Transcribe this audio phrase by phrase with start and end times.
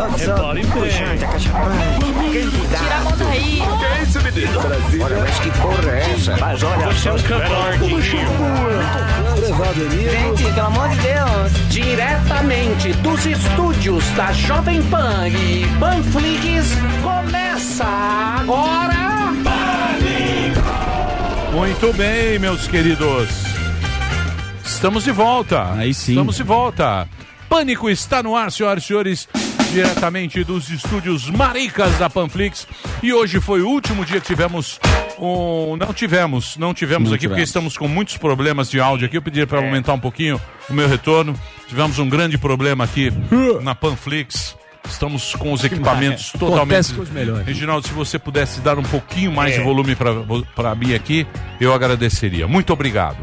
[0.00, 0.60] Solta, solta.
[2.78, 3.60] Tira a mão daí.
[3.78, 4.60] Que é isso, menino?
[5.04, 6.36] Olha, mas que porra é essa?
[6.38, 7.78] Mas olha, você é um cantor,
[9.36, 10.10] Prezado amigo.
[10.10, 11.68] Gente, pelo amor de Deus.
[11.68, 16.72] Diretamente dos estúdios da Jovem Pan e Panflix,
[17.02, 19.10] começa agora.
[21.52, 23.28] Muito bem, meus queridos.
[24.64, 25.74] Estamos de volta.
[25.74, 26.12] Aí sim.
[26.12, 27.06] Estamos de volta.
[27.50, 29.28] Pânico está no ar, senhoras e senhores,
[29.72, 32.66] diretamente dos estúdios Maricas da Panflix.
[33.02, 34.80] E hoje foi o último dia que tivemos
[35.18, 35.76] um.
[35.76, 37.48] Não tivemos, não tivemos Não aqui porque tivemos.
[37.48, 39.16] estamos com muitos problemas de áudio aqui.
[39.16, 41.34] Eu pedi para aumentar um pouquinho o meu retorno.
[41.68, 43.12] Tivemos um grande problema aqui
[43.62, 44.56] na Panflix.
[44.88, 46.98] Estamos com os equipamentos totalmente.
[46.98, 47.46] Os melhores.
[47.46, 49.94] Reginaldo, se você pudesse dar um pouquinho mais de volume
[50.54, 51.26] para mim aqui,
[51.60, 52.48] eu agradeceria.
[52.48, 53.18] Muito obrigado.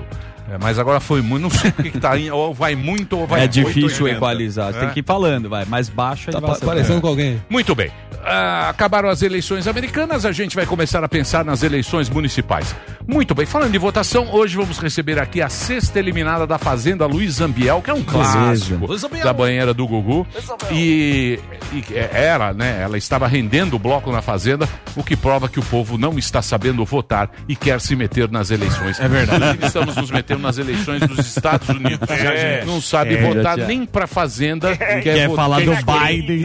[0.50, 1.44] É, mas agora foi muito.
[1.44, 4.17] Não sei porque que tá indo, ou vai muito ou vai É difícil 880.
[4.17, 4.72] equalizar.
[4.73, 4.81] Você É.
[4.81, 5.66] tem que ir falando, vai.
[5.66, 7.42] Mais baixo aí Tá ser- parecendo com alguém.
[7.50, 7.92] Muito bem.
[8.23, 12.76] Ah, acabaram as eleições americanas, a gente vai começar a pensar nas eleições municipais.
[13.08, 17.36] Muito bem, falando de votação, hoje vamos receber aqui a sexta eliminada da Fazenda Luiz
[17.36, 18.86] Zambiel, que é um clássico
[19.23, 20.28] da banheira do Gugu.
[20.72, 21.39] E,
[21.72, 22.82] e era, né?
[22.82, 26.42] Ela estava rendendo o bloco na Fazenda, o que prova que o povo não está
[26.42, 29.00] sabendo votar e quer se meter nas eleições.
[29.00, 29.59] É verdade.
[29.66, 32.09] Estamos nos metendo nas eleições dos Estados Unidos.
[32.09, 32.63] É.
[32.66, 34.75] Não sabe É, votar nem pra Fazenda.
[34.77, 36.43] Quer vo- falar do quer- Biden.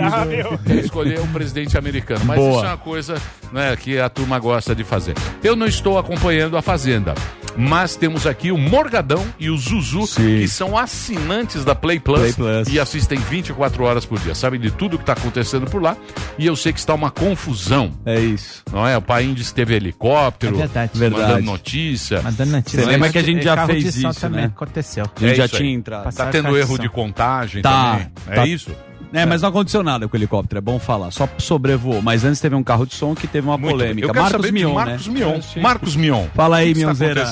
[0.67, 2.25] quer escolher um presidente americano.
[2.25, 2.57] Mas Boa.
[2.57, 3.15] isso é uma coisa
[3.53, 5.15] né, que a turma gosta de fazer.
[5.43, 7.15] Eu não estou acompanhando a Fazenda,
[7.57, 10.39] mas temos aqui o Morgadão e o Zuzu, Sim.
[10.41, 12.69] que são assinantes da Play Plus, Play Plus.
[12.69, 14.35] e assistem 24 horas por dia.
[14.35, 15.97] Sabem de tudo que está acontecendo por lá.
[16.39, 17.93] E eu sei que está uma confusão.
[18.07, 18.63] É isso.
[18.73, 18.97] Não é?
[18.97, 20.93] O Paíndice teve helicóptero, É verdade.
[20.95, 21.43] mandando Verdade.
[21.47, 22.23] notícia.
[22.23, 22.81] Mandando notícia.
[22.81, 24.47] Você lembra que a gente já Carro fez isso, também né?
[24.55, 25.05] aconteceu.
[25.17, 25.99] A gente É já tinha entrado.
[26.01, 28.11] Tá Passar tendo erro de contagem Tá, também.
[28.29, 28.47] É tá.
[28.47, 28.71] isso?
[29.13, 31.11] É, mas não aconteceu nada com o helicóptero, é bom falar.
[31.11, 32.01] Só sobrevoou.
[32.03, 34.07] Mas antes teve um carro de som que teve uma Muito polêmica.
[34.07, 35.15] Eu quero Marcos saber de Mion, Marcos né?
[35.15, 35.41] Mion.
[35.63, 36.27] Marcos Mion.
[36.35, 37.25] Fala aí, Mionzeira.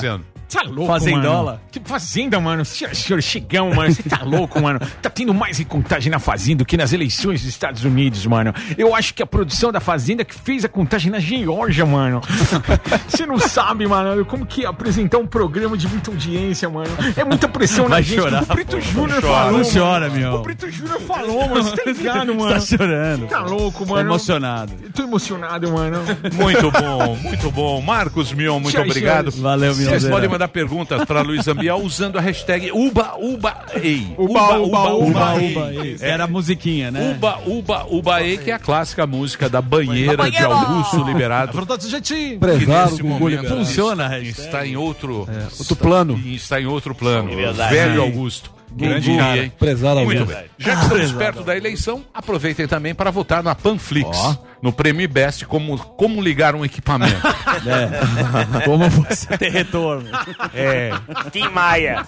[0.51, 1.61] Tá Fazendola?
[1.71, 2.65] Que fazenda, mano.
[2.65, 3.93] Senhor, senhor Chegão, mano.
[3.93, 4.79] Você tá louco, mano.
[5.01, 8.53] Tá tendo mais recontagem na fazenda do que nas eleições dos Estados Unidos, mano.
[8.77, 12.19] Eu acho que a produção da fazenda que fez a contagem na Geórgia, mano.
[13.07, 16.89] Você não sabe, mano, como que apresentar um programa de muita audiência, mano.
[17.15, 18.19] É muita pressão na Vai gente.
[18.21, 18.81] chorar, o Brito pô.
[18.81, 19.33] Júnior chora.
[19.33, 19.57] falou.
[19.59, 20.35] Não chora, Mion.
[20.35, 21.63] O Brito Júnior falou, mano.
[21.63, 22.53] Você tá ligado, mano.
[22.53, 23.27] Tá chorando.
[23.27, 24.09] Tá louco, mano.
[24.09, 24.73] emocionado.
[24.83, 25.99] Eu tô emocionado, mano.
[26.33, 27.81] Muito bom, muito bom.
[27.81, 29.31] Marcos Mion, muito Tchau, obrigado.
[29.31, 29.39] senhores.
[29.39, 30.15] Valeu, Vocês Mionzeira.
[30.15, 31.47] podem mandar perguntas para Luiz
[31.81, 34.13] Usando a hashtag Uba Uba Ei.
[34.17, 35.51] Uba, uba, Uba, Ei.
[35.51, 36.03] uba, isso.
[36.05, 37.11] Era a musiquinha, né?
[37.11, 41.53] Uba Uba Uba Ei, que é a clássica música da banheira de Augusto Liberado.
[41.53, 42.37] Verdade, gente.
[42.39, 43.57] Prezado, nesse Gugu momento liberado.
[43.65, 44.41] Funciona a hashtag.
[44.47, 45.27] Está em outro,
[45.59, 46.19] Outro plano.
[46.25, 47.29] está em outro plano.
[47.69, 48.51] Velho Augusto.
[48.73, 49.43] Grande cara.
[49.43, 49.51] hein?
[49.59, 50.37] Prezado Muito bem.
[50.57, 54.17] Já que estamos perto da eleição, aproveitem também para votar na Panflix,
[54.61, 57.21] no Prêmio Best, como, como ligar um equipamento.
[57.61, 58.63] É.
[58.65, 60.09] Como você ter retorno.
[60.53, 60.89] É.
[61.31, 62.05] Tim Maia.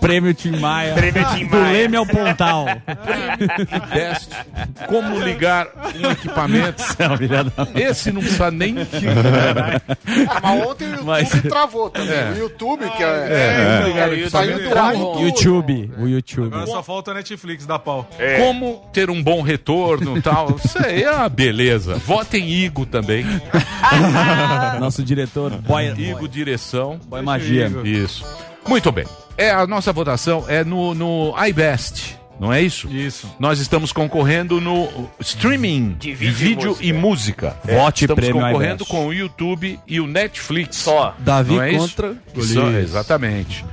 [0.00, 0.94] Prêmio Tim Maia.
[0.94, 1.72] Prêmio Tim Do Maia.
[1.72, 2.66] Leme ao Pontal.
[3.92, 4.30] Best,
[4.86, 6.82] como ligar um equipamento.
[7.74, 8.76] Esse não precisa nem.
[10.28, 12.14] Ah, mas ontem o YouTube Mas- travou também.
[12.14, 12.32] É.
[12.32, 13.06] O YouTube, que é.
[13.06, 14.94] É, é, é, saiu é, do ar.
[14.94, 15.92] O YouTube.
[15.98, 16.48] O YouTube.
[16.48, 18.08] Agora só falta a Netflix da pau.
[18.38, 20.56] Como ter um bom retorno e tal.
[20.62, 21.94] Isso aí é uma beleza.
[21.96, 23.24] Votem Igo também.
[24.80, 26.98] Nosso diretor, Boy, Igo Direção.
[27.06, 27.70] Boy Magia.
[27.84, 28.24] Isso.
[28.66, 29.06] Muito bem.
[29.36, 32.88] É, a nossa votação é no, no iBest, não é isso?
[32.88, 33.26] Isso.
[33.38, 34.88] Nós estamos concorrendo no
[35.18, 37.56] streaming de vídeo, e música.
[37.64, 38.90] Vote estamos prêmio concorrendo iBest.
[38.90, 40.76] com o YouTube e o Netflix.
[40.76, 41.14] Só.
[41.18, 41.78] Davi Não é isso?
[41.80, 43.64] contra Só- exatamente.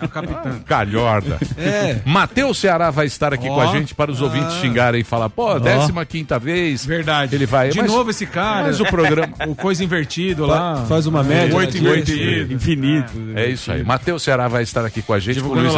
[0.00, 0.60] É o capitão.
[0.66, 1.38] Calhorda.
[1.56, 2.00] É.
[2.04, 5.58] Matheus Ceará vai estar aqui com a gente para os ouvintes xingarem e falar, pô,
[5.58, 6.84] décima quinta vez.
[6.84, 7.34] Verdade.
[7.34, 7.70] Ele vai.
[7.70, 8.66] De mas- novo esse cara.
[8.66, 9.34] Mas o programa.
[9.46, 10.84] O coisa invertido lá.
[10.88, 11.54] Faz uma média.
[11.56, 11.80] Oito né?
[11.80, 12.52] invertido.
[12.52, 13.12] Infinito.
[13.34, 13.84] É isso aí.
[13.84, 15.72] Matheus Ceará vai estar aqui com a gente, com o Luiz.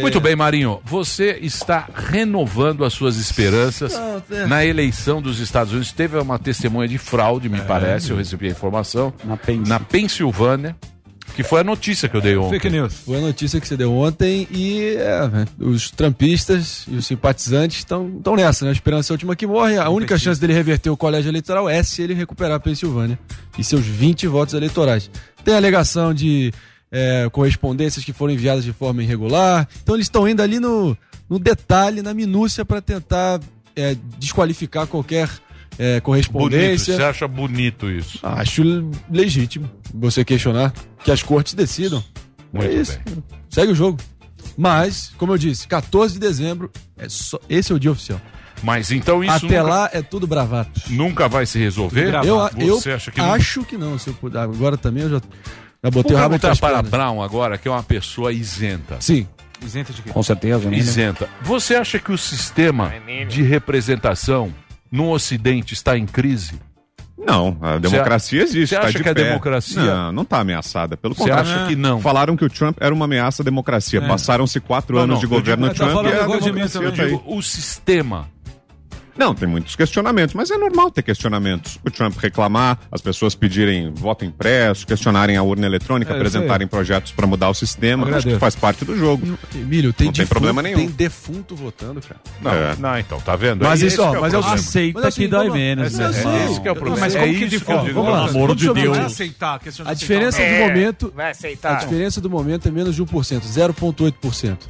[0.00, 0.80] Muito bem, Marinho.
[0.84, 3.94] Você está renovando as suas esperanças
[4.30, 4.46] é.
[4.46, 5.92] na eleição dos Estados Unidos.
[5.92, 9.68] Teve uma testemunha de fraude, me parece, eu recebi a informação, Na Pens.
[9.68, 10.76] na Pensilvânia,
[11.34, 12.58] que foi a notícia que eu dei ontem.
[12.58, 12.94] Fake news.
[13.04, 18.10] Foi a notícia que você deu ontem e é, os trampistas e os simpatizantes estão
[18.36, 18.70] nessa, né?
[18.70, 19.76] A esperança é a última que morre.
[19.76, 23.18] A única chance dele reverter o colégio eleitoral é se ele recuperar a Pensilvânia
[23.58, 25.10] e seus 20 votos eleitorais.
[25.44, 26.52] Tem a alegação de
[26.90, 29.68] é, correspondências que foram enviadas de forma irregular.
[29.82, 30.96] Então eles estão indo ali no,
[31.28, 33.40] no detalhe, na minúcia, para tentar
[33.76, 35.28] é, desqualificar qualquer
[35.80, 36.94] é, Bonito, correspondência.
[36.96, 38.18] você acha bonito isso?
[38.22, 38.62] Acho
[39.10, 42.04] legítimo você questionar que as cortes decidam.
[42.52, 43.00] Muito é isso.
[43.06, 43.24] bem.
[43.48, 43.98] Segue o jogo.
[44.58, 48.20] Mas, como eu disse, 14 de dezembro, é só, esse é o dia oficial.
[48.62, 50.82] Mas então isso Até nunca, lá é tudo bravato.
[50.90, 52.12] nunca vai se resolver?
[52.26, 53.32] Eu, eu Você acha que não?
[53.32, 53.98] acho que não.
[53.98, 54.38] Se eu puder.
[54.38, 55.16] Agora também eu já,
[55.82, 56.90] já botei Vamos o rabo para pernas.
[56.90, 58.98] Brown agora, que é uma pessoa isenta.
[59.00, 59.26] Sim.
[59.64, 60.10] Isenta de quê?
[60.10, 60.76] Com certeza, né?
[60.76, 61.26] Isenta.
[61.42, 62.92] Você acha que o sistema
[63.30, 64.52] de representação
[64.90, 66.54] no Ocidente está em crise?
[67.22, 68.68] Não, a democracia existe.
[68.68, 69.24] você tá acha de que a pé.
[69.24, 70.96] democracia- Não, não está ameaçada.
[70.96, 71.50] Pelo Você contrário.
[71.52, 72.00] acha que não?
[72.00, 74.00] Falaram que o Trump era uma ameaça à democracia.
[74.00, 76.60] Passaram-se quatro Não, anos não, de governo digo- tá Trump falando e a de mim
[76.66, 76.96] democracia também.
[76.96, 77.04] tá.
[77.04, 78.26] Digo, o sistema.
[79.20, 81.78] Não, tem muitos questionamentos, mas é normal ter questionamentos.
[81.84, 87.12] O Trump reclamar, as pessoas pedirem voto impresso, questionarem a urna eletrônica, É, apresentarem projetos
[87.12, 88.04] para mudar o sistema.
[88.04, 88.40] Acho que Agradeço.
[88.40, 89.38] faz parte do jogo.
[89.54, 90.78] Emílio, tem, Não tem defunto- problema nenhum.
[90.78, 92.18] Tem defunto votando, cara.
[92.40, 92.76] Não, É.
[92.78, 93.62] não, então, tá vendo?
[93.62, 94.60] Mas É isso, ó, que é mas eu problema.
[94.66, 95.92] Aceita Mas assim, que dói vamos- menos.
[95.98, 96.38] Mas né?
[96.40, 97.00] É esse que é o problema.
[97.00, 97.94] Mas é como que isso que eu digo.
[97.94, 98.88] Vamos lá, Pelo amor de Deus.
[98.96, 99.06] Vai isso.
[99.06, 101.78] aceitar a questão de A aceitar diferença do momento Vai A aceitar.
[101.80, 104.66] diferença do momento é menos de 1%, 0,8%.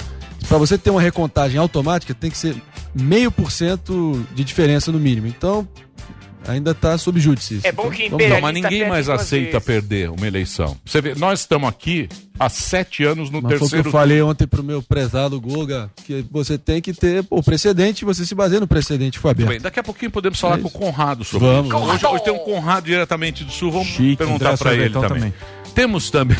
[0.49, 2.57] Para você ter uma recontagem automática, tem que ser
[2.95, 5.27] meio por cento de diferença no mínimo.
[5.27, 5.67] Então,
[6.47, 7.61] ainda está sob júdice.
[7.63, 9.65] É bom que Então, Não, mas ninguém mais aceita vezes.
[9.67, 10.77] perder uma eleição.
[10.85, 12.09] Você vê, nós estamos aqui
[12.39, 13.89] há sete anos no Mas foi o que terceiro.
[13.89, 18.25] eu falei ontem pro meu prezado Guga, que você tem que ter o precedente, você
[18.25, 20.71] se baseia no precedente foi bem, daqui a pouquinho podemos falar É com o.
[20.71, 21.67] Conrado sobre Vamos.
[21.75, 21.77] isso.
[21.93, 24.17] Hoje, hoje tem um Conrado diretamente do Sul, vamos Chique.
[24.17, 25.33] perguntar para ele Sorvetão também.
[25.33, 25.73] também.
[25.75, 26.39] Temos também.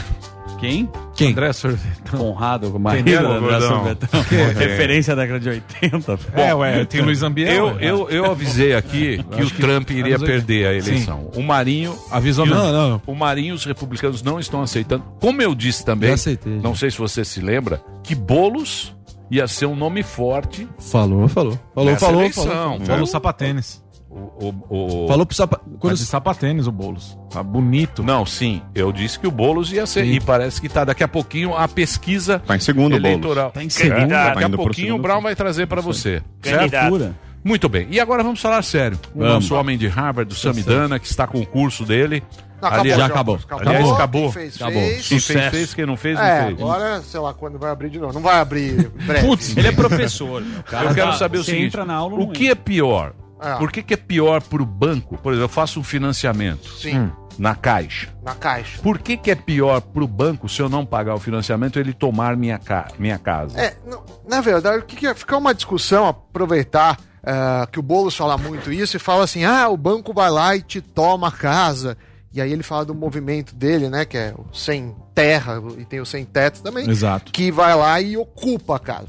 [0.61, 0.89] Quem?
[1.15, 1.31] Quem?
[1.33, 2.19] André Sorvetão.
[2.21, 3.61] Conrado, Maria Entendeu, André?
[3.61, 4.21] Sorvetão.
[4.59, 6.19] Referência da década de 80.
[6.35, 7.51] É, ué, tem Luiz Ambiel.
[7.51, 7.79] Eu, ué.
[7.81, 10.27] eu, eu avisei aqui que o Trump iria anos 80.
[10.27, 11.31] perder a eleição.
[11.35, 11.97] O Marinho.
[12.11, 13.03] Avisou e o- Não, não.
[13.07, 15.03] O Marinho os republicanos não estão aceitando.
[15.21, 18.95] Como eu disse também, Já aceitei, não sei se você se lembra, que Boulos
[19.31, 20.69] ia ser um nome forte.
[20.79, 21.59] Falou, falou.
[21.75, 22.45] Falou, Nessa falou, eleição.
[22.47, 22.79] falou.
[22.81, 22.85] Né?
[22.87, 23.83] Falou sapatênis.
[24.11, 25.65] O, o, o- Falou pro sapato.
[25.79, 25.97] Quando...
[25.97, 27.17] De sapatênis o Boulos.
[27.31, 28.03] Tá bonito.
[28.03, 30.05] Não, sim, eu disse que o Boulos ia ser.
[30.05, 30.13] Sim.
[30.15, 33.05] E parece que tá daqui a pouquinho a pesquisa Tá em segundo, Boulos.
[33.09, 33.51] eleitoral.
[33.53, 33.95] Tá em segundo.
[33.95, 34.11] segundo.
[34.11, 36.23] Daqui Tá a indo pro pouquinho o Brown vai trazer para você.
[36.43, 36.59] Certo?
[36.73, 37.15] Candidato.
[37.45, 37.87] Muito bem.
[37.91, 38.99] E agora vamos falar sério.
[39.15, 39.35] O Vamos.
[39.35, 42.23] nosso homem de Harvard, o Samidana, que está com o curso dele.
[42.61, 43.39] Não, Aliás, já acabou.
[43.49, 44.25] Aliás, acabou.
[44.25, 44.83] Quem fez, Acabou.
[44.83, 44.93] fez.
[45.09, 45.51] Quem fez, Sucesso.
[45.51, 45.75] fez.
[45.75, 46.59] Quem não fez, não É, fez.
[46.61, 48.13] agora, sei lá quando vai abrir de novo.
[48.13, 49.27] Não vai abrir breve.
[49.27, 50.43] Putz, ele é professor.
[50.43, 53.15] Eu quero tá- saber o seguinte: entra na aula, o que é pior?
[53.41, 53.57] Ah.
[53.57, 55.17] Por que, que é pior para o banco?
[55.19, 58.13] Por exemplo, eu faço um financiamento Sim, na caixa.
[58.23, 58.79] na caixa.
[58.83, 61.93] Por que, que é pior para o banco se eu não pagar o financiamento ele
[61.95, 62.89] tomar minha, ca...
[62.99, 63.59] minha casa?
[63.59, 65.15] É, não- na verdade, o que, que é?
[65.15, 69.69] Fica uma discussão, aproveitar eh, que o Boulos fala muito isso e fala assim: ah,
[69.69, 71.97] o banco vai lá e te toma a casa.
[72.33, 74.05] E aí ele fala do movimento dele, né?
[74.05, 76.89] Que é o sem terra e tem o sem teto também.
[76.89, 77.33] Exato.
[77.33, 79.09] que vai lá e ocupa a casa.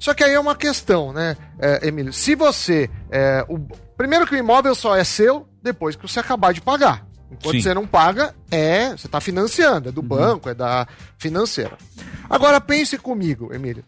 [0.00, 2.12] Só que aí é uma questão, né, é, Emílio?
[2.12, 2.90] Se você.
[3.10, 3.58] é, o-
[3.96, 7.06] primeiro que o imóvel só é seu depois que você acabar de pagar.
[7.30, 7.60] Enquanto Sim.
[7.60, 8.88] você não paga, é.
[8.90, 11.78] Você está financiando, é do banco, é da financeira.
[12.28, 13.84] Agora pense comigo, Emílio.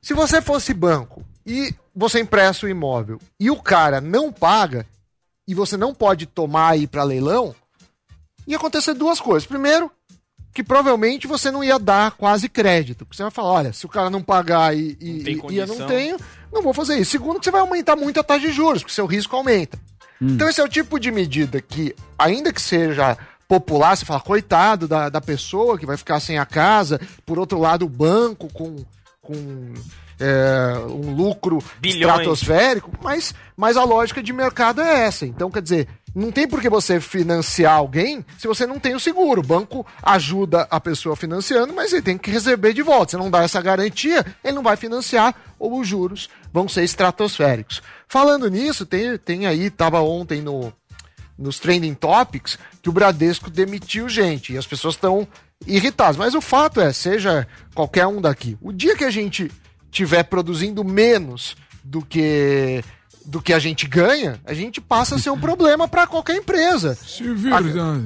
[0.00, 4.86] Se você fosse banco e você empresta o imóvel e o cara não paga
[5.48, 7.54] e você não pode tomar aí para leilão,
[8.46, 9.46] ia acontecer duas coisas.
[9.46, 9.90] Primeiro,
[10.56, 13.04] que provavelmente você não ia dar quase crédito.
[13.04, 15.58] Porque você vai falar, olha, se o cara não pagar e, e, Não tem e-
[15.58, 16.16] eu não tenho,
[16.50, 17.10] não vou fazer isso.
[17.10, 19.78] Segundo, que você vai aumentar muito a taxa de juros, porque seu risco aumenta.
[20.18, 24.88] Então esse é o tipo de medida que, ainda que seja popular, você fala, coitado
[24.88, 28.76] da, da pessoa que vai ficar sem a casa, por outro lado, o banco com,
[29.20, 29.74] com
[30.18, 32.00] é, um lucro Bilhões.
[32.00, 35.26] estratosférico, mas, mas a lógica de mercado é essa.
[35.26, 35.86] Então, quer dizer,
[36.16, 39.42] não tem por que você financiar alguém se você não tem o seguro.
[39.42, 43.10] O banco ajuda a pessoa financiando, mas ele tem que receber de volta.
[43.10, 47.82] Se não dá essa garantia, ele não vai financiar ou os juros vão ser estratosféricos.
[48.08, 50.72] Falando nisso, tem, tem aí, tava ontem no,
[51.38, 55.28] nos trending topics, que o Bradesco demitiu gente e as pessoas estão
[55.66, 56.16] irritadas.
[56.16, 59.52] Mas o fato é, seja qualquer um daqui, o dia que a gente
[59.90, 62.82] tiver produzindo menos do que
[63.26, 66.94] do que a gente ganha, a gente passa a ser um problema para qualquer empresa.
[66.94, 67.56] Se vira,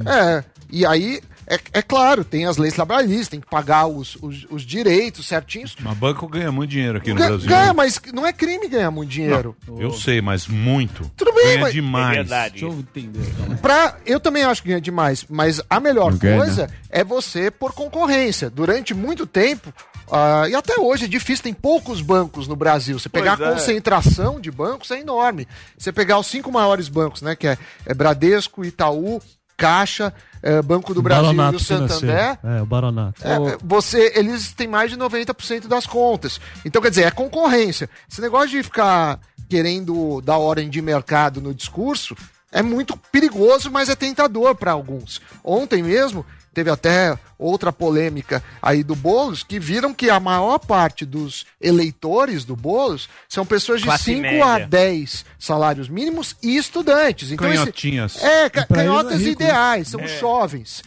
[0.07, 4.47] É, e aí, é, é claro, tem as leis trabalhistas, tem que pagar os, os,
[4.51, 5.77] os direitos certinhos.
[5.81, 7.49] Mas banco ganha muito dinheiro aqui no Brasil.
[7.49, 9.55] Ganha, mas não é crime ganhar muito dinheiro.
[9.79, 11.11] Eu sei, mas muito.
[11.17, 12.29] Tudo bem, ganha mas- demais.
[12.29, 13.21] Deixa eu entender.
[13.21, 13.57] então.
[13.57, 17.51] Pra, eu também acho que ganha demais, mas a melhor Não ganha, coisa é você
[17.51, 18.49] por concorrência.
[18.49, 19.73] Durante muito tempo,
[20.11, 22.99] ah, e até hoje é difícil, tem poucos bancos no Brasil.
[22.99, 23.55] Você pegar Pois a é.
[23.55, 25.47] concentração de bancos é enorme.
[25.79, 27.37] Você pegar os cinco maiores bancos, né?
[27.37, 29.21] Que é, é Bradesco, Itaú,
[29.57, 30.13] Caixa,
[30.43, 32.39] eh, Banco do Brasil e o Santander.
[32.43, 33.21] É, o Baronato.
[33.23, 36.41] É, você, eles têm mais de 90% das contas.
[36.65, 37.89] Então, quer dizer, é concorrência.
[38.11, 42.17] Esse negócio de ficar querendo dar ordem de mercado no discurso
[42.51, 45.21] é muito perigoso, mas é tentador para alguns.
[45.45, 51.07] Ontem mesmo teve até outra polêmica aí do Boulos, que viram que a maior parte
[51.07, 54.45] dos eleitores do Boulos são pessoas de Classe 5 média.
[54.47, 57.31] a 10 salários mínimos e estudantes.
[57.31, 58.17] Então, esse- Canhotinhas.
[58.23, 60.83] é, eles é canhotas rico, ideais, são jovens.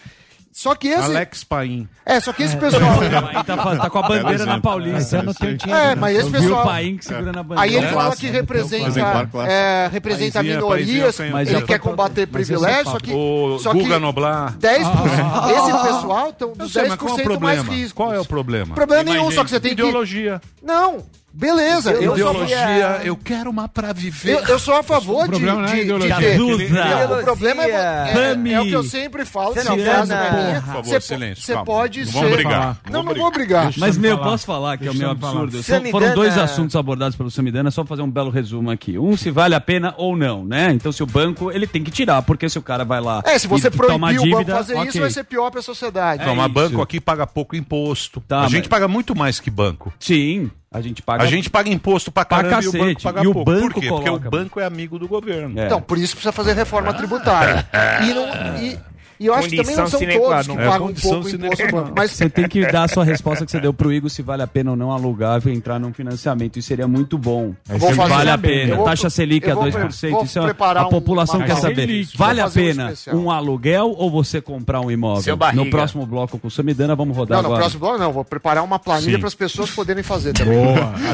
[0.53, 1.01] Só que esse.
[1.03, 1.89] Alex Paim.
[2.05, 2.81] É, só que esse pessoal.
[3.01, 5.23] Aí tá, faz- tá com a bandeira na Paulista.
[5.23, 5.83] não tem dinheiro.
[5.83, 6.65] É, mas esse Eu vi o pessoal.
[6.65, 7.61] Paim que segura na bandeira.
[7.61, 8.39] Aí ele fala Clássico, que né?
[8.39, 8.99] representa,
[9.47, 13.73] é, representa Paizinho, minorias, ele quer combater mas esse é privilégios, só que, O só
[13.73, 14.55] Guga Noblar.
[14.57, 17.93] 10%, esse pessoal estão dos sei, 10% mas qual é o mais riscos.
[17.93, 18.75] Qual é o problema?
[18.75, 19.81] Problema nenhum, só que você tem que...
[19.81, 20.39] Ideologia.
[20.61, 21.03] Não,
[21.33, 21.91] beleza.
[21.91, 24.33] Eu, sou- Ideologia, eu quero uma pra viver.
[24.33, 26.15] eu, eu sou a favor de, não é de, de ideologia.
[26.17, 27.19] ter- Duda.
[27.19, 29.83] O problema é, é, é o que eu sempre falo, se a Ciana.
[29.83, 32.13] frase não é minha, Por favor, você po- silêncio, Você pode Não ser...
[32.13, 32.77] vamos brigar.
[32.89, 33.71] Não, não vou brigar.
[33.77, 34.29] Mas, eu meu, falar.
[34.29, 35.63] posso falar que é o meu Deixa eu absurdo?
[35.63, 38.97] São- foram dois assuntos abordados pelo Samidana, só pra fazer um belo resumo aqui.
[38.97, 40.71] Um, se vale a pena ou não, né?
[40.73, 43.37] Então, se o banco, ele tem que tirar, porque se o cara vai lá É,
[43.39, 46.25] se você e proibir o banco dívida, fazer isso, vai ser pior pra sociedade.
[46.25, 46.53] Não, mas isso.
[46.53, 48.21] banco aqui paga pouco imposto.
[48.27, 49.91] Tá, a gente paga muito mais que banco.
[49.99, 51.23] Sim, a gente paga...
[51.23, 53.51] A gente paga imposto pra Pra caramba e o banco paga E o pouco.
[53.51, 53.87] banco Por quê?
[53.87, 55.59] Porque o coloca- banco é amigo do governo.
[55.59, 55.65] É.
[55.67, 57.65] Então, por isso precisa fazer reforma tributária.
[58.03, 58.79] E, não, e,
[59.23, 60.51] e eu acho que também não são todos que.
[60.53, 61.37] É, pagam um pouco imposto
[61.71, 61.93] no.
[61.95, 64.43] Mas Você tem que dar a sua resposta que você deu pro Igor se vale
[64.43, 66.59] a pena ou não alugar e entrar num financiamento.
[66.59, 67.53] Isso seria muito bom.
[67.67, 68.75] vou fazer vale a pena.
[68.75, 70.11] Vou- Taxa Selic a vou- 2%.
[70.11, 71.87] vou Isso é, preparar a população um- quer saber.
[71.87, 72.17] Selic.
[72.17, 73.15] Vale a um pena especial.
[73.15, 75.37] um aluguel ou você comprar um imóvel?
[75.53, 77.61] No próximo bloco com o Samidana, vamos rodar não, no agora.
[77.61, 78.11] próximo bloco não.
[78.11, 80.57] Vou preparar uma planilha para as pessoas poderem fazer também.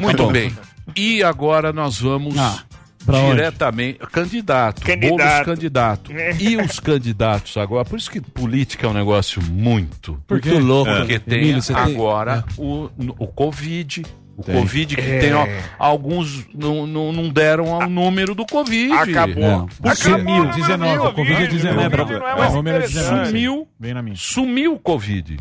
[0.01, 0.51] Muito bem.
[0.95, 2.63] E agora nós vamos Ah,
[3.05, 3.35] pra onde?
[3.35, 3.99] diretamente.
[4.11, 4.81] Candidato.
[4.81, 5.17] Candidato.
[5.17, 6.11] Boulos candidato.
[6.39, 7.85] E os candidatos agora?
[7.85, 10.21] Por isso que política é um negócio muito.
[10.29, 10.91] Muito louco.
[10.91, 14.03] Porque tem Emílio, você tem- agora o, o Covid.
[14.37, 15.45] O Covid que tem, ó,
[15.77, 18.93] alguns não, não, não deram o número do Covid.
[18.93, 19.43] Acabou.
[19.43, 19.81] É.
[19.81, 20.97] Por Sumiu, sumiu, 19.
[21.07, 21.97] O Covid é 19.
[21.97, 23.03] Covid não é mais O número é interessante.
[23.09, 23.27] 19.
[23.27, 24.15] sumiu, Vem na minha.
[24.15, 25.37] sumiu o Covid.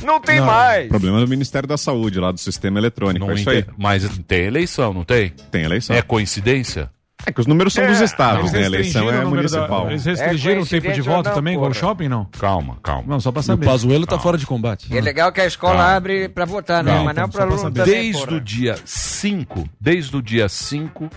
[0.00, 0.46] Não tem Não.
[0.46, 0.86] mais.
[0.88, 3.26] problema do Ministério da Saúde, lá do sistema eletrônico.
[3.26, 3.64] Não é isso aí.
[3.76, 5.30] Mas tem eleição, não tem?
[5.50, 5.96] Tem eleição.
[5.96, 6.88] É coincidência?
[7.24, 8.58] É que os números são dos É, estados, né?
[8.60, 9.90] A eleição é o número da- municipal.
[9.90, 11.80] Eles restringiram É o tempo de voto não, também, igual o porra?
[11.88, 12.24] shopping, não?
[12.26, 13.04] Calma, calma.
[13.06, 13.64] Não, só pra O saber.
[13.64, 13.70] Tá.
[13.72, 14.92] Pazuello tá fora de combate.
[14.92, 15.92] E é legal que a escola Calma.
[15.96, 16.90] abre pra votar, né?
[16.92, 17.80] Calma, Mas não então, pra aluno saber.
[17.80, 18.36] também, Desde porra.
[18.36, 21.10] o dia 5, desde o dia 5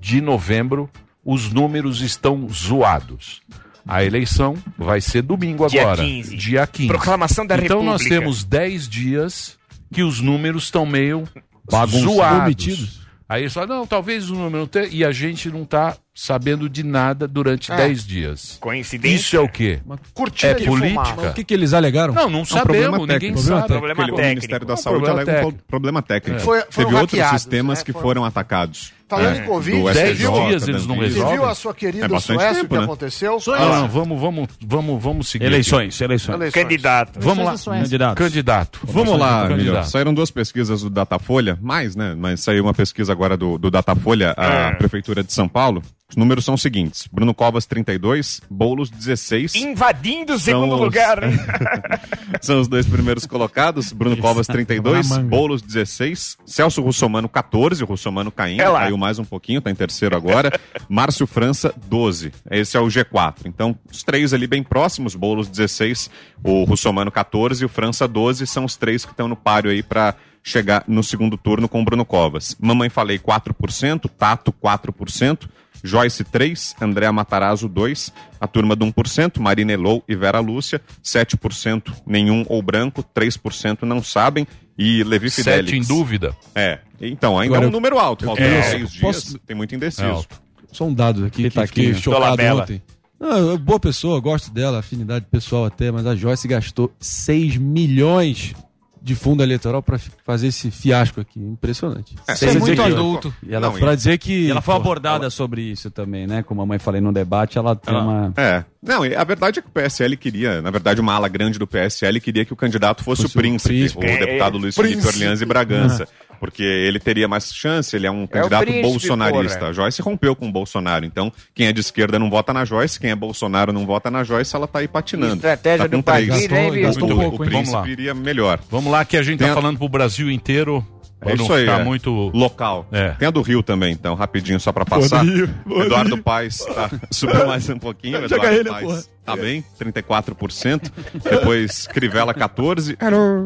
[0.00, 0.88] de novembro,
[1.24, 3.40] os números estão zoados.
[3.88, 6.36] A eleição vai ser domingo Dia agora, 15.
[6.36, 6.88] dia 15.
[6.88, 7.92] Proclamação da então República.
[7.92, 9.56] nós temos 10 dias
[9.92, 11.24] que os números estão meio
[11.68, 12.14] Bagunçados.
[12.14, 12.42] zoados.
[12.44, 13.01] Omitidos.
[13.32, 16.68] Aí eles falam, não, talvez o número não tenha, e a gente não tá sabendo
[16.68, 17.76] de nada durante É.
[17.76, 18.58] 10 dias.
[18.60, 19.16] Coincidência.
[19.16, 19.80] Isso é o quê?
[20.12, 21.04] Cortina É de política?
[21.04, 21.30] fumaça.
[21.30, 22.12] O que, que eles alegaram?
[22.12, 23.40] Não, não É um problema sabemos, ninguém técnico.
[23.40, 23.66] sabe.
[23.68, 24.28] Problema o técnico.
[24.28, 25.58] Ministério da É um Saúde problema alega um técnico.
[25.58, 26.40] pro- problema técnico.
[26.40, 27.84] Foi- foram Teve outros hackeados, sistemas né?
[27.86, 28.92] que Foram- foram atacados.
[29.12, 31.32] Falando É, em Covid, você 10 viu, dias eles não você resolvem.
[31.34, 32.84] viu a sua querida É Suécia, o tempo, que né?
[32.84, 33.38] aconteceu?
[33.48, 35.44] Ah, não, vamos, vamos, vamos, vamos seguir.
[35.44, 36.34] Eleições, eleições.
[36.34, 36.62] Eleições.
[36.62, 37.20] Candidato.
[37.20, 37.78] Vamos lá.
[37.78, 38.14] Candidatos.
[38.26, 38.80] Candidato.
[38.84, 39.56] Vamos lá, Candidato.
[39.58, 39.84] melhor.
[39.84, 42.14] Saíram duas pesquisas do Datafolha, mais, né?
[42.16, 44.74] Mas saiu uma pesquisa agora do, do Datafolha, a É.
[44.76, 45.82] Prefeitura de São Paulo.
[46.12, 49.54] Os números são os seguintes: Bruno Covas, 32, Boulos, 16.
[49.54, 51.18] Invadindo o segundo os- lugar?
[52.40, 53.92] São os dois primeiros colocados.
[53.92, 55.28] Bruno Covas, 32, na manga.
[55.28, 56.36] Boulos, 16.
[56.44, 57.82] Celso Russomano, 14.
[57.82, 60.52] O Russomano caindo, É caiu mais um pouquinho, tá em terceiro agora.
[60.88, 62.32] Márcio França, 12.
[62.50, 63.46] Esse é o G4.
[63.46, 65.14] Então, os três ali bem próximos.
[65.14, 66.10] Boulos, 16.
[66.44, 67.62] O Russomano, 14.
[67.62, 68.46] E o França, 12.
[68.46, 71.84] São os três que estão no páreo aí para chegar no segundo turno com o
[71.84, 72.56] Bruno Covas.
[72.60, 74.10] Mamãe Falei, 4%.
[74.18, 75.48] Tato, 4%.
[75.82, 81.92] Joyce 3, Andréa Matarazzo 2, a turma do 1%, Marina Elou e Vera Lúcia, 7%
[82.06, 84.46] nenhum ou branco, 3% não sabem,
[84.78, 85.70] e Levi Fidelix.
[85.70, 86.36] Sete em dúvida.
[86.54, 86.78] É.
[87.00, 88.24] Então, ainda Agora é um número alto.
[88.24, 88.62] Faltando É.
[88.62, 90.06] seis dias, Posso- tem muito É indeciso.
[90.08, 90.40] alto.
[90.72, 91.86] Só um dado aqui que Pitaquinho.
[91.88, 92.62] fiquei chocado Dolabella.
[92.62, 92.82] ontem.
[93.20, 98.54] Não, é boa pessoa, gosto dela, afinidade pessoal até, mas a Joyce gastou 6 milhões
[99.02, 101.40] de fundo eleitoral fi- fazer esse fiasco aqui.
[101.40, 102.14] Impressionante.
[102.28, 103.34] É, é muito que- adulto.
[103.42, 104.46] E ela, Não, Pra dizer que.
[104.46, 106.42] e ela foi abordada sobre isso também, né?
[106.42, 108.32] Como a mãe falei no debate, ela tem uma.
[108.36, 108.64] É.
[108.82, 112.20] Não, a verdade é que o PSL queria, na verdade, uma ala grande do PSL
[112.20, 113.98] queria que o candidato fosse, Fosse o o príncipe, príncipe.
[114.06, 115.02] o deputado é, Luiz príncipe.
[115.02, 116.08] Felipe Orleans e Bragança.
[116.42, 119.58] Porque ele teria mais chance, ele é um candidato príncipe, bolsonarista.
[119.60, 119.70] porra.
[119.70, 121.04] A Joyce rompeu com o Bolsonaro.
[121.04, 124.24] Então, quem é de esquerda não vota na Joyce, quem é Bolsonaro não vota na
[124.24, 125.36] Joyce, ela tá aí patinando.
[125.36, 126.50] Estratégia tá do três.
[126.50, 126.82] hein, bicho?
[126.82, 127.50] gastou O- um pouco, o hein?
[127.50, 127.88] príncipe Vamos lá.
[127.88, 128.58] iria melhor.
[128.68, 130.84] Vamos lá que a gente Tem tá a- falando pro Brasil inteiro.
[131.24, 131.68] É isso aí.
[131.68, 131.84] é.
[131.84, 132.10] muito.
[132.34, 132.88] Local.
[132.90, 133.10] É.
[133.10, 135.24] Tem a do Rio também, então, rapidinho, só pra passar.
[135.24, 138.16] Eduardo Paes tá, subiu mais um pouquinho.
[138.26, 138.68] Eduardo ele.
[138.68, 140.90] Paes tá bem, 34%.
[141.22, 142.96] Depois Crivella, 14%.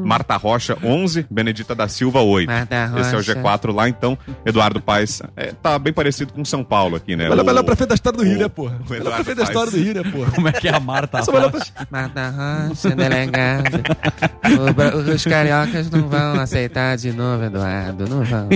[0.05, 1.27] Marta Rocha, 11%.
[1.31, 2.47] Benedita da Silva, 8%.
[2.47, 3.35] Marta Esse é o Rocha.
[3.37, 4.17] G4 lá, então.
[4.45, 7.27] Eduardo Paes é, tá bem parecido com São Paulo aqui, né?
[7.27, 8.79] Ela O- pra frente da história do Rio, né, porra?
[8.83, 9.77] o pra frente da história do.
[9.79, 10.31] Rio, né, porra?
[10.33, 11.19] Como é que é a Marta?
[11.33, 12.31] Lá pra- Marta
[12.69, 13.83] Rocha, delegado.
[14.69, 18.09] O Bra- Os cariocas não vão aceitar de novo, Eduardo.
[18.09, 18.49] Não vão.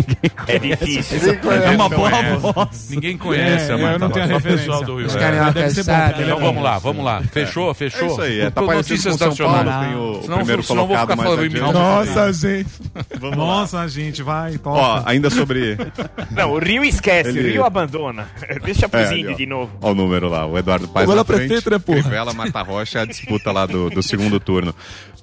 [0.46, 1.18] É difícil.
[1.64, 2.90] É uma boa voz.
[2.90, 4.66] Ninguém conhece É, a eu Marta não tenho Rocha, só o referência.
[4.66, 5.06] pessoal do Rio.
[5.06, 5.18] Os É.
[5.18, 6.22] cariocas bom, sabem.
[6.22, 7.09] Então vamos lá, vamos lá.
[7.32, 8.06] Fechou, É fechou?
[8.08, 11.10] isso aí, é, tá Notícias com São Paulo, tem o, o Senão- primeiro senão colocado
[11.10, 11.56] ficar mais adiante.
[11.56, 11.82] imitação.
[11.82, 12.70] Nossa, gente.
[13.20, 13.44] Vamos lá.
[13.44, 14.78] Nossa, gente, vai, toca.
[14.80, 15.76] Ó, ainda sobre...
[16.30, 18.28] Não, o Rio esquece, Ele- o Rio abandona.
[18.64, 19.32] Deixa pros É, ó.
[19.34, 19.70] de novo.
[19.80, 21.78] Olha o número lá, o Eduardo Paes ela na frente, prefeito, né?
[22.00, 24.74] Crivella, Marta Rocha, é a disputa lá do, do segundo turno.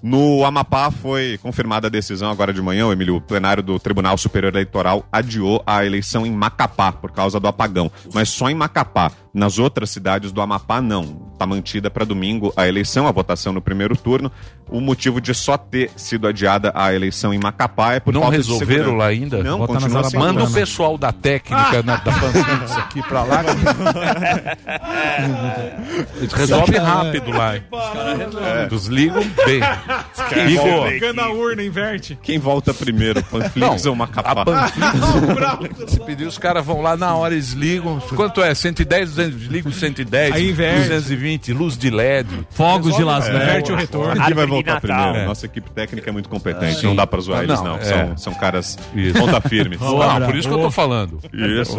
[0.01, 4.15] No Amapá foi confirmada a decisão agora de manhã, o Emílio, o plenário do Tribunal
[4.17, 9.12] Superior Eleitoral adiou a eleição em Macapá por causa do apagão, mas só em Macapá.
[9.38, 11.29] Nas outras cidades do Amapá, não.
[11.32, 14.32] Está mantida para domingo a eleição, a votação no primeiro turno.
[14.70, 18.36] O motivo de só ter sido adiada a eleição em Macapá é por Não falta
[18.38, 19.42] resolveram lá ainda?
[19.44, 23.44] Não, Bota continua sem Manda o pessoal da técnica na, da Panflix aqui pra lá.
[26.36, 27.56] Resolve rápido lá.
[27.58, 27.63] hein?
[28.70, 29.62] Desligam bem.
[30.89, 32.18] Pegando a urna, inverte.
[32.22, 34.46] Quem volta primeiro, Panflix ou a Macapá?
[34.46, 35.88] Panflix.
[35.91, 38.00] Se pedir, os caras vão lá na hora, eles ligam.
[38.15, 38.54] Quanto é?
[38.54, 40.89] 110, 200, desliga o 110, Aí inverte.
[40.89, 42.28] 220, luz de LED.
[42.52, 43.48] Fogos de Las Resolve- Vegas.
[43.48, 44.24] Inverte o retorno.
[44.26, 45.04] Quem vai de voltar Natal.
[45.06, 45.28] primeiro?
[45.28, 46.88] Nossa equipe técnica é muito competente, Sim.
[46.88, 47.82] não dá pra zoar Ah, eles, não, é.
[47.84, 49.17] São, são caras Isso.
[49.20, 49.78] ponta firme.
[49.82, 51.20] Não, por isso que eu tô falando.
[51.34, 51.78] Isso.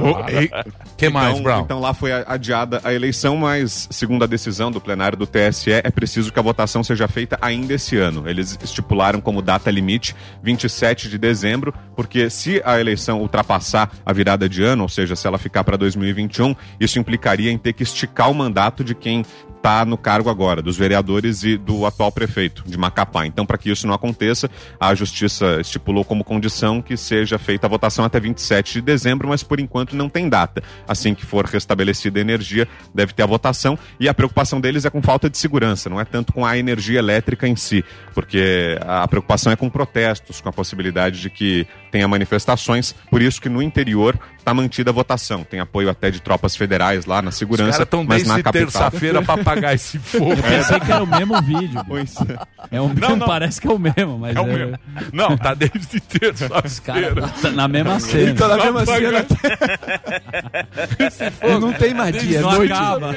[0.97, 1.61] que mais, então, Brown?
[1.63, 5.91] Então lá foi adiada a eleição, mas segundo a decisão do plenário do TSE, é
[5.91, 8.29] preciso que a votação seja feita ainda esse ano.
[8.29, 14.49] Eles estipularam como data limite 27 de dezembro, porque se a eleição ultrapassar a virada
[14.49, 18.31] de ano, ou seja, se ela ficar para 2021, isso implicaria em ter que esticar
[18.31, 19.25] o mandato de quem
[19.57, 23.27] está no cargo agora, dos vereadores e do atual prefeito de Macapá.
[23.27, 27.71] Então, para que isso não aconteça, a justiça estipulou como condição que seja feita a
[27.71, 30.63] votação até 27 de dezembro, mas por enquanto não tem data.
[30.87, 33.79] Assim que for restabelecida a energia, deve ter a votação.
[33.99, 36.99] E a preocupação deles é com falta de segurança, não é tanto com a energia
[36.99, 42.07] elétrica em si, porque a preocupação é com protestos, com a possibilidade de que tenha
[42.09, 42.95] manifestações.
[43.11, 45.45] Por isso que no interior está mantida a votação.
[45.45, 48.53] Tem apoio até de tropas federais lá na Os segurança, estão mas na capital.
[48.53, 50.33] terça-feira pra apagar esse fogo.
[50.33, 51.81] Eu pensei que era o mesmo vídeo.
[51.87, 52.77] Pois é.
[52.77, 53.27] É o mesmo, Não, não.
[53.27, 54.79] parece que é o mesmo, mas É o mesmo.
[55.13, 57.15] Não, tá desde Os terça-feira.
[57.15, 58.35] caras tá na mesma cena.
[58.35, 59.27] Tá na mesma cena.
[61.61, 62.73] Não tem mais dia, é Não noite.
[62.73, 63.15] acaba.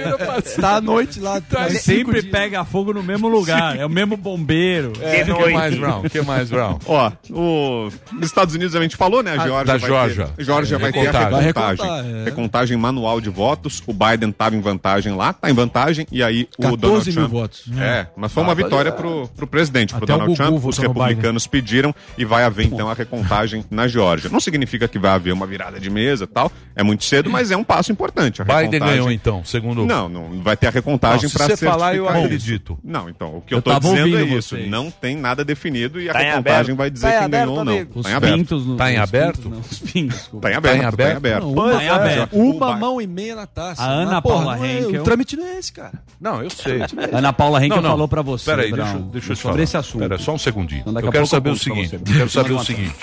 [0.59, 1.39] Tá à noite lá.
[1.41, 2.31] tá Mas cinco sempre dias.
[2.31, 3.77] pega fogo no mesmo lugar.
[3.77, 4.91] É o mesmo bombeiro.
[4.93, 5.79] De O que mais, noite.
[5.79, 5.99] Brown?
[6.05, 6.79] O que mais, Brown?
[6.85, 7.89] Ó, o...
[8.13, 9.31] nos Estados Unidos a gente falou, né?
[9.31, 10.25] A Georgia da vai Georgia.
[10.35, 10.43] Ter...
[10.43, 11.45] Georgia vai ter a Recontagem.
[11.45, 12.15] Recontagem.
[12.21, 12.23] é.
[12.25, 13.81] Recontagem manual de votos.
[13.87, 16.05] O Biden tava em vantagem lá, tá em vantagem.
[16.11, 17.31] E aí o 14 Donald mil Trump...
[17.31, 17.63] votos.
[17.79, 20.65] É, mas foi uma vitória pro, pro presidente, pro Até o Donald Trump.
[20.65, 24.29] Os republicanos pediram e vai haver então a recontagem na Geórgia.
[24.29, 26.51] Não significa que vai haver uma virada de mesa e tal.
[26.75, 28.41] É muito cedo, mas é um passo importante.
[28.41, 29.85] A Biden ganhou então, segundo.
[29.85, 32.73] Não, não vai ter a recontagem Não, se para você falar, eu acredito.
[32.73, 32.79] isso.
[32.83, 34.55] Não, então, o que Eu eu, tô dizendo é isso.
[34.55, 34.69] vocês.
[34.69, 36.77] Não tem nada definido e a Tá em recontagem aberto.
[36.77, 37.85] vai dizer Tá em quem ganhou ou não.
[37.85, 38.35] Tá em aberto.
[38.55, 39.37] Pintos no, Tá em aberto?
[39.43, 40.47] pintos, não, os pintos, desculpa.
[40.47, 41.17] Tá em aberto, Tá em tá em aberto?
[41.17, 41.43] aberto.
[41.43, 42.35] Não, uma, Tá em aberto.
[42.35, 43.81] uma O Bi- mão e meia na taça.
[43.81, 46.03] A Ana Mas, porra, Paula não é- Henkel- O trâmite não é esse, cara.
[46.19, 46.81] Não, eu sei.
[47.11, 48.45] Ana Paula Henkel falou pra você.
[48.45, 49.63] Peraí, deixa, eu- deixa eu te sobre falar.
[49.63, 49.99] esse assunto.
[50.01, 50.83] Pera, só um segundinho.
[50.85, 51.97] Então, eu quero saber o seguinte.
[52.05, 52.95] quero saber o seguinte.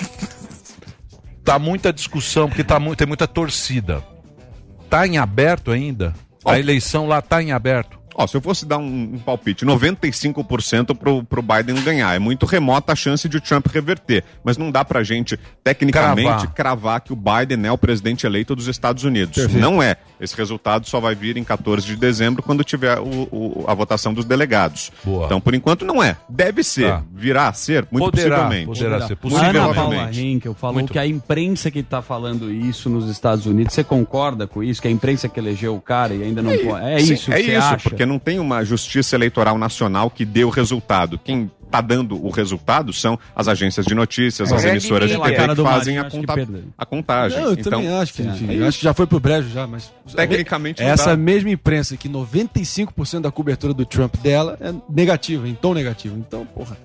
[1.43, 4.03] Tá muita discussão, porque tá mu tem muita torcida.
[4.89, 6.13] Tá em aberto ainda?
[6.45, 7.98] A eleição lá tá em aberto.
[8.19, 12.13] Ó, se eu fosse dar um, um palpite, 95% pro, pro Biden ganhar.
[12.13, 14.25] É muito remota a chance de o Trump reverter.
[14.43, 16.53] Mas não dá pra gente, tecnicamente, Cravar.
[16.53, 19.35] cravar, que o Biden é o presidente eleito dos Estados Unidos.
[19.35, 19.61] Perfeito.
[19.61, 19.95] Não é.
[20.19, 24.13] Esse resultado só vai vir em 14 de dezembro, quando tiver o- o- a votação
[24.13, 24.91] dos delegados.
[25.03, 25.25] Boa.
[25.25, 26.17] Então, por enquanto, não é.
[26.27, 26.89] Deve ser.
[26.89, 27.03] Tá.
[27.13, 28.65] Virá a ser, muito Poderá, possivelmente.
[28.65, 29.15] poderá ser.
[29.15, 29.57] Possivelmente.
[29.57, 33.73] Ana Paula Henkel falou Muito que a imprensa que está falando isso nos Estados Unidos,
[33.73, 34.81] você concorda com isso?
[34.81, 36.85] Que a imprensa que elegeu o cara e ainda não pode.
[36.85, 37.89] É Sim, isso é isso, acha?
[37.89, 41.17] porque não tem uma justiça eleitoral nacional que dê o resultado.
[41.23, 44.55] Quem está dando o resultado são as agências de notícias, É.
[44.55, 46.63] as emissoras de TV que fazem a, que conta- perdeu.
[46.77, 47.37] a contagem.
[47.39, 49.49] Não, eu então, também acho que, enfim, é eu acho que já foi pro brejo
[49.49, 49.91] já, mas...
[50.15, 51.17] Tecnicamente não Essa dá.
[51.17, 56.17] mesma imprensa que 95% da cobertura do Trump dela é negativa, em tom negativo.
[56.17, 56.75] Então, porra,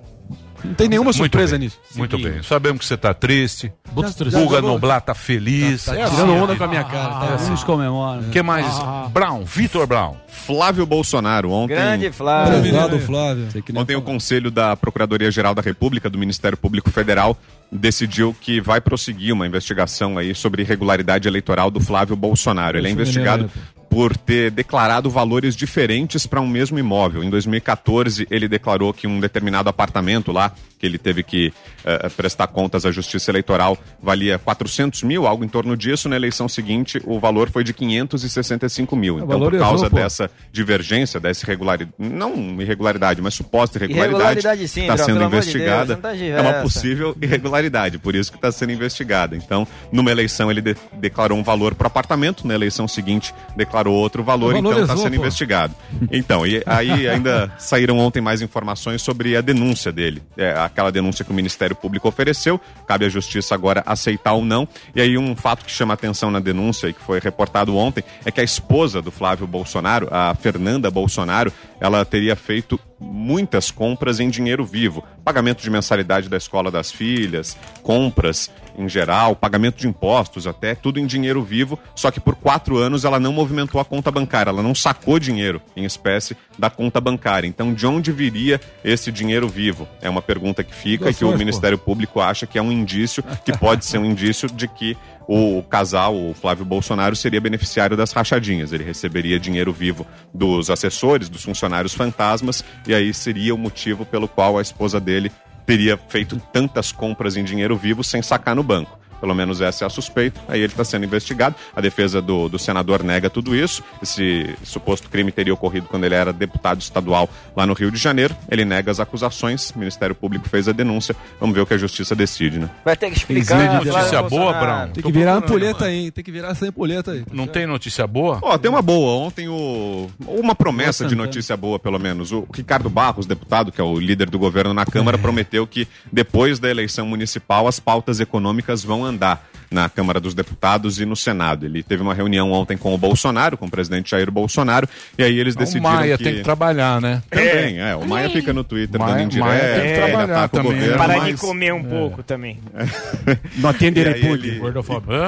[0.63, 1.79] não tem nenhuma Muito surpresa bem, nisso.
[1.95, 2.41] Muito bem.
[2.43, 3.71] Sabemos que você tá triste.
[3.93, 4.13] Muito.
[4.25, 5.85] Guga Já- já- Noblar tá feliz.
[5.85, 7.51] Tá- tá É tirando assim, onda é com a minha cara, tá assim.
[7.51, 8.21] Uns comemoram.
[8.21, 8.65] O que mais?
[9.11, 10.15] Brown, Vitor Brown.
[10.27, 11.75] Flávio Bolsonaro, ontem.
[11.75, 12.61] Grande Flávio.
[12.61, 13.47] Prezado Flávio.
[13.75, 17.37] Ontem o Conselho da Procuradoria-Geral da República, do Ministério Público Federal,
[17.71, 22.77] decidiu que vai prosseguir uma investigação aí sobre irregularidade eleitoral do Flávio Bolsonaro.
[22.77, 23.49] Ele é investigado
[23.95, 27.23] por ter declarado valores diferentes para um mesmo imóvel.
[27.23, 30.53] Em 2014, ele declarou que um determinado apartamento lá,
[30.85, 31.51] que ele teve que
[31.83, 36.07] eh, prestar contas à Justiça Eleitoral, valia 400 mil, algo em torno disso.
[36.07, 39.19] Na eleição seguinte, o valor foi de 565 mil.
[39.19, 39.95] Então, por causa pô.
[39.95, 45.25] dessa divergência, dessa irregularidade, não irregularidade, mas suposta irregularidade, Irregularidade sim, está Droga, sendo de
[45.25, 45.85] investigada.
[45.85, 49.35] Deus, tá de é uma possível irregularidade, por isso que está sendo investigada.
[49.35, 53.95] Então, numa eleição ele de- declarou um valor para o apartamento, na eleição seguinte declarou
[53.95, 55.21] outro valor, então está sendo pô.
[55.21, 55.73] investigado.
[56.11, 60.21] Então, e aí ainda saíram ontem mais informações sobre a denúncia dele.
[60.37, 64.67] É, aquela denúncia que o Ministério Público ofereceu, cabe à Justiça agora aceitar ou não.
[64.93, 68.31] E aí um fato que chama atenção na denúncia e que foi reportado ontem é
[68.31, 74.29] que a esposa do Flávio Bolsonaro, a Fernanda Bolsonaro, ela teria feito muitas compras em
[74.29, 75.03] dinheiro vivo.
[75.23, 80.99] Pagamento de mensalidade da escola das filhas, compras em geral, pagamento de impostos até, tudo
[80.99, 84.61] em dinheiro vivo, só que por quatro anos ela não movimentou a conta bancária, ela
[84.61, 87.47] não sacou dinheiro em espécie da conta bancária.
[87.47, 89.87] Então, de onde viria esse dinheiro vivo?
[90.01, 91.35] É uma pergunta que fica e que o.
[91.35, 95.63] Ministério Público acha que é um indício, que pode ser um indício de que o
[95.63, 98.71] casal, o Flávio Bolsonaro, seria beneficiário das rachadinhas.
[98.71, 104.27] Ele receberia dinheiro vivo dos assessores, dos funcionários fantasmas, e aí seria o motivo pelo
[104.27, 105.31] qual a esposa dele
[105.65, 108.99] teria feito tantas compras em dinheiro vivo sem sacar no banco.
[109.25, 110.39] Pelo menos essa é a suspeita.
[110.47, 111.55] Aí ele está sendo investigado.
[111.75, 113.83] A defesa do, do senador nega tudo isso.
[113.99, 118.35] Esse suposto crime teria ocorrido quando ele era deputado estadual lá no Rio de Janeiro.
[118.51, 119.71] Ele nega as acusações.
[119.71, 121.15] O Ministério Público fez a denúncia.
[121.39, 122.69] Vamos ver o que a justiça decide, né?
[122.85, 123.57] Vai ter que explicar.
[123.57, 124.53] Tem Flávio notícia boa.
[124.53, 124.89] Brown?
[124.89, 126.11] Tem que virar ampulheta aí?
[126.11, 127.25] Tem que virar essa ampulheta aí.
[127.33, 128.37] Não tem notícia boa?
[128.43, 129.25] Ó, tem uma boa.
[129.25, 130.07] Ontem o.
[130.27, 132.31] Uma promessa de notícia boa, pelo menos.
[132.31, 136.59] O Ricardo Barros, deputado, que é o líder do governo na Câmara, prometeu que depois
[136.59, 139.41] da eleição municipal as pautas econômicas vão andar 한다.
[139.75, 141.65] Na Câmara dos Deputados e no Senado.
[141.65, 145.37] Ele teve uma reunião ontem com o Bolsonaro, com o presidente Jair Bolsonaro, e aí
[145.37, 146.23] eles O decidiram Maia que...
[146.23, 147.21] tem que trabalhar, né?
[147.29, 147.95] Também, é.
[147.95, 151.17] O Maia fica no Twitter Maia- dando Maia tem que trabalhar o também, governo, Parar
[151.17, 151.27] mas...
[151.27, 152.57] de comer um pouco também.
[153.57, 154.61] Não atende E ele-?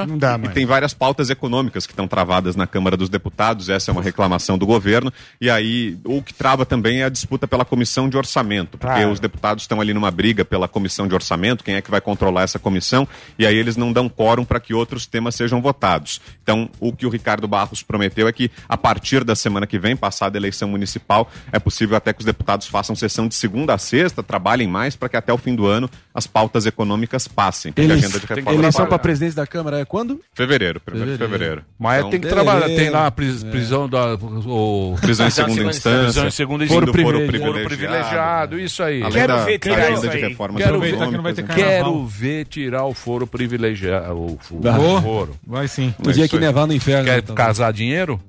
[0.06, 0.54] Não dá, E mano.
[0.54, 4.56] tem várias pautas econômicas que estão travadas na Câmara dos Deputados, essa é uma reclamação
[4.56, 5.12] do governo.
[5.40, 9.10] E aí, o que trava também é a disputa pela comissão de orçamento, porque Claro.
[9.10, 12.42] os deputados estão ali numa briga pela comissão de orçamento, quem é que vai controlar
[12.42, 13.06] essa comissão,
[13.38, 16.20] e aí eles não dão quórum para que outros temas sejam votados.
[16.42, 19.96] Então, o que o Ricardo Barros prometeu é que, a partir da semana que vem,
[19.96, 23.78] passada a eleição municipal, é possível até que os deputados façam sessão de segunda a
[23.78, 27.72] sexta, trabalhem mais para que até o fim do ano as pautas econômicas passem.
[27.72, 30.20] Porque a agenda de reforma Eleição para presidente da Câmara é quando?
[30.32, 31.64] Fevereiro, primeiro de Fevereiro.
[31.78, 32.66] Maia Então, tem que trabalhar.
[32.66, 34.14] Tem lá a pris- prisão da.
[34.14, 36.02] O, Prisão em segunda instância.
[36.04, 36.86] prisão em segunda instância.
[36.92, 37.52] foro Foro privilegiado.
[37.54, 39.02] Foro privilegiado, isso aí.
[39.02, 40.36] Além Quero da ver tirar isso aí.
[40.56, 41.68] Quero ver, tá que não vai ter carnaval.
[41.72, 44.17] Quero ver tirar o foro privilegiado.
[44.18, 45.28] O, o, o.
[45.46, 45.94] Vai sim.
[45.98, 46.40] É No dia isso que aí.
[46.42, 47.04] nevar no inferno.
[47.04, 47.34] Quer então.
[47.34, 48.20] casar dinheiro?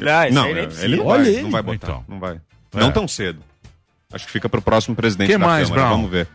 [0.00, 1.42] Ah, isso Não, nem é, ele não Olha vai, ele.
[1.42, 1.86] não vai botar.
[1.88, 2.04] Então.
[2.08, 2.40] Não vai.
[2.74, 2.80] É.
[2.80, 3.40] Não tão cedo.
[4.12, 5.86] Acho que fica para o próximo presidente Que da mais, Câmara.
[5.88, 5.96] Brown?
[5.96, 6.28] Vamos ver.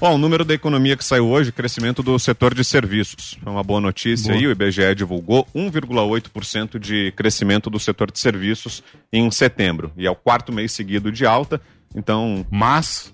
[0.00, 3.38] Bom, o número da economia que saiu hoje, crescimento do setor de serviços.
[3.44, 4.44] É uma boa notícia aí.
[4.46, 9.92] O IBGE divulgou 1,8% de crescimento do setor de serviços em setembro.
[9.96, 11.60] E é o quarto mês seguido de alta.
[11.94, 13.12] Então, Mas.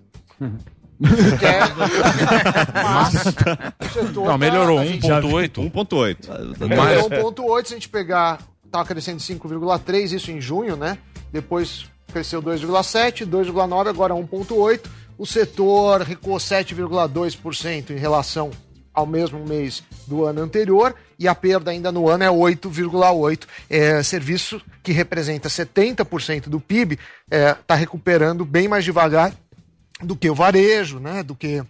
[2.72, 5.60] Mas o setor Não, melhorou tá- a gente 1,8.
[5.60, 6.28] 1,8.
[6.68, 10.98] Melhorou 1,8, se a gente pegar, estava crescendo 5,3, isso em junho, né?
[11.32, 14.88] Depois cresceu 2,7, 2,9, agora 1,8.
[15.16, 18.50] O setor recuou 7,2% em relação
[18.94, 23.46] ao mesmo mês do ano anterior e a perda ainda no ano é 8,8%.
[23.70, 26.98] É, serviço que representa 70% do PIB
[27.60, 29.32] está recuperando bem mais devagar
[30.02, 31.22] do que o varejo, né?
[31.22, 31.62] Do que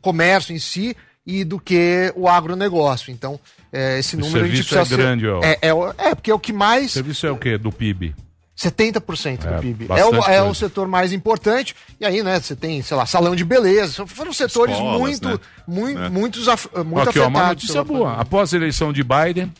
[0.00, 3.10] comércio em si e do que o agronegócio.
[3.12, 3.38] Então,
[3.72, 5.40] é, esse O número a gente serviço é precisa ser- grande, ó.
[5.42, 6.92] É, é, o- é, porque é o que mais.
[6.92, 7.58] Serviço é o quê?
[7.58, 8.14] Do PIB?
[8.56, 9.86] 70% do É, PIB.
[9.90, 11.76] É, o, é o setor mais importante.
[12.00, 14.04] E aí, né, você tem, sei lá, salão de beleza.
[14.06, 15.38] Foram setores Escolas, muito, né?
[15.66, 16.08] mui- É.
[16.08, 17.62] muitos af- muito Aqui, ó, uma afetados.
[17.62, 18.00] notícia boa.
[18.00, 18.22] pandemia.
[18.22, 19.52] Após a eleição de Biden,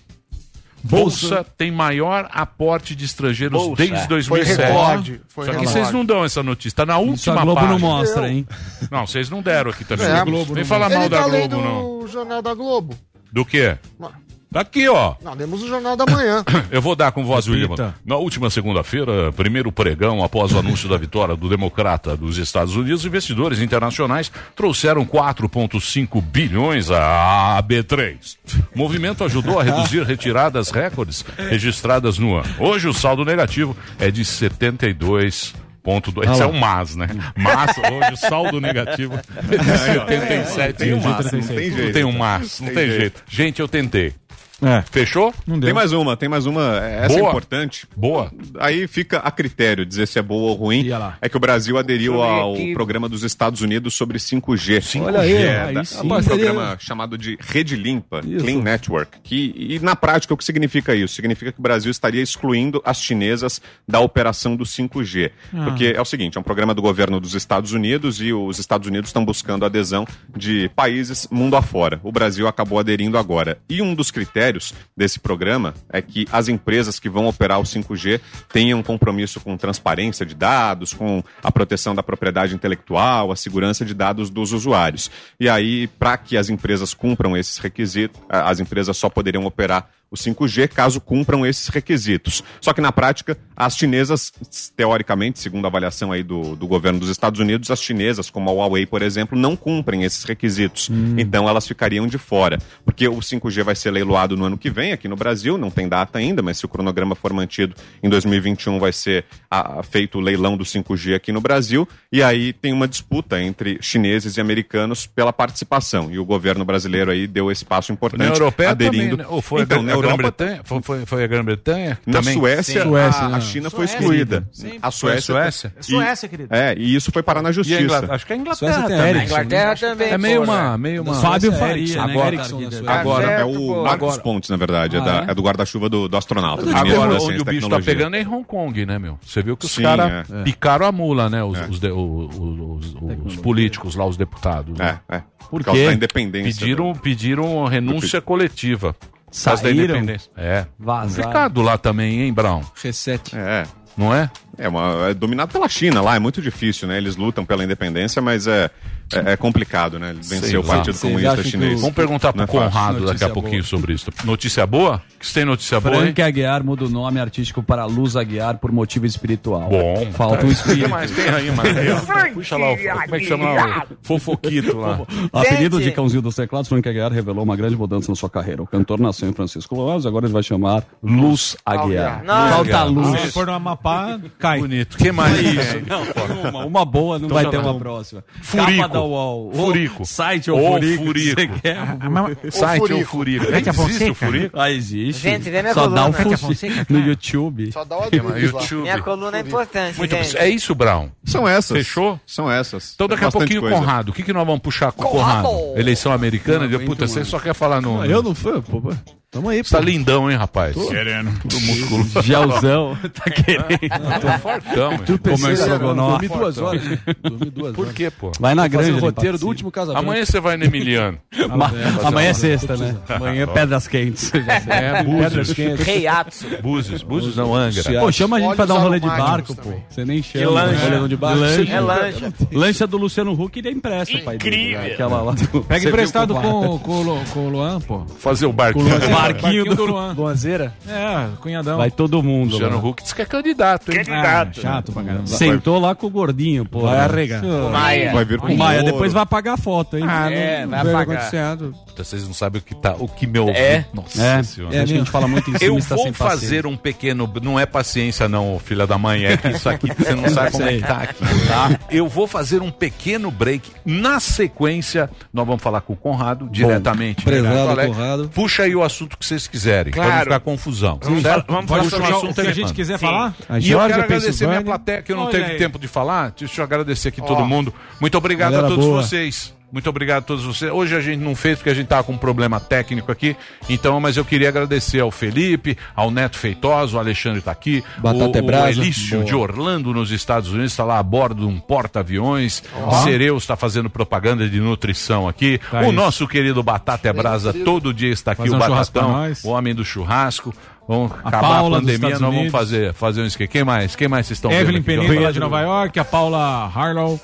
[0.82, 3.76] Bolsa, tem maior aporte de estrangeiros Bolsa.
[3.76, 4.60] desde Foi 2007.
[4.62, 5.20] recorde.
[5.28, 5.72] Foi Só que recorde.
[5.78, 6.76] vocês não dão essa notícia.
[6.76, 7.72] Tá na Isso última a Globo página.
[7.72, 8.46] não mostra, hein?
[8.90, 10.06] Não, vocês não deram aqui também.
[10.06, 11.98] É, Globo Vem falar mal Ele da tá Globo, não.
[12.00, 12.94] o Jornal da Globo.
[13.32, 13.76] Do quê?
[13.98, 14.10] Não.
[14.50, 15.14] Tá aqui, ó.
[15.22, 16.42] Não, lemos o Jornal da Manhã.
[16.72, 17.70] Eu vou dar com voz Repita.
[17.70, 17.94] William.
[18.04, 23.04] Na última segunda-feira, primeiro pregão após o anúncio da vitória do democrata dos Estados Unidos,
[23.04, 28.37] investidores internacionais trouxeram 4,5 bilhões à B3.
[28.74, 32.48] O movimento ajudou a reduzir retiradas recordes registradas no ano.
[32.58, 35.54] Hoje o saldo negativo é de 72.
[35.82, 36.28] Ponto dois.
[36.30, 37.06] Isso é um mas, né?
[37.37, 40.74] Mas hoje o saldo negativo é de 77.
[40.78, 41.92] Tem um mas, não tem Não jeito.
[41.92, 43.22] tem um mas, não tem jeito.
[43.28, 44.12] Gente, eu tentei.
[44.60, 44.82] É.
[44.90, 45.32] Fechou?
[45.46, 45.74] Não Tem deu.
[45.74, 46.78] mais uma, tem mais uma.
[46.84, 47.26] Essa Boa.
[47.26, 47.86] é importante.
[47.96, 48.32] Boa.
[48.58, 50.84] Aí fica a critério dizer se é boa ou ruim.
[51.22, 52.72] É que o Brasil aderiu ao aqui.
[52.74, 55.00] programa dos Estados Unidos sobre 5G.
[55.00, 56.04] Olha aí, É, aí da- sim.
[56.04, 58.44] um Parceria, programa chamado de Rede Limpa, Isso.
[58.44, 59.18] Clean Network.
[59.22, 61.14] Que, e na prática, o que significa isso?
[61.14, 65.30] Significa que o Brasil estaria excluindo as chinesas da operação do 5G.
[65.64, 68.88] Porque é o seguinte, é um programa do governo dos Estados Unidos e os Estados
[68.88, 70.04] Unidos estão buscando a adesão
[70.36, 72.00] de países mundo afora.
[72.02, 73.58] O Brasil acabou aderindo agora.
[73.68, 74.47] E um dos critérios
[74.96, 78.20] desse programa é que as empresas que vão operar o 5G
[78.52, 83.94] tenham compromisso com transparência de dados, com a proteção da propriedade intelectual, a segurança de
[83.94, 85.11] dados dos usuários.
[85.38, 90.16] E aí, para que as empresas cumpram esses requisitos, as empresas só poderiam operar o
[90.16, 92.42] 5G caso cumpram esses requisitos.
[92.60, 94.32] Só que na prática, as chinesas,
[94.76, 98.52] teoricamente, segundo a avaliação aí do, do governo dos Estados Unidos, as chinesas, como a
[98.52, 100.90] Huawei, por exemplo, não cumprem esses requisitos.
[101.16, 102.58] Então elas ficariam de fora.
[102.84, 105.88] Porque o 5G vai ser leiloado no ano que vem aqui no Brasil, não tem
[105.88, 110.20] data ainda, mas se o cronograma for mantido, em 2021 vai ser a- feito o
[110.20, 111.88] leilão do 5G aqui no Brasil.
[112.12, 116.10] E aí tem uma disputa entre chineses e americanos pela participação.
[116.10, 118.28] E o governo brasileiro aí deu esse passo importante.
[118.28, 119.16] Na Europeia aderindo.
[119.16, 119.26] também, né?
[119.28, 120.61] Ou foi então, a Europa Grã-Bretanha?
[120.64, 121.98] Foi, foi, foi a Grã-Bretanha?
[122.06, 122.34] na também?
[122.34, 123.37] Suécia, Suécia, a, né?
[123.37, 123.96] a China foi Suécia.
[123.98, 124.48] excluída.
[124.52, 124.78] Sim.
[124.82, 125.22] A Foi a Suécia.
[125.34, 125.74] Suécia?
[125.78, 126.54] e- Suécia, querido.
[126.54, 127.80] É, e isso foi parar na E a justiça.
[127.82, 128.14] Inglaterra?
[128.14, 129.11] Acho que a Inglaterra Suécia tem também.
[129.16, 129.34] Ericsson.
[129.34, 130.08] Inglaterra também.
[130.08, 130.78] É meio uma...
[130.78, 131.14] Meio uma...
[131.14, 132.12] Fábio Suécia é Faria, né?
[132.12, 132.90] Agora- Suécia.
[132.90, 133.82] Agora, é o.
[133.84, 134.96] Marcos Agora- Pontes, na verdade.
[134.96, 135.30] É, Ah, da- é?
[135.30, 136.64] é do guarda-chuva do, do astronauta.
[136.76, 139.18] Agora, onde o bicho tá pegando é em Hong Kong, né, meu?
[139.22, 140.42] Você viu que os caras é.
[140.42, 141.42] picaram a mula, né?
[141.44, 141.66] Os, É.
[141.68, 142.94] os de- o- o- os-
[143.26, 144.78] os políticos lá, os deputados.
[144.78, 144.98] né?
[145.08, 145.22] É, é.
[145.50, 145.87] Por causa quê?
[145.87, 146.61] da independência.
[146.61, 148.94] Pediram, pediram renúncia coletiva.
[149.30, 149.84] Saíram?
[149.84, 150.30] independência.
[150.36, 150.66] É.
[150.78, 151.22] Vazaram.
[151.24, 152.62] Complicado lá também, hein, Brown?
[152.82, 153.36] Reset.
[153.36, 153.64] É.
[153.96, 154.30] Não é?
[154.56, 156.96] É, uma, é dominado pela China lá, é muito difícil, né?
[156.96, 158.70] Eles lutam pela independência, mas é,
[159.14, 160.14] é, é complicado, né?
[160.14, 160.62] Vencer Sei o.
[160.64, 161.74] Partido Comunista Chinês.
[161.78, 162.46] o- Vamos perguntar pro é.
[162.46, 163.68] Conrado daqui a pouquinho boa.
[163.68, 164.10] sobre isso.
[164.24, 165.02] Notícia boa?
[165.18, 166.02] Que você tem notícia boa, hein?
[166.02, 169.68] Frank Aguiar muda o nome artístico para Luz Aguiar por motivo espiritual.
[169.68, 170.08] Bom.
[170.12, 170.82] Falta um O espírito.
[170.84, 171.68] que mais tem aí, mano?
[172.34, 175.00] Puxa lá, o, como é que chama o fofoquito lá?
[175.32, 178.62] Apelido de cãozinho dos teclados, Frank Aguiar revelou uma grande mudança na sua carreira.
[178.62, 182.22] O cantor nasceu em Francisco Lourenço, agora ele vai chamar Luz Aguiar.
[182.24, 182.48] Não.
[182.50, 183.20] Falta luz.
[183.20, 184.60] Se for no Amapá, cai.
[184.60, 184.96] Bonito.
[184.98, 185.38] Que mais?
[185.86, 186.02] Não,
[186.50, 188.24] uma, uma boa, não vai ter uma próxima.
[188.42, 188.97] Furico.
[188.98, 189.52] Da UOL.
[189.52, 190.02] Furico.
[190.02, 191.04] O Site ou Ou Furico.
[191.04, 191.40] Furico.
[191.40, 191.78] Você quer?
[192.52, 193.44] Site ou Furico.
[193.46, 194.14] Existe o Fonseca?
[194.14, 194.61] Furico?
[194.61, 195.22] Ah, existe.
[195.22, 196.12] Gente, vê minha Só dá o coluna.
[196.12, 196.98] Furico Fonseca, no.
[197.00, 197.72] YouTube.
[197.72, 198.38] Só dá o lá.
[198.38, 198.82] YouTube.
[198.82, 200.37] Minha coluna é importante, Muito gente.
[200.37, 201.08] É isso, Brown.
[201.24, 201.76] São essas.
[201.78, 202.20] Fechou?
[202.26, 202.92] São essas.
[202.94, 203.76] Então daqui a pouquinho, coisa.
[203.76, 204.08] Conrado.
[204.11, 205.48] O que, que nós vamos puxar com o Conrado?
[205.76, 206.66] Eleição americana?
[206.66, 208.00] Não puta, você só quer falar no...
[208.00, 208.82] Ah, eu não fui, pô.
[209.30, 210.74] Tamo aí, Você tá lindão, hein, rapaz?
[210.74, 211.38] Querendo.
[211.40, 212.22] Tudo musculoso.
[212.24, 212.96] Gelzão.
[213.12, 214.20] tá querendo.
[214.22, 214.90] Tô fortão,
[215.36, 216.10] Começou né, a gonar.
[216.12, 216.82] Dormi duas horas.
[216.82, 216.98] né?
[217.22, 218.32] Dormi duas Por quê, pô?
[218.40, 218.92] Vai na grande.
[218.92, 220.02] o roteiro do último casamento.
[220.02, 221.18] Amanhã você vai no Emiliano.
[221.54, 221.70] Ma-
[222.04, 222.96] Amanhã é sexta, né?
[223.06, 224.32] Amanhã é pedras quentes.
[224.66, 225.50] É, Búzios.
[225.50, 226.46] Reiatsu.
[226.62, 227.02] Búzios.
[227.02, 227.82] Búzios não, Angra.
[228.00, 229.74] Pô, chama a gente pra dar um rolê de barco, pô.
[229.90, 230.50] Você nem chama.
[230.52, 230.88] lancha.
[230.88, 230.96] né?
[230.96, 231.38] Rolê de barco.
[231.40, 231.70] Lancha.
[231.70, 232.32] É lancha.
[232.50, 234.38] Lancha do Luciano Huck ele é impresso, pai.
[234.42, 234.92] né?
[234.94, 235.62] Aquela lá do...
[235.64, 238.06] Pega emprestado com o Luan, pô.
[238.18, 238.88] Fazer o barquinho.
[239.22, 239.85] Barquinho do...
[239.87, 240.12] Luan.
[240.12, 240.72] Luanzeira?
[240.88, 241.76] É, cunhadão.
[241.78, 242.52] Vai todo mundo.
[242.52, 242.78] Luciano.
[242.87, 244.02] Huck diz que é candidato, hein?
[244.11, 245.26] Ah, chato pra caramba.
[245.26, 246.81] Sentou lá com o gordinho, pô.
[246.81, 247.42] Vai arregar.
[247.42, 248.12] Maia.
[248.12, 248.92] Vai vir com O Maia, ouro.
[248.92, 250.04] depois vai apagar a foto, hein?
[250.07, 251.57] Ah, É, não vai veio apagar.
[251.59, 253.85] Puta, Vocês não sabem o que tá, o que meu É.
[253.92, 254.74] Nossa É, senhora.
[254.74, 256.76] é, acho que a gente fala muito em cima Eu está vou sem fazer um
[256.76, 257.31] pequeno.
[257.42, 259.24] Não é paciência, não, filha da mãe.
[259.24, 261.78] É que isso aqui você não sabe como é que tá aqui, tá?
[261.90, 263.70] Eu vou fazer um pequeno break.
[263.85, 267.24] Na sequência, nós vamos falar com o Conrado diretamente.
[267.24, 267.76] prezado?
[267.87, 268.28] Conrado.
[268.35, 269.92] Puxa aí o assunto que vocês quiserem.
[269.92, 270.24] Pra não Claro.
[270.24, 270.98] ficar confusão.
[271.02, 273.06] Vamos falar- vamos falar sobre o assunto que a gente quiser Sim.
[273.06, 273.34] falar.
[273.48, 275.58] E A eu quero agradecer minha plateia, que eu não Olha teve aí.
[275.58, 276.32] tempo de falar.
[276.38, 277.72] Deixa eu agradecer aqui todo mundo.
[278.00, 279.02] Muito obrigado Galera a todos boa.
[279.02, 279.54] vocês.
[279.70, 280.72] Muito obrigado a todos vocês.
[280.72, 283.37] Hoje a gente não fez porque a gente tava com um problema técnico aqui,
[283.68, 288.38] então, mas eu queria agradecer ao Felipe, ao Neto Feitosa, o Alexandre tá aqui, Batata
[288.38, 288.66] o, é brasa.
[288.66, 289.24] o Elício Boa.
[289.24, 292.62] de Orlando, nos Estados Unidos, está lá a bordo de um porta-aviões.
[293.04, 295.61] Cereus está fazendo propaganda de nutrição aqui.
[295.70, 295.92] Tá o isso.
[295.92, 299.74] nosso querido Batata é Brasa todo dia está aqui, Fazer o um Batatão, o homem
[299.74, 300.54] do churrasco.
[300.88, 303.48] Vamos acabar Paula a pandemia, nós vamos fazer, fazer um esquema.
[303.48, 303.94] Quem mais?
[303.94, 305.02] Quem mais vocês estão Evelyn vendo?
[305.02, 307.20] Penido lá de Nova York, a Paula Harlow.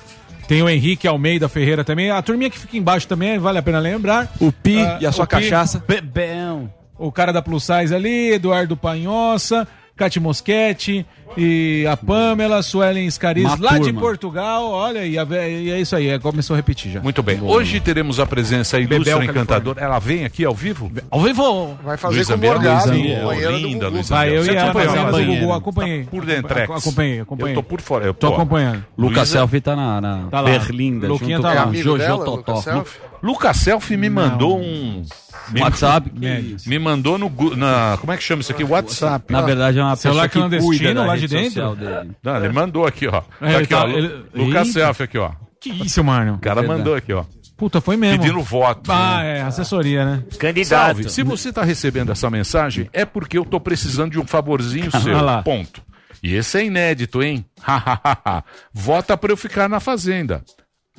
[0.47, 2.11] Tem o Henrique Almeida Ferreira também.
[2.11, 4.31] A turminha que fica embaixo também, vale a pena lembrar.
[4.39, 5.31] O Pi Ah, e a sua Pi.
[5.31, 5.83] cachaça.
[5.87, 6.71] Bebão.
[6.97, 11.05] O cara da Plus Size ali, Eduardo Panhoça, Cati Moschetti
[11.37, 13.93] e a Pamela, Suelen Scariz, Uma lá de.
[13.93, 14.69] Portugal.
[14.69, 17.01] Olha aí, a e é isso aí, é, começou a repetir já.
[17.01, 17.41] Muito bem.
[17.41, 19.81] Hoje teremos a presença ilustre Bebel, encantadora.
[19.81, 20.91] Ela vem aqui ao vivo?
[21.09, 21.77] Ao vivo!
[21.83, 22.53] Vai fazer Luiz com Ambiel.
[22.55, 23.87] Morgado, do Linda.
[23.87, 25.41] Luiz Vai, eu e acompanhou fazendo a do banheira?
[25.41, 26.03] Gugu, acompanhei.
[26.03, 26.63] Tá por dentro.
[26.73, 27.51] Acompanhei, acompanhei.
[27.51, 28.05] Eu tô por fora.
[28.05, 28.85] Eu, Tô ó, acompanhando.
[28.97, 30.43] Lucas Selfie tá na, na Tá.
[30.43, 31.73] Berlinda, Luquinha junto tá com lá.
[31.73, 32.83] Jojo Totó.
[33.25, 33.87] Lucas Selfie?
[33.87, 35.03] Selfie me mandou um.
[35.51, 36.09] Me, WhatsApp.
[36.09, 37.29] que- me mandou no.
[37.55, 38.63] Na, como é que chama isso aqui?
[38.63, 39.31] WhatsApp.
[39.33, 41.77] Na verdade é uma Celular pessoa que clandestino cuida da lá de rede dentro?
[42.23, 43.21] Não, ele mandou aqui, ó.
[43.41, 43.85] É, Tá aqui, tá- ó.
[43.85, 44.79] Lu- ele- Lucas Eita.
[44.79, 45.31] Selfie aqui, ó.
[45.59, 46.35] Que isso, mano?
[46.35, 47.23] O cara mandou aqui, ó.
[47.57, 48.21] Puta, foi mesmo.
[48.21, 48.91] Pedindo voto.
[48.91, 50.23] Ah, é, assessoria, né?
[50.37, 50.85] Candidato.
[50.95, 51.09] Salve.
[51.09, 55.21] Se você está recebendo essa mensagem, é porque eu estou precisando de um favorzinho seu.
[55.21, 55.41] Lá.
[55.41, 55.81] Ponto.
[56.21, 57.45] E esse é inédito, hein?
[58.73, 60.43] Vota para eu ficar na Fazenda.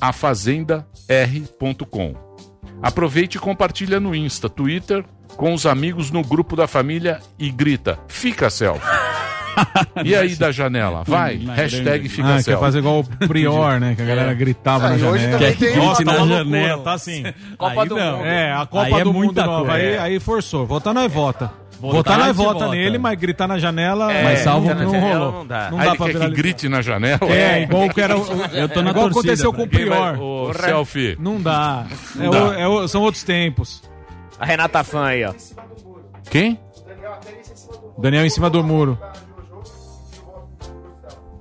[0.01, 2.15] afazendaR.com.
[2.83, 5.05] Aproveite e compartilha no Insta, Twitter,
[5.37, 8.83] com os amigos no grupo da família e grita: Fica selfie.
[10.05, 11.03] e aí da janela?
[11.07, 13.95] Vai, Na hashtag fica Ah, quer fazer igual o Prior, né?
[13.95, 15.39] Que a galera gritava Ah, na hoje janela.
[15.39, 16.83] também tem Nossa, grite tá na uma loucura, janela.
[16.83, 17.25] tá assim.
[17.57, 18.17] Copa Aí do não.
[18.19, 18.27] Mundo.
[18.27, 19.71] É, a Copa Aí é do muita Mundo nova.
[19.71, 19.87] coisa.
[19.87, 20.67] Aí, aí forçou.
[20.67, 21.51] Votar nós vota.
[21.81, 22.71] Votar Votar nós nós vota vota.
[22.71, 24.11] nele, mas gritar na janela.
[24.13, 25.33] É, Mas salvo gritar na não janela rolou.
[25.33, 25.71] não dá.
[25.71, 27.21] Não dá ele pra quer que grite na janela?
[27.29, 28.17] É, igual que era.
[28.17, 30.19] o- Eu tô na igual torcida aconteceu com o Prior.
[30.21, 31.17] Ô, selfie.
[31.21, 31.85] Não dá.
[32.19, 32.45] É dá.
[32.45, 33.83] o- é o- são outros tempos.
[34.41, 35.33] A Renata Fã aí, ó.
[36.31, 36.59] Quem?
[37.99, 38.99] Daniel em cima do muro.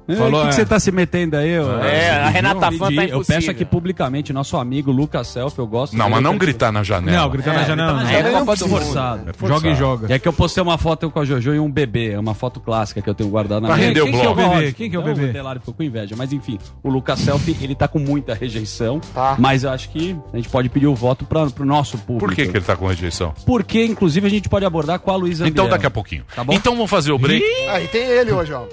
[0.08, 0.52] É, Falou, o que, que é.
[0.52, 1.60] você tá se metendo aí?
[1.60, 1.80] ô?
[1.80, 3.26] É, a Renata Eu Fã tá Eu impossível.
[3.26, 5.98] peço aqui publicamente, nosso amigo Lucas Selfie, eu gosto.
[5.98, 7.18] Não, mas não eu gritar na janela.
[7.24, 8.10] Não, gritar na janela não.
[8.10, 8.68] É não Copa do.
[8.68, 9.32] Forçado.
[9.48, 10.08] Joga e joga.
[10.10, 12.34] E é que eu postei uma foto com a Jojo e um bebê, é uma
[12.36, 14.41] foto clássica que eu tenho guardado na Pra minha- render o Quem que é bloco.
[14.50, 14.63] bebê?
[14.65, 15.30] Quem Quem que é o Não, bebê?
[15.30, 19.00] O Delário ficou com inveja, mas enfim, o Lucas Selfie, ele tá com muita rejeição,
[19.13, 19.36] Tá.
[19.39, 22.28] mas eu acho que a gente pode pedir o voto pra, pro nosso público.
[22.28, 23.34] Por que, que ele tá com rejeição?
[23.46, 26.24] Porque, inclusive, a gente pode abordar com a Luísa Então daqui a pouquinho.
[26.36, 26.54] Tá bom?
[26.54, 27.44] Então vamos fazer o break.
[27.70, 28.65] Aí tem ele hoje, ó.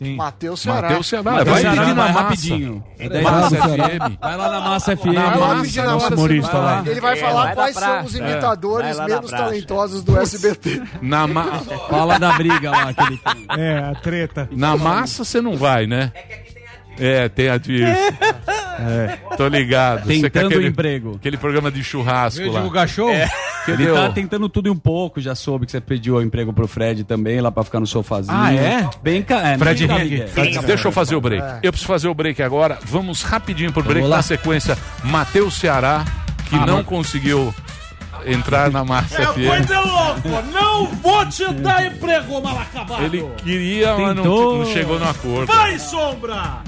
[0.00, 0.16] Tem.
[0.16, 0.82] Matheus Ceará.
[0.88, 1.30] Matheus Ceará.
[1.30, 2.12] Vai, Vai na vai massa.
[2.20, 2.84] rapidinho.
[3.22, 3.88] Massa Ceará.
[3.90, 4.18] FM.
[4.18, 5.04] Vai lá na Massa FM.
[5.12, 6.82] Na lá massa, na hora, humorista vai lá.
[6.86, 10.18] Ele vai É, falar vai quais são os É, imitadores lá na menos talentosos do
[10.18, 10.82] SBT.
[11.02, 11.44] Na, ma...
[11.90, 13.46] Fala da briga lá que ele tem.
[13.58, 14.48] É, a treta.
[14.50, 16.10] na massa você não vai, né?
[16.98, 17.84] É, tem a disso.
[18.80, 20.04] É, tô ligado.
[20.06, 21.16] Você quer Tentando aquele, emprego.
[21.16, 22.60] aquele programa de churrasco Veio lá.
[22.60, 23.10] divulgar show?
[23.64, 26.22] Que Ele deu- tá tentando tudo e um pouco, já soube que você pediu o
[26.22, 28.36] emprego pro Fred também, lá pra ficar no sofazinho.
[28.36, 28.88] Ah, é?
[29.02, 29.36] Bem ca...
[29.48, 30.24] é, Fred Henrique.
[30.66, 31.42] Deixa eu fazer o break.
[31.62, 32.78] Eu preciso fazer o break agora.
[32.84, 34.08] Vamos rapidinho pro break.
[34.08, 36.04] Na sequência, Matheus Ceará,
[36.48, 37.54] que não conseguiu
[38.26, 39.68] entrar na Massa FM.
[39.70, 40.52] louco!
[40.52, 43.04] Não vou te dar emprego, mal acabado!
[43.04, 44.58] Ele queria, mas não, Tentou.
[44.58, 45.46] não chegou no acordo.
[45.52, 46.60] Vai, sombra!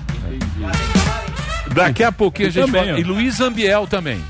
[1.75, 2.97] Daqui a pouquinho a gente também, fala.
[2.97, 2.99] ó.
[2.99, 4.23] E Luiz Ambiel também.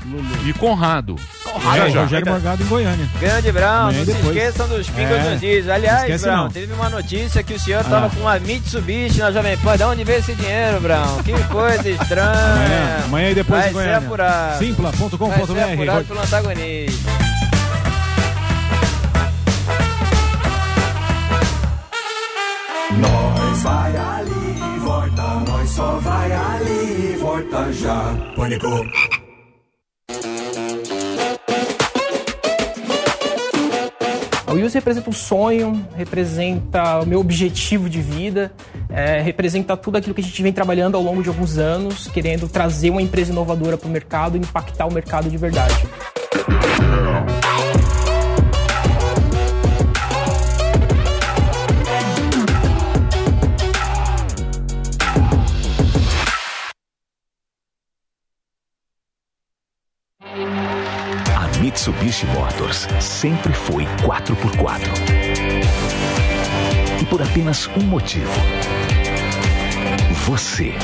[0.45, 1.15] E Conrado.
[1.61, 2.01] Já, É, já.
[2.01, 3.07] Rogério Morgado em Goiânia.
[3.19, 4.35] Grande Brown, Amanhã não e se depois.
[4.37, 5.29] esqueçam dos pingos É.
[5.31, 5.69] dos dias.
[5.69, 6.49] Aliás, Esquece Brown, não.
[6.49, 9.77] teve uma notícia que o senhor tava com uma Mitsubishi na Jovem Pan.
[9.77, 11.21] De onde veio esse dinheiro, Brown?
[11.23, 12.31] Que coisa estranha.
[12.31, 13.97] Amanhã, amanhã e depois Vai em ser Goiânia.
[13.97, 14.49] apurado.
[14.49, 15.73] Vai ser Simpla.com.br.
[15.73, 17.11] apurado pelo antagonista.
[22.97, 24.42] Nós vai ali,
[24.83, 28.15] volta, nós só vai ali, volta já.
[28.35, 28.67] Pânico.
[34.47, 38.53] O representa um sonho, representa o meu objetivo de vida,
[38.87, 42.47] é, representa tudo aquilo que a gente vem trabalhando ao longo de alguns anos, querendo
[42.47, 45.73] trazer uma empresa inovadora para o mercado e impactar o mercado de verdade.
[61.83, 64.87] Mitsubishi Motors sempre foi 4x4.
[67.01, 68.31] E por apenas um motivo.
[70.25, 70.75] Você.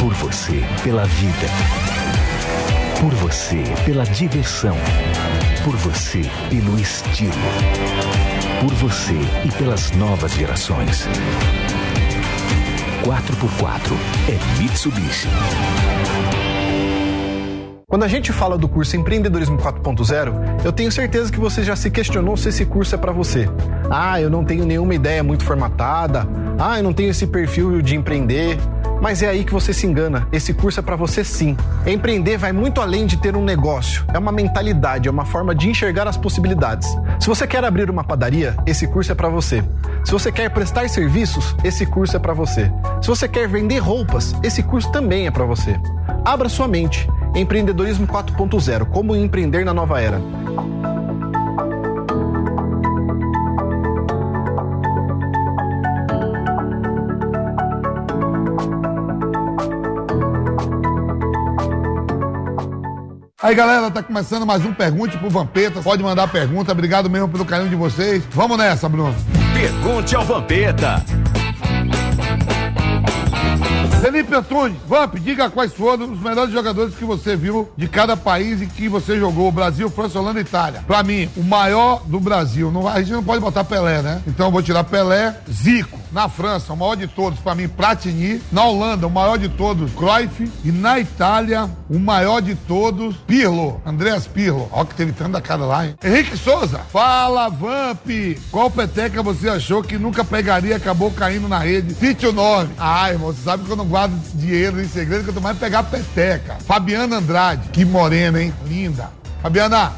[0.00, 1.46] Por você, pela vida.
[3.00, 4.76] Por você, pela diversão.
[5.62, 7.32] Por você, pelo estilo.
[8.60, 11.06] Por você e pelas novas gerações.
[13.04, 13.92] 4x4
[14.28, 15.28] é Mitsubishi.
[17.92, 21.90] Quando a gente fala do curso Empreendedorismo 4.0, eu tenho certeza que você já se
[21.90, 23.46] questionou se esse curso é para você.
[23.90, 26.26] Ah, eu não tenho nenhuma ideia muito formatada.
[26.58, 28.56] Ah, eu não tenho esse perfil de empreender.
[28.98, 30.26] Mas é aí que você se engana.
[30.32, 31.54] Esse curso é para você sim.
[31.86, 34.06] Empreender vai muito além de ter um negócio.
[34.14, 36.88] É uma mentalidade, é uma forma de enxergar as possibilidades.
[37.20, 39.62] Se você quer abrir uma padaria, esse curso é para você.
[40.02, 42.72] Se você quer prestar serviços, esse curso é para você.
[43.02, 45.78] Se você quer vender roupas, esse curso também é para você.
[46.24, 47.06] Abra sua mente.
[47.34, 50.20] Empreendedorismo 4.0 Como empreender na nova era.
[63.42, 65.82] Aí, galera, tá começando mais um Pergunte pro Vampeta.
[65.82, 66.70] Pode mandar pergunta.
[66.70, 68.22] Obrigado mesmo pelo carinho de vocês.
[68.30, 69.14] Vamos nessa, Bruno.
[69.52, 71.04] Pergunte ao Vampeta.
[74.02, 78.60] Felipe Antunes, Vamp, diga quais foram os melhores jogadores que você viu de cada país
[78.60, 79.52] em que você jogou.
[79.52, 80.82] Brasil, França, Holanda e Itália.
[80.88, 82.72] Pra mim, o maior do Brasil.
[82.72, 84.20] Não, a gente não pode botar Pelé, né?
[84.26, 86.01] Então eu vou tirar Pelé, Zico.
[86.12, 88.42] Na França, o maior de todos, pra mim, Platini.
[88.52, 90.50] Na Holanda, o maior de todos, Cruyff.
[90.62, 93.80] E na Itália, o maior de todos, Pirlo.
[93.86, 94.68] Andreas Pirlo.
[94.70, 95.94] Ó que teve tanta cara lá, hein?
[96.04, 96.80] Henrique Souza.
[96.92, 98.06] Fala, Vamp.
[98.50, 101.94] Qual peteca você achou que nunca pegaria acabou caindo na rede?
[101.94, 102.70] Cite o nome.
[102.78, 105.58] Ah, irmão, você sabe que eu não guardo dinheiro em segredo, que eu tô mais
[105.58, 106.58] pegar peteca.
[106.66, 107.68] Fabiana Andrade.
[107.70, 108.52] Que morena, hein?
[108.66, 109.10] Linda.
[109.42, 109.92] Fabiana,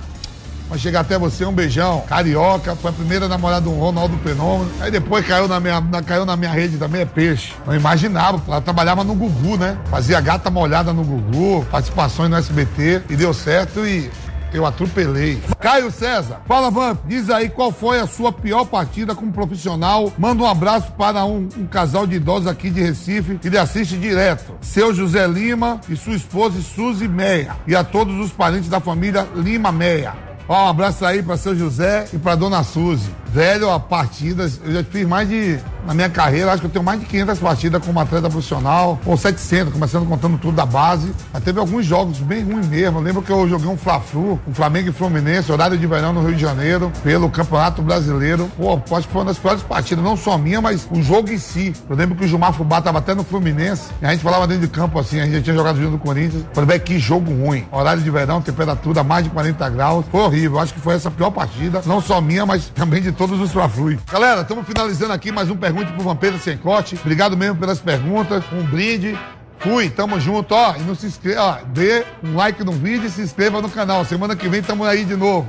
[0.74, 2.00] Vai chegar até você, um beijão.
[2.08, 4.68] Carioca, foi a primeira namorada do Ronaldo Fenômeno.
[4.80, 7.52] Aí depois caiu na minha, caiu na minha rede também, é peixe.
[7.64, 9.78] Não imaginava, ela trabalhava no Gugu, né?
[9.88, 14.10] Fazia gata molhada no Gugu, participações no SBT, e deu certo e
[14.52, 15.40] eu atropelei.
[15.60, 20.12] Caio César, fala Vamp, diz aí qual foi a sua pior partida como profissional.
[20.18, 23.96] Manda um abraço para um, um casal de idosos aqui de Recife que lhe assiste
[23.96, 24.54] direto.
[24.60, 27.54] Seu José Lima e sua esposa Suzy Meia.
[27.64, 30.33] E a todos os parentes da família Lima Meia.
[30.46, 33.10] Ó, um abraço aí para seu José e para dona Suzy.
[33.32, 36.84] Velho, a partidas, eu já fiz mais de, na minha carreira, acho que eu tenho
[36.84, 41.12] mais de 500 partidas como atleta profissional, ou 700, começando contando tudo da base.
[41.32, 42.98] Mas teve alguns jogos bem ruins mesmo.
[42.98, 46.24] Eu lembro que eu joguei um Fla-Flu, um Flamengo e Fluminense, horário de verão no
[46.24, 48.48] Rio de Janeiro, pelo Campeonato Brasileiro.
[48.56, 51.38] Pô, acho que foi uma das piores partidas, não só minha, mas o jogo em
[51.38, 51.72] si.
[51.88, 54.62] Eu lembro que o Gilmar Fubá tava até no Fluminense, e a gente falava dentro
[54.62, 56.44] de campo assim, a gente já tinha jogado junto do Corinthians.
[56.52, 57.66] Falei, que jogo ruim.
[57.72, 60.04] Horário de verão, temperatura mais de 40 graus.
[60.12, 60.33] Foi horrível.
[60.60, 63.52] Acho que foi essa a pior partida, não só minha, mas também de todos os
[63.52, 63.96] Fla-Flu.
[64.10, 66.96] Galera, estamos finalizando aqui mais um Pergunte pro Vampeta Sem Corte.
[67.00, 68.42] Obrigado mesmo pelas perguntas.
[68.52, 69.16] Um brinde.
[69.60, 70.74] Fui, tamo junto, ó.
[70.76, 74.04] E não se inscreva, dê um like no vídeo e se inscreva no canal.
[74.04, 75.48] Semana que vem tamo aí de novo.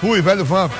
[0.00, 0.72] Fui, velho Vamp.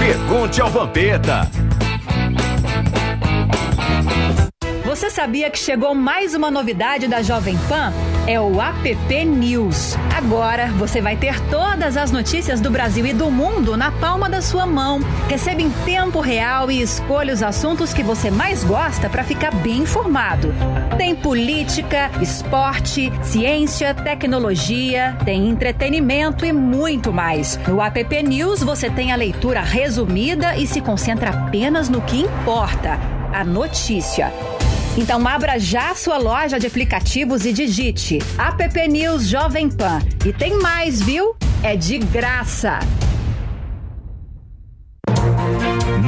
[0.00, 1.61] Pergunte ao Vampeta.
[4.92, 7.94] Você sabia que chegou mais uma novidade da Jovem Pan?
[8.26, 9.96] É o App News.
[10.14, 14.42] Agora você vai ter todas as notícias do Brasil e do mundo na palma da
[14.42, 15.00] sua mão.
[15.30, 19.78] Receba em tempo real e escolha os assuntos que você mais gosta para ficar bem
[19.78, 20.54] informado.
[20.98, 27.58] Tem política, esporte, ciência, tecnologia, tem entretenimento e muito mais.
[27.66, 33.00] No App News você tem a leitura resumida e se concentra apenas no que importa:
[33.32, 34.30] a notícia.
[34.96, 40.00] Então abra já sua loja de aplicativos e digite App News Jovem Pan.
[40.24, 41.34] E tem mais, viu?
[41.62, 42.78] É de graça.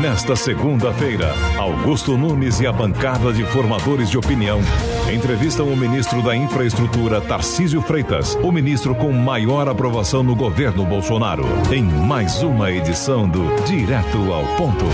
[0.01, 4.61] Nesta segunda-feira, Augusto Nunes e a bancada de formadores de opinião
[5.11, 11.47] entrevistam o ministro da Infraestrutura, Tarcísio Freitas, o ministro com maior aprovação no governo Bolsonaro,
[11.73, 14.85] em mais uma edição do Direto ao Ponto.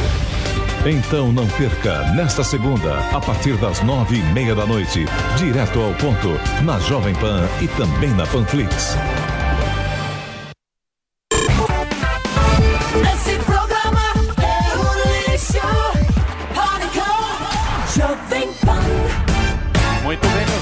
[0.86, 5.04] Então não perca, nesta segunda, a partir das nove e meia da noite,
[5.36, 8.96] direto ao ponto, na Jovem Pan e também na Panflix.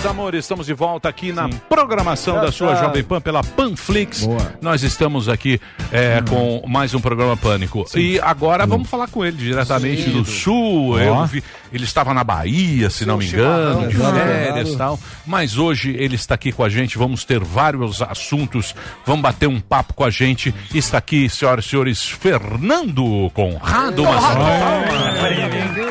[0.09, 2.85] Amores, estamos de volta aqui na programação da sua tá.
[2.85, 4.27] Jovem Pan pela Panflix.
[4.61, 5.61] Nós estamos aqui
[5.93, 7.85] é, com mais um programa Pânico.
[7.95, 10.13] E agora vamos falar com ele diretamente Sim.
[10.13, 10.97] do Sul.
[11.31, 14.99] Vi- ele estava na Bahia, se não me engano, de férias e tal.
[15.27, 16.97] Mas hoje ele está aqui com a gente.
[16.97, 18.75] Vamos ter vários assuntos.
[19.05, 20.55] Vamos bater um papo com a gente.
[20.75, 24.03] Está aqui, senhoras e senhores, Fernando Conrado.
[24.03, 24.25] Palmas.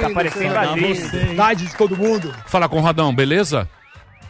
[0.01, 1.01] Tá parecendo a gente.
[1.27, 2.33] Saudade de todo mundo.
[2.47, 3.69] Fala, Conradão, beleza?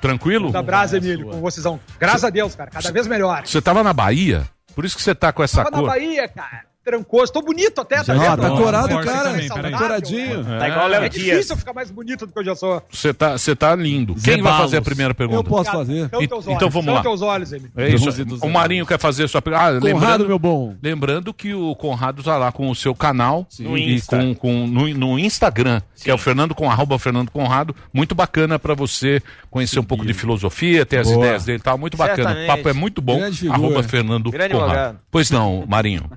[0.02, 0.52] Tranquilo?
[0.52, 1.80] Da Brasa, Emílio, com vocêsão.
[2.00, 3.46] Graças a Deus, cara, cada vez melhor.
[3.46, 4.48] Você tava na Bahia?
[4.76, 5.88] Por isso que você tá com essa Tava na cor.
[5.88, 6.67] Bahia, cara.
[6.88, 7.34] Trancoso.
[7.34, 8.38] Tô bonito até, tá vendo?
[8.42, 9.24] tá corado, cara.
[9.32, 9.78] também, Tá saudável.
[9.78, 10.46] coradinho.
[10.46, 11.26] Tá igual o Léo É Dias.
[11.26, 12.82] difícil eu ficar mais bonito do que eu já sou.
[12.90, 14.16] Você tá, você tá lindo.
[14.24, 15.40] Quem vai fazer a primeira pergunta?
[15.40, 16.10] Eu posso fazer.
[16.20, 17.02] E- então vamos são lá.
[17.02, 17.70] teus olhos, ele.
[17.76, 18.08] É isso.
[18.42, 19.66] O Marinho quer fazer a sua pergunta.
[19.66, 20.76] Ah, lembrando, meu bom.
[20.82, 24.18] Lembrando que o Conrado tá lá com o seu canal No e Insta.
[24.18, 27.76] com, com- no, no Instagram, que é o Fernando com arroba Fernando Conrado.
[27.94, 29.22] Muito bacana pra você
[29.52, 31.26] conhecer um pouco de filosofia, ter as Boa.
[31.26, 31.78] ideias dele e tal.
[31.78, 32.18] Muito bacana.
[32.22, 32.48] O Certamente.
[32.48, 33.20] papo é muito bom.
[33.52, 35.00] Arroba Fernando Grande Conrado.
[35.12, 36.10] Pois não, Marinho.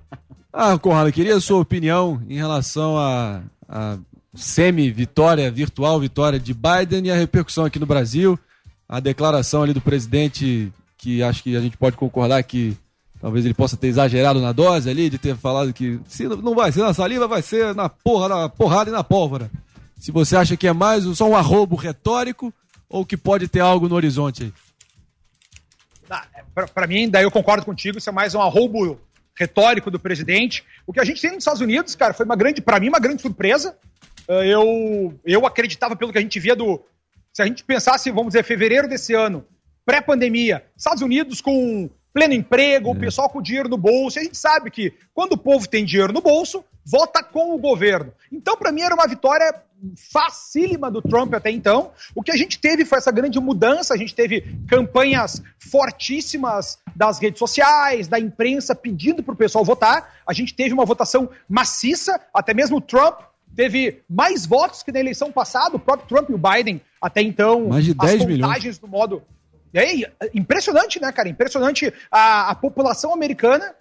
[0.52, 3.96] Ah, Conrado, queria a sua opinião em relação à à
[4.34, 8.38] semi-vitória, virtual vitória de Biden e a repercussão aqui no Brasil.
[8.88, 12.76] A declaração ali do presidente, que acho que a gente pode concordar que
[13.20, 16.72] talvez ele possa ter exagerado na dose ali, de ter falado que se não- vai
[16.72, 19.48] ser na saliva, vai ser na porra, na porrada e na pólvora.
[19.98, 22.52] Se você acha que é mais só um arrobo retórico
[22.88, 24.52] ou que pode ter algo no horizonte aí.
[26.10, 28.98] Ah, é, pra mim, daí eu concordo contigo, isso é mais um arrobo
[29.40, 30.62] retórico do presidente.
[30.86, 33.00] O que a gente tem nos Estados Unidos, cara, foi uma grande, para mim, uma
[33.00, 33.74] grande surpresa.
[34.28, 36.84] Ah, Eu, eu acreditava pelo que a gente via do.
[37.32, 39.46] Se a gente pensasse, vamos dizer, fevereiro desse ano,
[39.86, 44.18] pré-pandemia, Estados Unidos com pleno emprego, o pessoal com dinheiro no bolso.
[44.18, 48.12] A gente sabe que quando o povo tem dinheiro no bolso, vota com o governo.
[48.30, 49.54] Então, para mim, era uma vitória
[49.96, 51.92] facílima do Trump até então.
[52.14, 53.94] O que a gente teve foi essa grande mudança.
[53.94, 60.14] A gente teve campanhas fortíssimas das redes sociais, da imprensa pedindo para o pessoal votar.
[60.26, 63.20] A gente teve uma votação maciça, até mesmo o Trump
[63.54, 67.68] teve mais votos que na eleição passada, o próprio Trump e o Biden até então.
[67.68, 68.78] Mais de 10 as milhões.
[68.78, 69.22] do modo.
[69.72, 70.04] E aí,
[70.34, 71.28] impressionante, né, cara?
[71.28, 73.74] Impressionante a, a população americana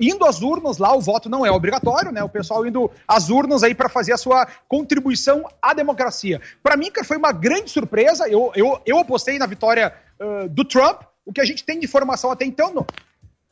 [0.00, 2.22] indo às urnas lá, o voto não é obrigatório, né?
[2.22, 6.40] O pessoal indo às urnas aí para fazer a sua contribuição à democracia.
[6.62, 8.28] Para mim, cara, foi uma grande surpresa.
[8.28, 11.02] Eu, eu, eu apostei na vitória ah, do Trump.
[11.24, 12.86] O que a gente tem de informação até então.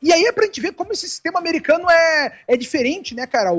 [0.00, 3.50] E aí é pra gente ver como esse sistema americano é, é diferente, né, cara?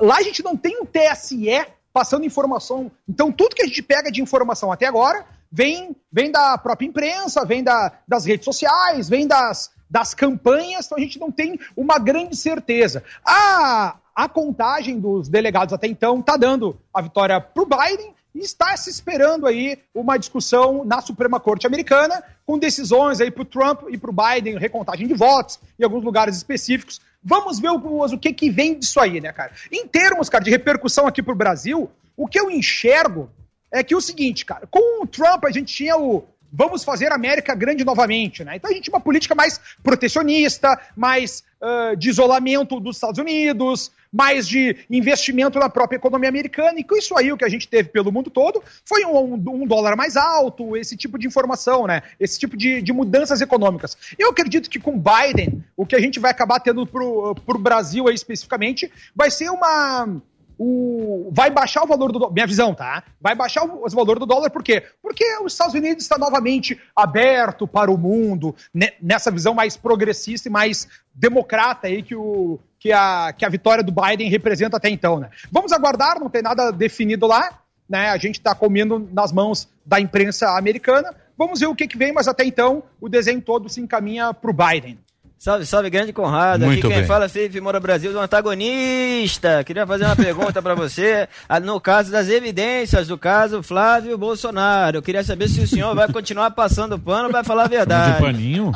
[0.00, 2.90] Lá a gente não tem um TSE passando informação.
[3.08, 7.44] Então, tudo que a gente pega de informação até agora vem, vem da própria imprensa,
[7.44, 11.98] vem da, das redes sociais, vem das, das campanhas, então a gente não tem uma
[11.98, 13.04] grande certeza.
[13.22, 18.38] A, a contagem dos delegados até então está dando a vitória para o Biden e
[18.38, 23.44] está se esperando aí uma discussão na Suprema Corte Americana com decisões aí para o
[23.44, 26.98] Trump e para o Biden, recontagem de votos em alguns lugares específicos.
[27.22, 29.52] Vamos ver o, que, que vem disso aí, né, cara?
[29.70, 33.28] Em termos, cara, de repercussão aqui para o Brasil, o que eu enxergo
[33.70, 37.14] é que o seguinte, cara, com o Trump a gente tinha o vamos fazer a
[37.14, 38.56] América grande novamente, né?
[38.56, 43.90] Então a gente tinha uma política mais protecionista, mais ah, de isolamento dos Estados Unidos,
[44.12, 47.68] mais de investimento na própria economia americana, e com isso aí o que a gente
[47.68, 52.02] teve pelo mundo todo foi um, um- dólar mais alto, esse tipo de informação, né?
[52.18, 53.96] Esse tipo de, de mudanças econômicas.
[54.18, 58.08] Eu acredito que com Biden, o que a gente vai acabar tendo pro, pro Brasil
[58.08, 60.20] aí especificamente, vai ser uma
[60.64, 62.32] o, vai baixar o valor do dólar.
[62.32, 63.02] Minha visão, tá?
[63.20, 64.84] Vai baixar o, valor do dólar, por quê?
[65.02, 70.48] Porque os Estados Unidos está novamente aberto para o mundo, ne- nessa visão mais progressista
[70.48, 74.88] e mais democrata aí que, o, que, a, que a vitória do Biden representa até
[74.88, 75.30] então, né?
[75.50, 77.58] Vamos aguardar, não tem nada definido lá,
[77.88, 78.10] né?
[78.10, 81.12] A gente está comendo nas mãos da imprensa americana.
[81.36, 84.50] Vamos ver o que, que vem, mas até então o desenho todo se encaminha para
[84.50, 84.96] o Biden.
[85.42, 86.64] Salve, salve, grande Conrado.
[86.64, 87.04] Muito Aqui quem bem.
[87.08, 89.64] fala é Felipe Moura Brasil, do antagonista.
[89.64, 94.98] Queria fazer uma pergunta pra você, ah, no caso das evidências do caso Flávio Bolsonaro.
[94.98, 98.22] Eu queria saber se o senhor vai continuar passando pano ou vai falar a verdade.
[98.22, 98.70] paninho?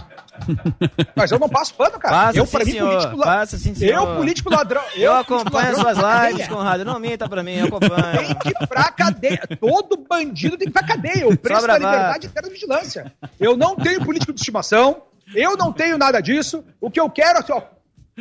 [1.14, 2.26] Mas eu não passo pano, cara.
[2.26, 2.90] Passa eu, sim, pra mim, senhor.
[2.90, 3.94] político Passa sim, senhor.
[3.94, 4.82] Eu, político ladrão.
[4.96, 6.48] Eu, político acompanho ladrão, suas pra lives, cadeia.
[6.48, 6.84] Conrado.
[6.84, 8.18] Não minta pra mim, eu acompanho.
[8.18, 9.42] Tem que ir pra cadeia.
[9.60, 11.28] Todo bandido tem que ir pra cadeia.
[11.28, 11.96] O preço da bravata.
[11.96, 13.12] liberdade é terra vigilância.
[13.38, 15.02] Eu não tenho político de estimação.
[15.34, 16.64] Eu não tenho nada disso.
[16.80, 17.62] O que eu quero é assim, ó,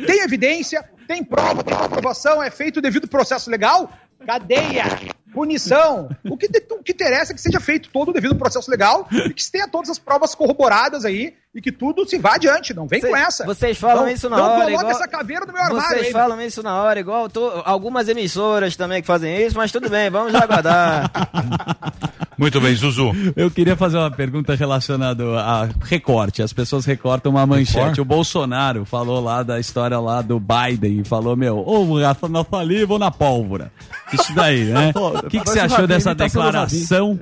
[0.06, 3.90] tem evidência, tem prova, tem comprovação, é feito devido processo legal,
[4.26, 4.84] cadeia,
[5.32, 6.08] punição.
[6.28, 9.32] O que, o que interessa é que seja feito todo o devido processo legal e
[9.32, 12.74] que se tenha todas as provas corroboradas aí e que tudo se vá adiante.
[12.74, 13.44] Não vem Vocês- com essa.
[13.46, 14.54] Vocês falam Não- isso na não hora.
[14.64, 15.88] coloca igual- essa caveira no meu armário.
[15.88, 19.70] Vocês aí, falam isso na hora, igual to- algumas emissoras também que fazem isso, mas
[19.70, 21.10] tudo bem, vamos aguardar.
[22.38, 23.12] Muito bem, Zuzu.
[23.34, 26.42] Eu queria fazer uma pergunta relacionada a recorte.
[26.42, 27.78] As pessoas recortam uma manchete.
[27.78, 28.00] Recorte?
[28.00, 32.44] O Bolsonaro falou lá da história lá do Biden e falou, meu, ou Rafa na
[32.44, 33.72] saliva ou na pólvora.
[34.12, 34.92] Isso daí, né?
[34.96, 37.18] O que, que você achou dessa do declaração?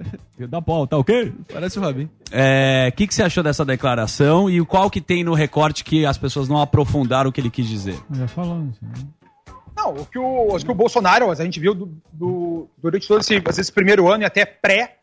[0.48, 1.32] Da pólvora, tá ok?
[1.52, 2.08] Parece o Rabin.
[2.32, 6.04] É, O que, que você achou dessa declaração e qual que tem no recorte que
[6.04, 7.96] as pessoas não aprofundaram o que ele quis dizer?
[8.12, 8.74] Já falamos.
[9.76, 13.20] Não, o que o, o que o Bolsonaro, a gente viu do, do- durante todo
[13.20, 14.96] esse, esse primeiro ano e até pré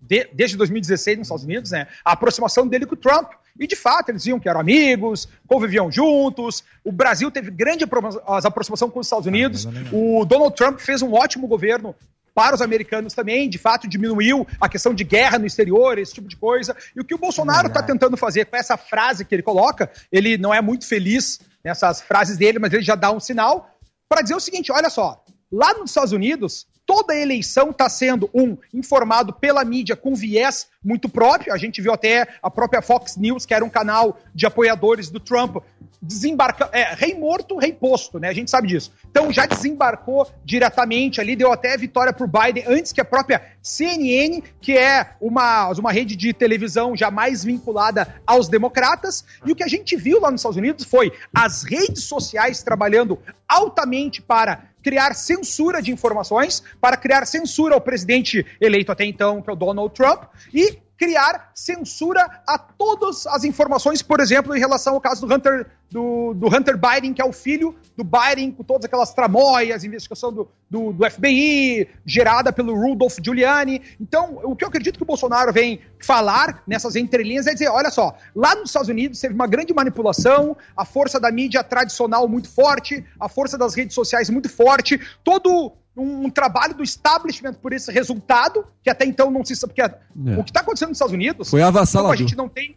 [0.00, 1.86] de- desde 2016 nos Estados Unidos, né?
[2.04, 3.32] A aproximação dele com o Trump.
[3.58, 6.62] E de fato, eles diziam que eram amigos, conviviam juntos.
[6.84, 9.66] O Brasil teve grande aproximação com os Estados Unidos.
[9.92, 11.94] O Donald Trump fez um ótimo governo
[12.32, 16.28] para os americanos também, de fato diminuiu a questão de guerra no exterior, esse tipo
[16.28, 16.76] de coisa.
[16.96, 20.38] E o que o Bolsonaro está tentando fazer com essa frase que ele coloca, ele
[20.38, 23.68] não é muito feliz nessas frases dele, mas ele já dá um sinal
[24.08, 28.56] para dizer o seguinte: olha só, lá nos Estados Unidos, toda eleição está sendo, um,
[28.74, 31.54] informado pela mídia com viés muito próprio.
[31.54, 35.20] A gente viu até a própria Fox News, que era um canal de apoiadores do
[35.20, 35.58] Trump,
[36.02, 36.70] desembarcando.
[36.74, 38.28] É, rei morto, rei posto, né?
[38.28, 38.92] A gente sabe disso.
[39.08, 44.42] Então já desembarcou diretamente ali, deu até vitória pro Biden antes que a própria CNN,
[44.60, 49.24] que é uma, uma rede de televisão já mais vinculada aos democratas.
[49.46, 53.16] E o que a gente viu lá nos Estados Unidos foi as redes sociais trabalhando
[53.48, 59.50] altamente para criar censura de informações, para criar censura ao presidente eleito até então, que
[59.50, 64.92] é o Donald Trump, e criar censura a todas as informações, por exemplo, em relação
[64.92, 68.62] ao caso do Hunter, do, do Hunter Biden, que é o filho do Biden, com
[68.62, 73.80] todas aquelas tramóias, investigação do, do, do FBI, gerada pelo Rudolph Giuliani.
[73.98, 77.90] Então, o que eu acredito que o Bolsonaro vem falar nessas entrelinhas é dizer, olha
[77.90, 82.50] só, lá nos Estados Unidos teve uma grande manipulação, a força da mídia tradicional muito
[82.50, 87.72] forte, a força das redes sociais muito forte, todo um, um trabalho do establishment por
[87.72, 89.94] esse resultado, que até então não se sabe, porque
[90.38, 91.50] o que está acontecendo nos Estados Unidos...
[91.50, 92.16] Foi avassalador.
[92.16, 92.76] como A gente não tem...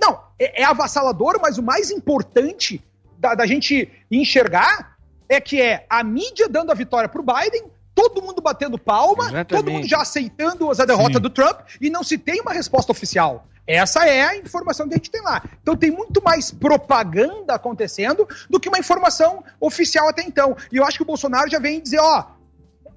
[0.00, 2.82] Não, é, é avassalador, mas o mais importante
[3.18, 4.96] da, da gente enxergar
[5.28, 7.64] é que é a mídia dando a vitória pro Biden,
[7.94, 11.20] todo mundo batendo palma, todo mundo já aceitando a derrota Sim.
[11.20, 13.46] do Trump e não se tem uma resposta oficial.
[13.66, 15.42] Essa é a informação que a gente tem lá.
[15.62, 20.56] Então tem muito mais propaganda acontecendo do que uma informação oficial até então.
[20.72, 22.24] E eu acho que o Bolsonaro já vem dizer, ó,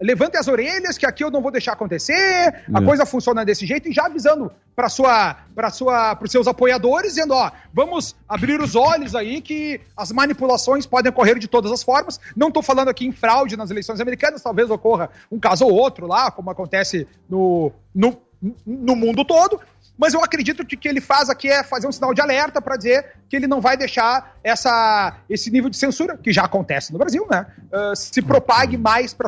[0.02, 2.86] levante as orelhas, que aqui eu não vou deixar acontecer, a É.
[2.86, 7.34] coisa funciona desse jeito, e já avisando para sua, para sua, os seus apoiadores, dizendo,
[7.34, 12.20] ó, vamos abrir os olhos aí que as manipulações podem ocorrer de todas as formas.
[12.36, 16.08] Não estou falando aqui em fraude nas eleições americanas, talvez ocorra um caso ou outro
[16.08, 18.18] lá, como acontece no, no,
[18.66, 19.62] no mundo todo.
[19.98, 22.62] Mas eu acredito que o que ele faz aqui é fazer um sinal de alerta
[22.62, 26.92] para dizer que ele não vai deixar essa, esse nível de censura, que já acontece
[26.92, 27.46] no Brasil, né?
[27.72, 29.28] ah, se propague mais para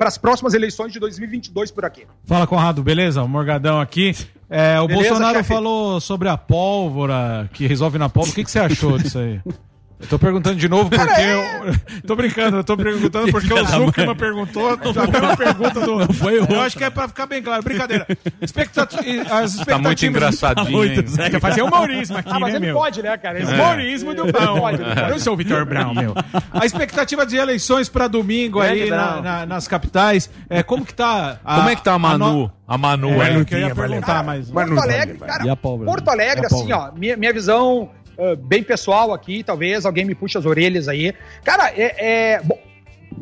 [0.00, 2.06] as próximas eleições de 2022 por aqui.
[2.24, 3.22] Fala, Conrado, beleza?
[3.22, 4.14] O Morgadão aqui.
[4.48, 5.48] É, o Beleza, Bolsonaro chefe?
[5.48, 8.32] falou sobre a pólvora, que resolve na pólvora.
[8.32, 9.40] O que, que você achou disso aí?
[10.00, 12.00] Eu tô perguntando de novo porque eu.
[12.06, 14.70] Tô brincando, eu tô perguntando porque o Zuckerman perguntou.
[14.94, 16.12] Já deu uma pergunta do.
[16.14, 17.62] foi eu acho que é pra ficar bem claro.
[17.62, 18.06] Brincadeira.
[18.40, 18.96] Expectati...
[19.30, 19.66] As expectativas.
[19.66, 21.10] Tá muito engraçadinho, Tá muito?
[21.10, 21.30] Zé.
[21.30, 22.74] Quer fazer humorismo aqui, Ah, mas né, ele meu?
[22.76, 23.38] pode, né, cara?
[23.40, 24.58] Ele- Humorismo do Ele Brown.
[24.60, 25.10] pode, ele pode.
[25.12, 26.14] Eu sou o Vitor Brown, meu.
[26.50, 30.30] A expectativa de eleições pra domingo Grande aí na- na- nas capitais.
[30.48, 31.38] É, como que tá.
[31.44, 32.32] a- Como é que tá a Manu?
[32.32, 33.36] no- A Manu, É, é.
[33.36, 34.48] eu queria perguntar, mas.
[34.50, 35.56] Porto Alegre, cara, E a?
[35.56, 40.04] Porto Alegre, E a assim, ó, minha, minha visão ah, bem pessoal aqui, talvez alguém
[40.04, 41.14] me puxe as orelhas aí.
[41.44, 42.34] Cara, é.
[42.34, 42.58] é- bom,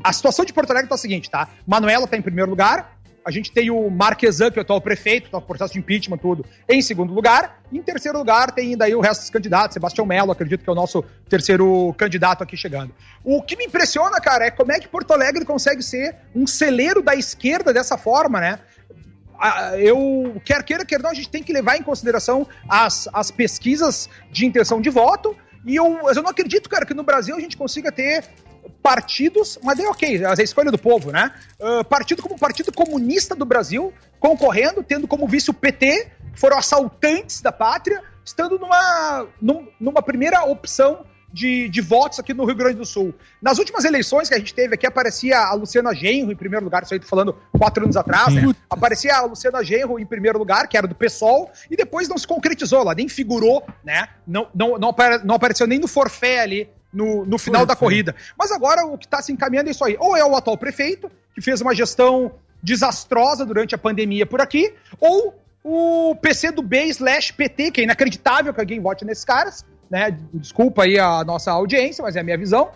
[0.03, 1.49] a situação de Porto Alegre tá a seguinte, tá?
[1.67, 2.99] Manuela tá em primeiro lugar.
[3.25, 6.47] A gente tem o Marquesan, que é o atual prefeito, tá processo de impeachment, tudo,
[6.67, 7.61] em segundo lugar.
[7.71, 9.75] Em terceiro lugar, tem ainda aí o resto dos candidatos.
[9.75, 12.95] Sebastião Melo, acredito que é o nosso terceiro candidato aqui chegando.
[13.23, 17.03] O que me impressiona, cara, é como é que Porto Alegre consegue ser um celeiro
[17.03, 18.61] da esquerda dessa forma, né?
[19.79, 24.09] Eu quer queira, quer não, a gente tem que levar em consideração as, as pesquisas
[24.31, 25.37] de intenção de voto.
[25.65, 28.25] E eu, eu não acredito, cara, que no Brasil a gente consiga ter
[28.83, 31.33] partidos, mas é ok, é a escolha do povo, né?
[31.61, 36.57] Ah, partido como Partido Comunista do Brasil, concorrendo, tendo como vice o PT, que foram
[36.59, 42.55] assaltantes da pátria, estando numa, num- numa primeira opção de, de votos aqui no Rio
[42.55, 43.15] Grande do Sul.
[43.41, 46.83] Nas últimas eleições que a gente teve aqui, aparecia a Luciana Genro em primeiro lugar,
[46.83, 48.41] isso aí tô falando quatro anos atrás, né?
[48.71, 52.27] Aparecia a Luciana Genro em primeiro lugar, que era do PSOL, e depois não se
[52.27, 54.09] concretizou, ela nem figurou, né?
[54.27, 58.15] Não, não, não, apare- não apareceu nem no forfé ali no, no final da corrida.
[58.39, 59.97] Mas agora o que está se encaminhando é isso aí.
[60.01, 64.75] Ou é o atual prefeito, que fez uma gestão desastrosa durante a pandemia por aqui,
[64.99, 69.65] ou o PC do B slash PT, que é inacreditável que alguém vote nesses caras,
[69.91, 70.17] né?
[70.35, 72.71] Desculpa aí a nossa audiência, mas é a minha visão.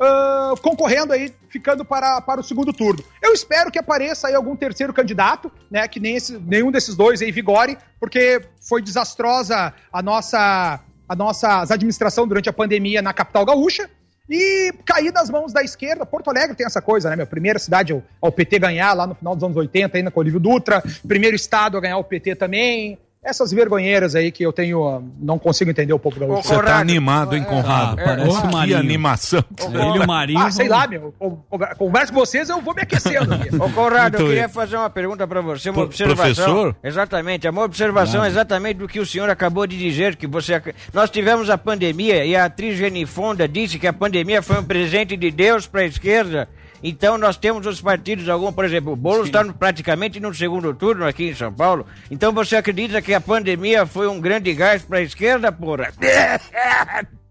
[0.00, 3.02] ah, concorrendo aí, ficando para, para o segundo turno.
[3.22, 5.86] Eu espero que apareça aí algum terceiro candidato, né?
[5.86, 11.62] Que nem esse- nenhum desses dois aí vigore, porque foi desastrosa a nossa, a nossa
[11.72, 13.88] administração durante a pandemia na capital gaúcha.
[14.28, 16.06] E cair das mãos da esquerda.
[16.06, 17.26] Porto Alegre tem essa coisa, né, meu?
[17.26, 17.92] Primeira cidade
[18.22, 20.82] ao PT ganhar lá no final dos anos 80, ainda com o Olívio Dutra.
[21.06, 22.98] Primeiro estado a ganhar o PT também.
[23.24, 26.42] Essas vergonheiras aí que eu tenho, ó, não consigo entender o povo gaúcho.
[26.46, 27.98] Você tá animado, hein, Conrado?
[27.98, 28.78] É, parece que Marinho.
[28.78, 29.44] animação.
[29.60, 30.40] Ele e o Marinho.
[30.40, 31.14] Ah, sei lá, meu.
[31.20, 31.44] eu
[31.78, 33.54] Converso com vocês, eu vou me aquecendo aqui.
[33.56, 36.44] Ô, Conrado, eu queria fazer uma pergunta pra você, uma Pro- observação.
[36.44, 36.76] professor?
[36.84, 40.62] Exatamente, é uma observação exatamente do que o senhor acabou de dizer, que você...
[40.92, 44.64] Nós tivemos a pandemia e a atriz Jenny Fonda disse que a pandemia foi um
[44.64, 46.48] presente de Deus pra esquerda.
[46.86, 51.06] Então nós temos os partidos, algum, por exemplo, o Boulos está praticamente no segundo turno
[51.06, 51.86] aqui em São Paulo.
[52.10, 55.90] Então você acredita que a pandemia foi um grande gás pra esquerda, porra?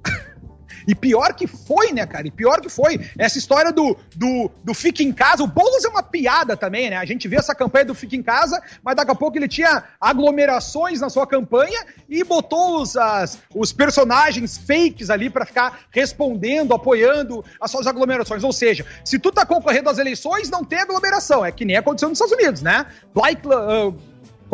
[0.88, 2.28] E pior que foi, né, cara?
[2.28, 3.00] E pior que foi.
[3.18, 5.44] Essa história do, do, do Fica em Casa.
[5.44, 6.98] O Boulos é uma piada também, né?
[6.98, 9.84] A gente vê essa campanha do Fica em Casa, mas daqui a pouco ele tinha
[10.00, 16.74] aglomerações na sua campanha e botou os, as, os personagens fakes ali pra ficar respondendo,
[16.74, 18.44] apoiando as suas aglomerações.
[18.44, 21.46] Ou seja, se tu tá concorrendo às eleições, não tem aglomeração.
[21.46, 22.86] É que nem aconteceu nos Estados Unidos, né?
[23.14, 23.96] Black, uh,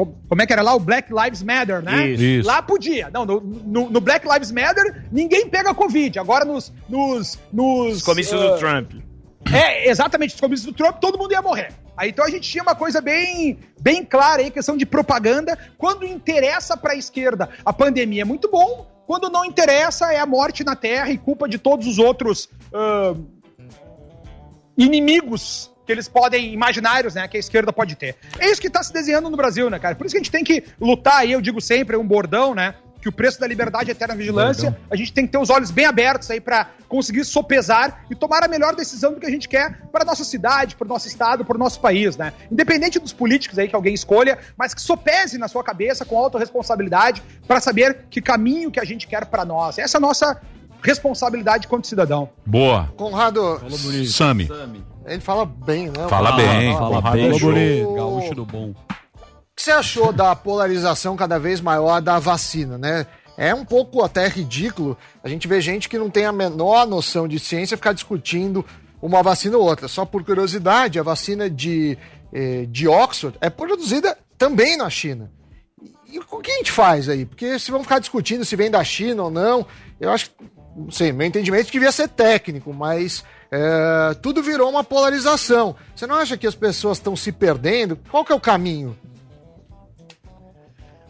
[0.05, 0.73] como é que era lá?
[0.75, 2.07] O Black Lives Matter, né?
[2.07, 2.23] Isso.
[2.23, 2.47] Isso.
[2.47, 3.09] Lá podia.
[3.11, 6.19] Não, no, no- no Black Lives Matter, ninguém pega Covid.
[6.19, 6.71] Agora nos.
[6.87, 8.91] nos, nos Comícios ah, do Trump.
[9.53, 11.71] É, exatamente, os comícios do Trump, todo mundo ia morrer.
[11.95, 15.57] Aí então a gente tinha uma coisa bem, bem clara aí, questão de propaganda.
[15.77, 18.87] Quando interessa pra esquerda, a pandemia é muito bom.
[19.07, 23.15] Quando não interessa, é a morte na Terra e culpa de todos os outros ah,
[24.77, 28.15] inimigos que eles podem, imaginários, né, que a esquerda pode ter.
[28.37, 29.95] É isso que tá se desenhando no Brasil, né, cara?
[29.95, 32.53] Por isso que a gente tem que lutar aí, eu digo sempre, é um bordão,
[32.53, 32.75] né?
[33.01, 34.77] Que o preço da liberdade é eterna vigilância.
[34.87, 38.43] A gente tem que ter os olhos bem abertos aí pra conseguir sopesar e tomar
[38.43, 41.55] a melhor decisão do que a gente quer para nossa cidade, para nosso estado, para
[41.55, 42.33] o nosso país, né?
[42.51, 47.23] Independente dos políticos aí que alguém escolha, mas que sopese na sua cabeça com autorresponsabilidade
[47.47, 49.79] para saber que caminho que a gente quer para nós.
[49.79, 50.39] Essa é a nossa
[50.83, 52.29] responsabilidade quanto cidadão.
[52.45, 52.93] Boa.
[52.95, 53.59] Conrado,
[54.07, 54.49] Sami.
[55.13, 56.07] Ele fala bem, né?
[56.07, 56.73] Fala bem.
[56.73, 57.95] Fala Conrado bem, show.
[57.95, 58.69] Gaúcho do bom.
[58.69, 58.75] O
[59.55, 63.05] que você achou da polarização cada vez maior da vacina, né?
[63.37, 67.27] É um pouco até ridículo a gente ver gente que não tem a menor noção
[67.27, 68.65] de ciência ficar discutindo
[69.01, 69.87] uma vacina ou outra.
[69.87, 71.97] Só por curiosidade, a vacina de,
[72.33, 75.31] eh, de Oxford é produzida também na China.
[76.11, 77.25] E o que a gente faz aí?
[77.25, 79.65] Porque se vão ficar discutindo se vem da China ou não,
[79.99, 80.35] eu acho que,
[80.75, 85.75] não sei, meu entendimento é que devia ser técnico, mas é, tudo virou uma polarização.
[85.95, 87.97] Você não acha que as pessoas estão se perdendo?
[88.09, 88.97] Qual que é o caminho?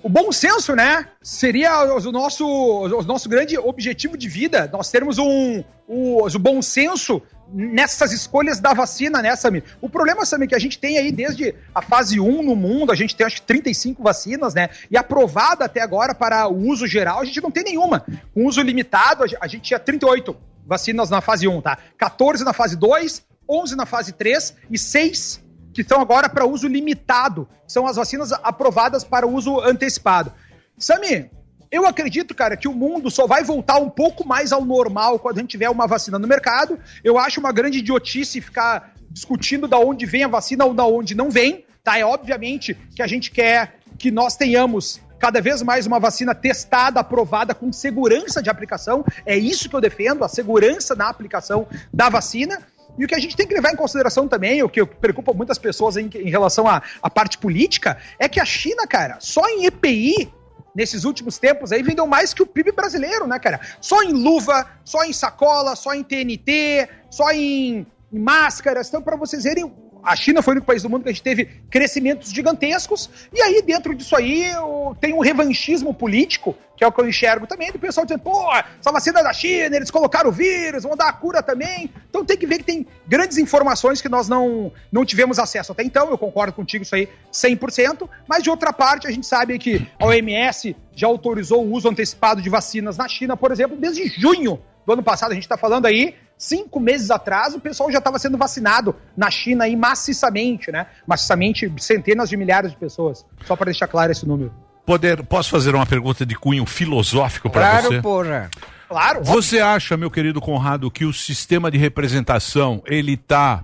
[0.02, 1.08] O bom senso, né?
[1.22, 4.70] Seria o nosso, o nosso grande objetivo de vida.
[4.72, 7.22] Nós termos um, o, o bom senso
[7.52, 9.62] nessas escolhas da vacina, né, Sami?
[9.82, 12.92] O problema, Sami, é que a gente tem aí desde a fase 1 no mundo,
[12.92, 14.70] a gente tem acho que 35 vacinas, né?
[14.90, 18.06] E aprovada até agora para o uso geral, a gente não tem nenhuma.
[18.34, 20.36] Com uso limitado, a gente tinha 38
[20.66, 21.78] vacinas na fase 1, tá?
[21.98, 25.49] 14 na fase 2, 11 na fase 3 e 6
[25.80, 27.48] que estão agora para uso limitado.
[27.66, 30.30] São as vacinas aprovadas para uso antecipado.
[30.78, 31.32] Sami,
[31.72, 35.38] eu acredito, cara, que o mundo só vai voltar um pouco mais ao normal quando
[35.38, 36.78] a gente tiver uma vacina no mercado.
[37.02, 41.16] Eu acho uma grande idiotice ficar discutindo da onde vem a vacina ou da onde
[41.16, 41.98] não vem, tá?
[41.98, 47.00] É obviamente que a gente quer que nós tenhamos cada vez mais uma vacina testada,
[47.00, 49.06] aprovada, com segurança de aplicação.
[49.26, 52.62] É isso que eu defendo, a segurança na aplicação da vacina.
[53.00, 55.58] E o que a gente tem que levar em consideração também, o que preocupa muitas
[55.58, 59.66] pessoas em, em relação à, à parte política, é que a China, cara, só em
[59.66, 60.30] EPI,
[60.76, 63.62] nesses últimos tempos aí, vendeu mais que o PIB brasileiro, né, cara?
[63.80, 68.90] Só em luva, só em sacola, só em TNT, só em, em máscaras.
[68.90, 69.74] Então, para vocês verem,
[70.04, 73.10] a China foi o único país do mundo que a gente teve crescimentos gigantescos.
[73.34, 74.52] E aí, dentro disso aí,
[75.00, 78.50] tem um revanchismo político, que é o que eu enxergo também, do pessoal dizendo, pô,
[78.80, 81.90] essa vacina é da China, eles colocaram o vírus, vão dar a cura também.
[82.10, 85.84] Então tem que ver que tem grandes informações que nós não, não tivemos acesso até
[85.84, 89.86] então, eu concordo contigo isso aí 100%, mas de outra parte a gente sabe que
[90.00, 94.62] a OMS já autorizou o uso antecipado de vacinas na China, por exemplo, desde junho
[94.86, 98.18] do ano passado, a gente está falando aí, cinco meses atrás, o pessoal já estava
[98.18, 100.88] sendo vacinado na China aí maciçamente, né?
[101.06, 103.26] Maciçamente, centenas de milhares de pessoas.
[103.46, 104.52] Só para deixar claro esse número.
[104.86, 108.02] Poder, posso fazer uma pergunta de cunho filosófico para você?
[108.02, 108.50] porra.
[108.88, 109.24] Claro.
[109.24, 113.64] Você acha, meu querido Conrado, que o sistema de representação ele está,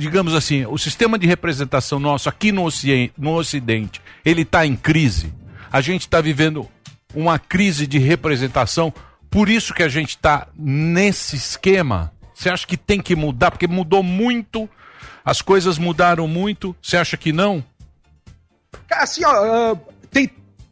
[0.00, 4.74] digamos assim, o sistema de representação nosso aqui no Ocidente, no Ocidente ele está em
[4.74, 5.34] crise?
[5.70, 6.66] A gente está vivendo
[7.14, 8.90] uma crise de representação,
[9.30, 12.12] por isso que a gente está nesse esquema?
[12.34, 13.50] Você acha que tem que mudar?
[13.50, 14.68] Porque mudou muito,
[15.24, 16.74] as coisas mudaram muito.
[16.80, 17.64] Você acha que não?
[18.90, 19.78] Assim, ó, ah,
[20.10, 20.30] tem,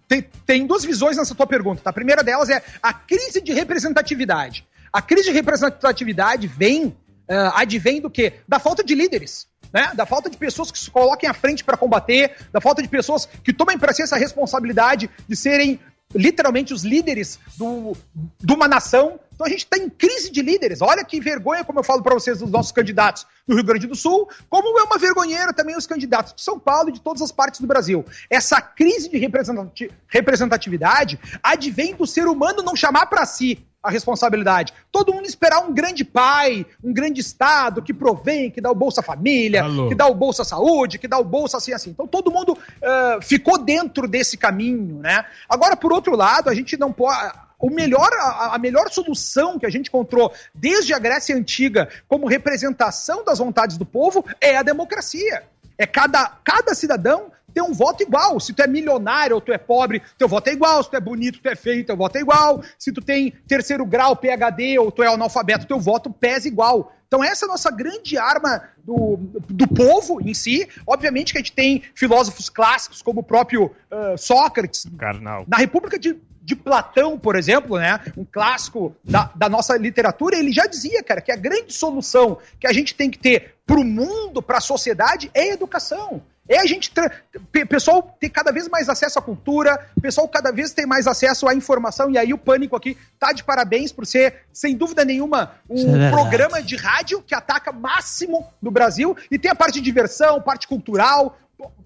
[0.08, 1.82] tem, tem duas visões nessa tua pergunta.
[1.82, 1.90] Tá?
[1.90, 4.66] A primeira delas é a crise de representatividade.
[4.92, 6.96] A crise de representatividade vem,
[7.28, 8.34] ah, advém do quê?
[8.48, 9.46] Da falta de líderes.
[9.72, 9.92] né?
[9.94, 13.26] Da falta de pessoas que se coloquem à frente para combater, da falta de pessoas
[13.26, 15.78] que tomem para si essa responsabilidade de serem
[16.16, 17.96] literalmente os líderes do,
[18.40, 19.20] de uma nação.
[19.34, 20.80] Então a gente está em crise de líderes.
[20.80, 23.94] Olha que vergonha, como eu falo para vocês, dos nossos candidatos do Rio Grande do
[23.94, 27.30] Sul, como é uma vergonheira também os candidatos de São Paulo e de todas as
[27.30, 28.04] partes do Brasil.
[28.30, 34.74] Essa crise de representati- representatividade advém do ser humano não chamar para si a responsabilidade.
[34.90, 39.00] Todo mundo esperar um grande pai, um grande Estado que provém, que dá o Bolsa
[39.00, 39.88] Família, Alô.
[39.88, 41.90] que dá o Bolsa Saúde, que dá o Bolsa assim, assim.
[41.90, 45.24] Então todo mundo ah, ficou dentro desse caminho, né?
[45.48, 47.32] Agora, por outro lado, a gente não pode.
[47.58, 53.24] O melhor, a melhor solução que a gente encontrou desde a Grécia Antiga como representação
[53.24, 55.42] das vontades do povo é a democracia.
[55.78, 58.38] É cada, cada cidadão ter um voto igual.
[58.38, 60.82] Se tu é milionário ou tu é pobre, teu voto é igual.
[60.82, 62.62] Se tu é bonito, tu é feio, teu voto é igual.
[62.78, 66.92] Se tu tem terceiro grau, PhD ou tu é analfabeto, teu voto pesa igual.
[67.06, 70.68] Então essa é a nossa grande arma do, do povo em si.
[70.86, 75.46] Obviamente que a gente tem filósofos clássicos como o próprio ah, Sócrates, Carnal.
[75.48, 80.52] na República de, de Platão, por exemplo, né, um clássico da, da nossa literatura, ele
[80.52, 83.84] já dizia, cara, que a grande solução que a gente tem que ter para o
[83.84, 86.22] mundo, para a sociedade, é a educação.
[86.48, 87.10] É a gente, tra-
[87.50, 91.48] pe- pessoal ter cada vez mais acesso à cultura, pessoal cada vez ter mais acesso
[91.48, 95.52] à informação, e aí o Pânico aqui tá de parabéns por ser, sem dúvida nenhuma,
[95.68, 96.12] é um verdade.
[96.14, 100.68] programa de rádio que ataca máximo no Brasil, e tem a parte de diversão, parte
[100.68, 101.38] cultural,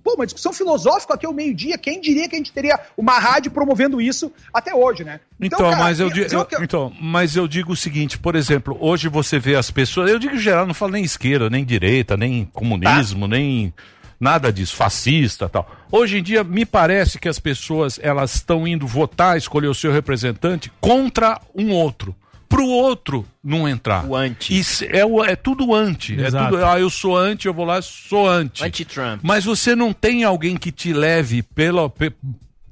[0.03, 1.79] Pô, uma discussão filosófica aqui ao meio-dia.
[1.79, 5.21] Quem diria que a gente teria uma rádio promovendo isso até hoje, né?
[5.41, 8.35] Então, cara, mas, eu digo, o que eu- então, mas eu digo o seguinte, por
[8.35, 11.65] exemplo, hoje você vê as pessoas, eu digo em geral, não falo nem esquerda, nem
[11.65, 13.37] direita, nem comunismo, Tá.
[13.37, 13.73] nem
[14.21, 15.68] nada disso, fascista tal.
[15.91, 19.91] Hoje em dia, me parece que as pessoas, elas estão indo votar, escolher o seu
[19.91, 22.14] representante contra um outro.
[22.49, 24.05] Pro outro não entrar.
[24.05, 24.59] O anti.
[24.59, 26.21] Isso é, o- é tudo anti.
[26.21, 28.64] É tudo, ah, eu sou anti, eu vou lá, sou anti.
[28.64, 29.21] Anti-Trump.
[29.23, 32.12] Mas você não tem alguém que te leve pela, pe-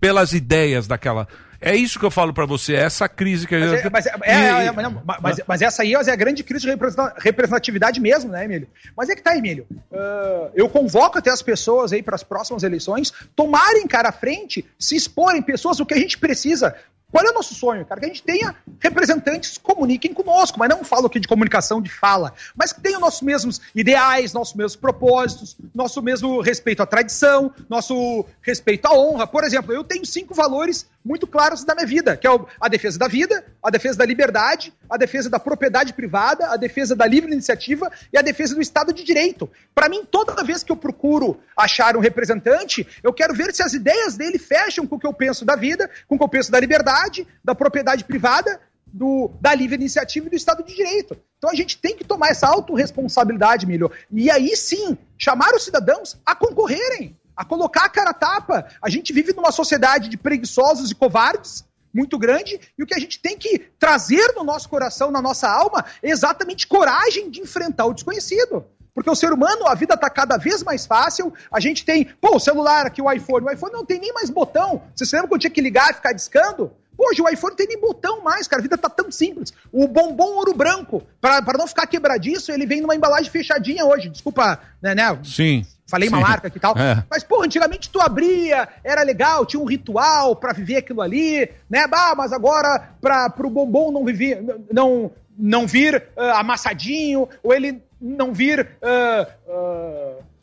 [0.00, 1.28] pelas ideias daquela.
[1.60, 3.86] É isso que eu falo pra você, é essa crise que a Mas, gente.
[3.86, 7.14] é, mas, é, é, é, mas mas- essa aí é a grande crise de representa-
[7.18, 8.68] representatividade mesmo, né, Emílio?
[8.96, 9.66] Mas é que tá, Emílio.
[9.92, 14.64] Ah, eu convoco até as pessoas aí para as próximas eleições tomarem cara à frente,
[14.78, 16.76] se exporem pessoas, o que a gente precisa.
[17.10, 17.98] Qual é o nosso sonho, cara?
[18.00, 21.90] Que a gente tenha representantes que comuniquem conosco, mas não falo aqui de comunicação de
[21.90, 27.50] fala, mas que tenham nossos mesmos ideais, nossos mesmos propósitos, nosso mesmo respeito à tradição,
[27.66, 29.26] nosso respeito à honra.
[29.26, 32.30] Por exemplo, eu tenho cinco valores muito claros da minha vida, que é
[32.60, 36.94] a defesa da vida, a defesa da liberdade, a defesa da propriedade privada, a defesa
[36.94, 39.48] da livre iniciativa e a defesa do Estado de Direito.
[39.74, 43.72] Para mim, toda vez que eu procuro achar um representante, eu quero ver se as
[43.72, 46.52] ideias dele fecham com o que eu penso da vida, com o que eu penso
[46.52, 46.97] da liberdade,
[47.44, 51.16] da propriedade privada, do, da livre iniciativa e do Estado de Direito.
[51.36, 53.90] Então a gente tem que tomar essa autorresponsabilidade, Milho.
[54.10, 58.66] E aí sim, chamar os cidadãos a concorrerem, a colocar a cara a tapa.
[58.82, 62.98] A gente vive numa sociedade de preguiçosos e covardes muito grande, e o que a
[62.98, 67.86] gente tem que trazer no nosso coração, na nossa alma, é exatamente coragem de enfrentar
[67.86, 68.64] o desconhecido.
[68.94, 71.32] Porque o ser humano, a vida tá cada vez mais fácil.
[71.52, 73.46] A gente tem, pô, o celular aqui, o iPhone.
[73.46, 74.82] O iPhone não tem nem mais botão.
[74.94, 76.72] Você se lembra que eu tinha que ligar e ficar discando?
[76.98, 78.60] Hoje o iPhone tem nem botão mais, cara.
[78.60, 79.52] A vida tá tão simples.
[79.72, 84.08] O bombom ouro branco, para não ficar quebradiço, ele vem numa embalagem fechadinha hoje.
[84.08, 85.16] Desculpa, né, né?
[85.22, 85.64] Sim.
[85.86, 86.24] Falei uma Sim.
[86.24, 86.76] marca aqui e tal.
[86.76, 87.04] É.
[87.08, 91.86] Mas, pô, antigamente tu abria, era legal, tinha um ritual pra viver aquilo ali, né?
[91.86, 97.80] Bah, mas agora pra, pro bombom não viver, não, não vir ah, amassadinho, ou ele
[98.00, 99.26] não vir ah,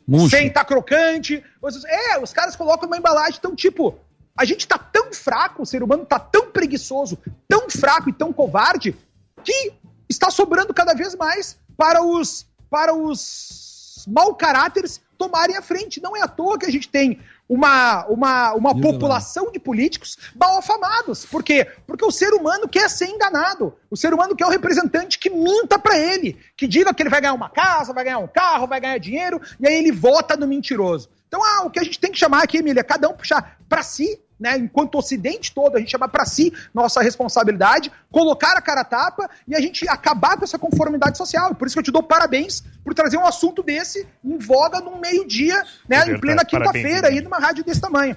[0.06, 0.30] Murcho.
[0.30, 1.44] sem tá crocante.
[1.86, 3.98] É, os caras colocam uma embalagem, então, tipo,
[4.36, 7.18] a gente tá tão fraco, o ser humano tá tão preguiçoso,
[7.48, 8.94] tão fraco e tão covarde,
[9.42, 9.72] que
[10.08, 16.02] está sobrando cada vez mais para os para os mau caráteres tomarem a frente.
[16.02, 20.58] Não é à toa que a gente tem uma, uma, uma população de políticos mal
[20.58, 21.24] afamados.
[21.24, 21.66] Por quê?
[21.86, 23.74] Porque o ser humano quer ser enganado.
[23.90, 27.20] O ser humano quer o representante que minta pra ele, que diga que ele vai
[27.20, 30.46] ganhar uma casa, vai ganhar um carro, vai ganhar dinheiro, e aí ele vota no
[30.46, 31.08] mentiroso.
[31.28, 33.58] Então, ah, o que a gente tem que chamar aqui, Emília, é cada um puxar
[33.68, 38.60] pra si, né, enquanto Ocidente todo, a gente chamar pra si nossa responsabilidade, colocar a
[38.60, 41.54] cara a tapa e a gente acabar com essa conformidade social.
[41.54, 44.98] Por isso que eu te dou parabéns por trazer um assunto desse em voga num
[44.98, 48.16] meio-dia, né, É em plena quinta-feira aí numa rádio desse tamanho.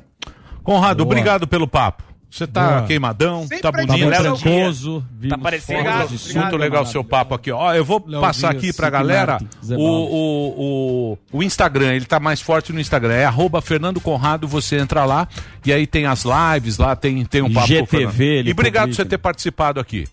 [0.64, 1.08] Conrado, Boa.
[1.08, 2.09] obrigado pelo papo.
[2.32, 2.84] Você tá Boa.
[2.88, 4.38] queimadão, Sempre tá bonito, disposição.
[4.38, 7.52] trancoso, Tá parecendo fotos muito, legal o seu papo aqui.
[7.52, 9.40] Ó, eu vou passar aqui pra galera
[9.72, 14.48] o, o, o, o Instagram, ele tá mais forte no Instagram, é arroba Fernando Conrado,
[14.48, 15.28] você entra lá
[15.66, 19.06] e aí tem as lives, lá tem, tem um papo GTV, E obrigado por você
[19.06, 20.06] ter participado aqui.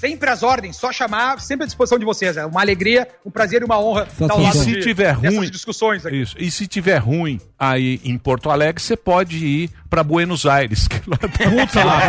[0.00, 2.36] Sempre às ordens, só chamar, sempre à disposição de vocês.
[2.36, 5.16] É uma alegria, um prazer e uma honra estar ao E lado se de- tiver
[5.16, 6.20] dessas ruim, discussões aqui.
[6.20, 6.36] Isso.
[6.38, 10.86] E se tiver ruim aí em Porto Alegre, você pode ir para Buenos Aires.
[10.88, 12.00] Que lá Puta lá,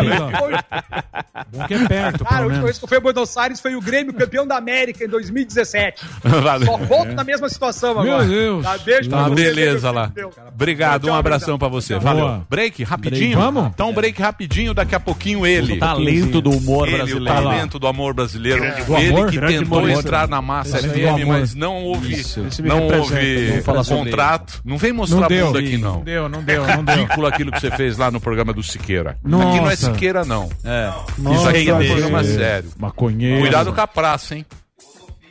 [1.51, 3.75] Bom que é perto, Cara, a última vez que eu fui a Buenos Aires foi
[3.75, 6.03] o Grêmio campeão da América em 2017.
[6.23, 6.65] Valeu.
[6.65, 7.13] Só volto É.
[7.13, 8.25] na mesma situação Meu agora.
[8.27, 8.63] Deus.
[8.63, 10.11] Tá, beijo Tá, beleza lá.
[10.53, 11.97] Obrigado, um abração pra você.
[11.99, 12.25] Valeu.
[12.25, 12.47] Boa.
[12.49, 13.37] Break, rapidinho?
[13.37, 13.53] Break.
[13.53, 13.71] Vamos?
[13.73, 15.73] Então, break rapidinho, daqui a pouquinho ele.
[15.73, 17.23] O talento do humor ele, brasileiro.
[17.39, 18.59] O talento do amor brasileiro.
[18.85, 19.29] Do ele amor?
[19.29, 19.89] que Grande tentou humor.
[19.91, 21.25] entrar na massa é FM, amor.
[21.27, 22.45] mas não houve, Isso.
[22.63, 24.61] Não houve contrato.
[24.65, 25.45] Não vem mostrar Não deu.
[25.47, 25.93] bunda aqui, não.
[25.97, 26.95] Não deu, não deu, não deu.
[26.97, 29.17] Ridículo aquilo que você fez lá no programa do Siqueira.
[29.23, 29.47] Nossa.
[29.49, 30.49] Aqui não é Siqueira, não.
[30.65, 30.91] É.
[31.33, 32.69] Isso aqui é um programa sério.
[32.77, 33.41] Maconheiro.
[33.41, 34.45] Cuidado com a praça, hein?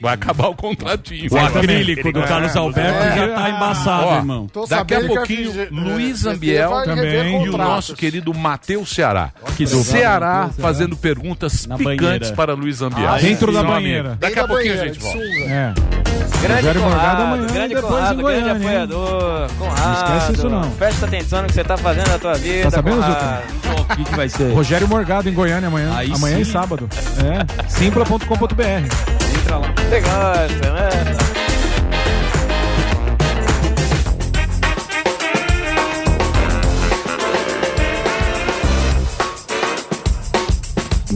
[0.01, 1.29] Vai acabar o contratinho.
[1.33, 3.17] O acrílico do Carlos Alberto É.
[3.17, 4.47] já tá embaçado, Ó, irmão.
[4.47, 8.35] Tô Daqui a sabendo que a pouquinho, FG Luiz Ambiel também e o nosso querido
[8.35, 9.31] Matheus Ceará.
[9.57, 12.33] Que Ceará fazendo perguntas Na picantes banheira.
[12.35, 13.09] para Luiz Ambiel.
[13.09, 14.09] Ah, dentro da banheira.
[14.11, 14.17] amigo.
[14.21, 15.19] Daqui a pouquinho a gente volta.
[15.19, 15.75] É.
[16.43, 19.51] Grande Rogério Morgado Conrado, amanhã, grande Conrado, em grande apoiador.
[19.59, 19.97] Conrado.
[19.97, 20.71] esquece isso, não.
[20.73, 22.65] Presta atenção no que você tá fazendo na tua vida.
[22.65, 23.43] Tá sabendo, Conrado.
[23.81, 24.53] O que, que vai ser?
[24.55, 25.93] Rogério Morgado em Goiânia amanhã.
[25.97, 26.43] Aí amanhã sim.
[26.43, 26.89] e sábado.
[27.25, 27.69] É.
[27.69, 29.26] Simpla.com.br.
[29.47, 29.75] Entra lá.
[29.77, 30.91] Você gosta, né?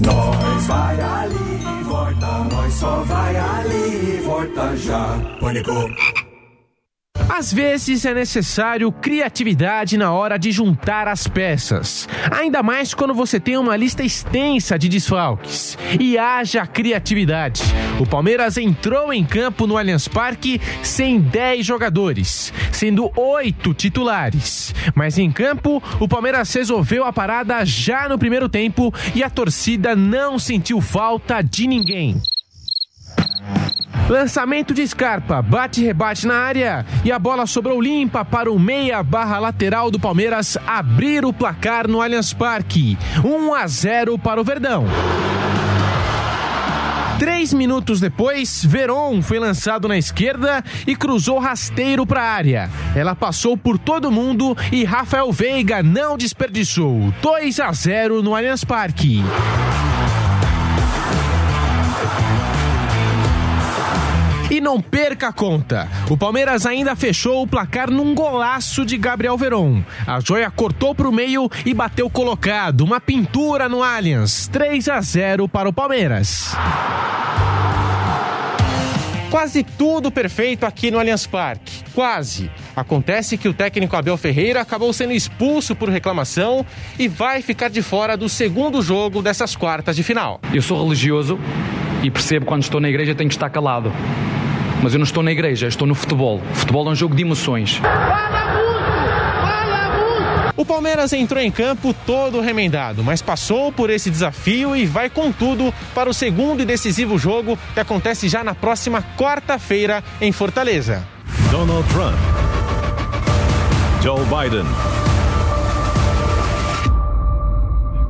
[0.07, 5.19] Nós vai ali, volta, nós só vai ali e volta já.
[5.41, 6.20] Pânico.
[7.33, 12.09] Às vezes é necessário criatividade na hora de juntar as peças.
[12.29, 15.79] Ainda mais quando você tem uma lista extensa de desfalques.
[15.99, 17.63] E haja criatividade.
[18.01, 24.75] O Palmeiras entrou em campo no Allianz Parque sem 10 jogadores, sendo 8 titulares.
[24.93, 29.95] Mas em campo, o Palmeiras resolveu a parada já no primeiro tempo e a torcida
[29.95, 32.21] não sentiu falta de ninguém.
[34.11, 38.59] Lançamento de Scarpa, bate e rebate na área e a bola sobrou limpa para o
[38.59, 42.99] meia barra lateral do Palmeiras abrir o placar no Allianz Parque.
[43.25, 44.85] 1 a 0 para o Verdão.
[47.21, 52.69] Três minutos depois, Veron foi lançado na esquerda e cruzou rasteiro para a área.
[52.97, 57.15] Ela passou por todo mundo e Rafael Veiga não desperdiçou.
[57.23, 59.23] 2 a 0 no Allianz Parque.
[64.51, 65.89] E não perca a conta.
[66.11, 69.83] O Palmeiras ainda fechou o placar num golaço de Gabriel Veron.
[70.05, 72.81] A joia cortou para o meio e bateu colocado.
[72.81, 74.49] Uma pintura no Allianz.
[74.49, 76.53] 3 a 0 para o Palmeiras.
[79.31, 81.85] Quase tudo perfeito aqui no Allianz Parque.
[81.95, 82.51] Quase.
[82.75, 86.67] Acontece que o técnico Abel Ferreira acabou sendo expulso por reclamação
[86.99, 90.41] e vai ficar de fora do segundo jogo dessas quartas de final.
[90.53, 91.39] Eu sou religioso
[92.03, 93.93] e percebo quando estou na igreja tenho que estar calado.
[94.83, 96.41] Mas eu não estou na igreja, eu estou no futebol.
[96.53, 97.81] O futebol é um jogo de emoções.
[100.57, 105.33] O Palmeiras entrou em campo todo remendado, mas passou por esse desafio e vai com
[105.33, 111.03] tudo para o segundo e decisivo jogo que acontece já na próxima quarta-feira em Fortaleza.
[111.51, 112.15] Donald Trump.
[114.03, 114.67] Joe Biden.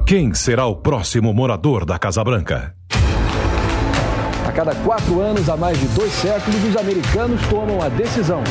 [0.05, 2.80] Quem será o próximo morador da Casa Branca?
[4.51, 8.43] A cada quatro anos, há mais de dois séculos, os americanos tomam a decisão.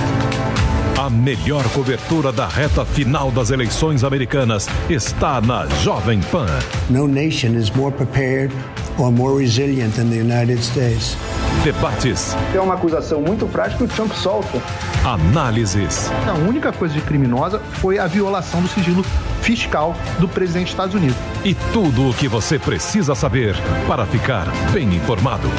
[0.98, 6.48] A melhor cobertura da reta final das eleições americanas está na Jovem Pan.
[6.90, 8.54] No nation is more prepared
[8.98, 11.18] or more resilient than the United States.
[11.66, 14.62] Debates, É uma acusação muito prática que o Trump solta.
[15.04, 19.04] análises A única coisa de criminosa foi a violação do sigilo
[19.42, 21.18] fiscal do presidente dos Estados Unidos.
[21.44, 23.56] e tudo o que você precisa saber
[23.88, 25.50] para ficar bem informado.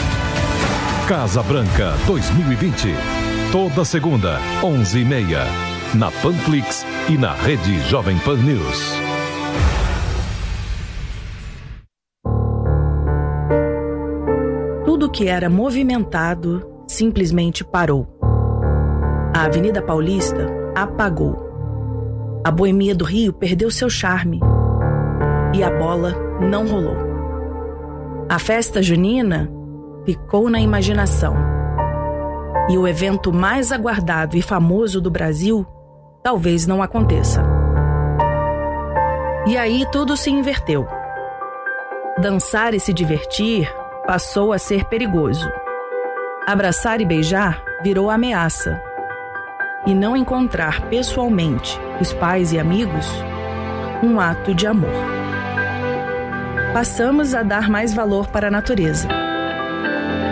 [1.11, 2.95] Casa Branca 2020.
[3.51, 5.39] Toda segunda, 11h30.
[5.99, 8.95] Na Panflix e na rede Jovem Pan News.
[14.85, 18.07] Tudo que era movimentado simplesmente parou.
[19.35, 20.47] A Avenida Paulista
[20.77, 22.41] apagou.
[22.45, 24.39] A boemia do Rio perdeu seu charme.
[25.53, 26.97] E a bola não rolou.
[28.29, 29.51] A festa junina
[30.05, 31.34] ficou na imaginação.
[32.68, 35.66] E o evento mais aguardado e famoso do Brasil
[36.22, 37.42] talvez não aconteça.
[39.46, 40.86] E aí tudo se inverteu.
[42.18, 43.72] Dançar e se divertir
[44.07, 45.51] passou a ser perigoso.
[46.46, 48.80] Abraçar e beijar virou ameaça.
[49.86, 53.07] E não encontrar pessoalmente os pais e amigos,
[54.03, 54.90] um ato de amor.
[56.72, 59.20] passamos a dar mais valor para a natureza.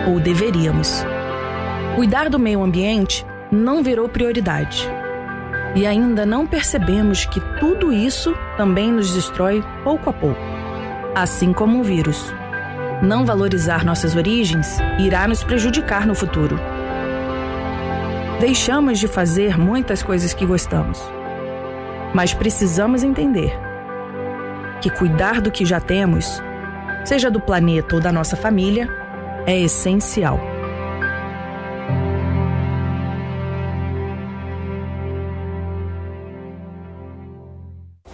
[0.09, 1.05] Ou deveríamos.
[1.95, 4.89] Cuidar do meio ambiente não virou prioridade.
[5.75, 10.41] E ainda não percebemos que tudo isso também nos destrói pouco a pouco,
[11.13, 12.33] assim como um vírus.
[13.03, 16.59] Não valorizar nossas origens irá nos prejudicar no futuro.
[18.39, 20.99] Deixamos de fazer muitas coisas que gostamos,
[22.15, 23.55] mas precisamos entender
[24.81, 26.41] que cuidar do que já temos,
[27.05, 28.98] seja do planeta ou da nossa família,
[29.49, 30.39] é essencial.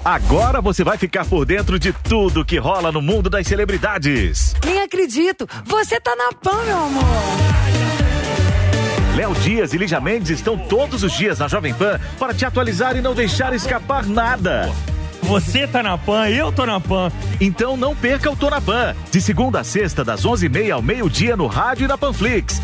[0.04, 4.56] Agora você vai ficar por dentro de tudo que rola no mundo das celebridades.
[4.64, 5.46] Nem acredito.
[5.66, 7.04] Você tá na PAN, meu amor.
[9.18, 12.96] Léo Dias e Lígia Mendes estão todos os dias na Jovem Pan para te atualizar
[12.96, 14.72] e não deixar escapar nada.
[15.28, 17.12] Você tá na Pan, eu tô na Pan.
[17.42, 18.96] Então não perca o Tô na Pan.
[19.12, 22.62] De segunda a sexta, das 11h30 ao meio-dia no rádio e na Panflix.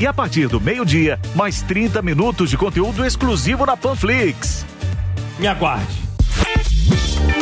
[0.00, 4.66] E a partir do meio-dia, mais 30 minutos de conteúdo exclusivo na Panflix.
[5.38, 6.11] Me aguarde.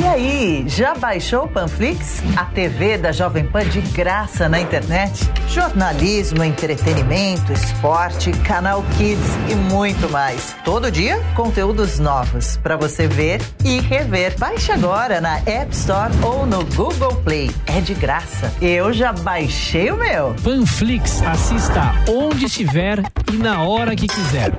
[0.01, 2.23] E aí, já baixou o Panflix?
[2.35, 5.31] A TV da Jovem Pan de graça na internet?
[5.47, 10.57] Jornalismo, entretenimento, esporte, canal Kids e muito mais.
[10.65, 14.39] Todo dia, conteúdos novos para você ver e rever.
[14.39, 17.51] Baixe agora na App Store ou no Google Play.
[17.67, 18.51] É de graça.
[18.63, 20.35] Eu já baixei o meu.
[20.43, 24.51] Panflix, assista onde estiver e na hora que quiser.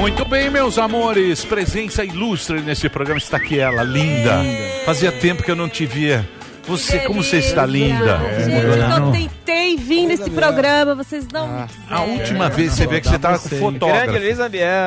[0.00, 1.44] Muito bem, meus amores.
[1.44, 4.38] Presença ilustre nesse programa está aqui ela, linda.
[4.86, 6.26] Fazia tempo que eu não te via.
[6.64, 8.18] Você, como você está linda.
[8.44, 13.08] Gente, eu tentei vir nesse programa, vocês não me A última vez você vê que
[13.08, 14.18] você estava com fotógrafo.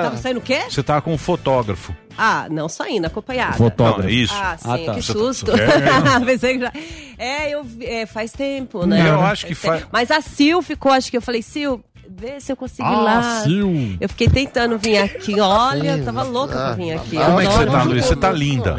[0.03, 0.61] Tava saindo o quê?
[0.67, 1.95] Você estava com um fotógrafo.
[2.17, 3.53] Ah, não saindo, acompanhada.
[3.53, 4.01] Fotógrafo.
[4.01, 4.33] Não, é isso.
[4.35, 4.93] Ah, sim, Ah, tá.
[4.95, 5.51] que tá- susto.
[5.51, 6.19] É.
[6.25, 6.71] Pensei que já...
[7.17, 9.09] É, eu, é, faz tempo, né?
[9.09, 9.89] Eu acho que Faz faz-.
[9.91, 11.83] Mas a Sil ficou, acho que eu falei, Sil,
[12.17, 13.41] vê se eu consigo ir Ah, lá.
[13.43, 13.97] Sil.
[13.99, 15.39] Eu fiquei tentando vir aqui.
[15.39, 17.17] Olha, eu tava louca pra vir aqui.
[17.17, 18.05] Como é que você tá, Luiz?
[18.05, 18.75] Você tá linda.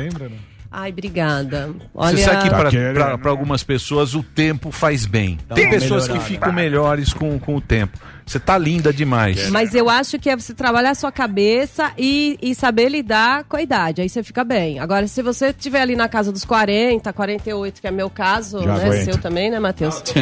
[0.71, 1.71] Ai, obrigada.
[1.95, 2.17] Olha...
[2.17, 2.57] Você sabe que Tá
[2.95, 5.39] para para algumas pessoas o tempo faz bem.
[5.55, 7.99] Tem pessoas que ficam melhores com, com o tempo.
[8.27, 9.49] Você tá linda demais.
[9.51, 13.57] Mas eu acho que é você trabalhar a sua cabeça e, e saber lidar com
[13.57, 14.01] a idade.
[14.03, 14.79] Aí você fica bem.
[14.79, 18.77] Agora, se você estiver ali na casa dos 40, 48, que é meu caso, Já
[18.77, 18.85] né?
[18.87, 19.05] aguento.
[19.05, 20.03] Seu também, né, Matheus?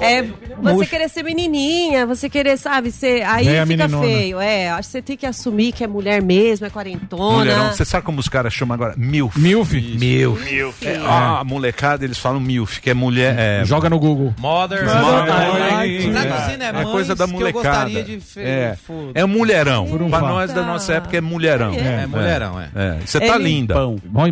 [0.00, 0.22] É,
[0.60, 3.22] você querer ser menininha, você querer, sabe, ser.
[3.22, 4.06] Aí Véia fica meninona.
[4.06, 4.40] feio.
[4.40, 7.38] É, acho que você tem que assumir que é mulher mesmo, é quarentona.
[7.38, 8.94] Mulherão, você sabe como os caras chamam agora?
[8.96, 9.36] Milf.
[9.36, 9.72] Milf?
[9.72, 10.44] Milf.
[10.50, 10.82] Milf.
[10.86, 13.34] É, a molecada, eles falam Milf, que é mulher...
[13.38, 14.34] é- Joga no Google.
[14.38, 14.84] Mother.
[14.84, 16.12] Mother.
[16.12, 17.68] Traduzindo é É coisa da que eu molecada.
[17.84, 18.76] gostaria de fe- É,
[19.14, 19.86] é mulherão.
[19.86, 20.18] Furunfá.
[20.18, 21.72] Pra nós da nossa época é mulherão.
[21.74, 22.98] É, é mulherão, é.
[23.04, 23.74] Você tá Ele- linda.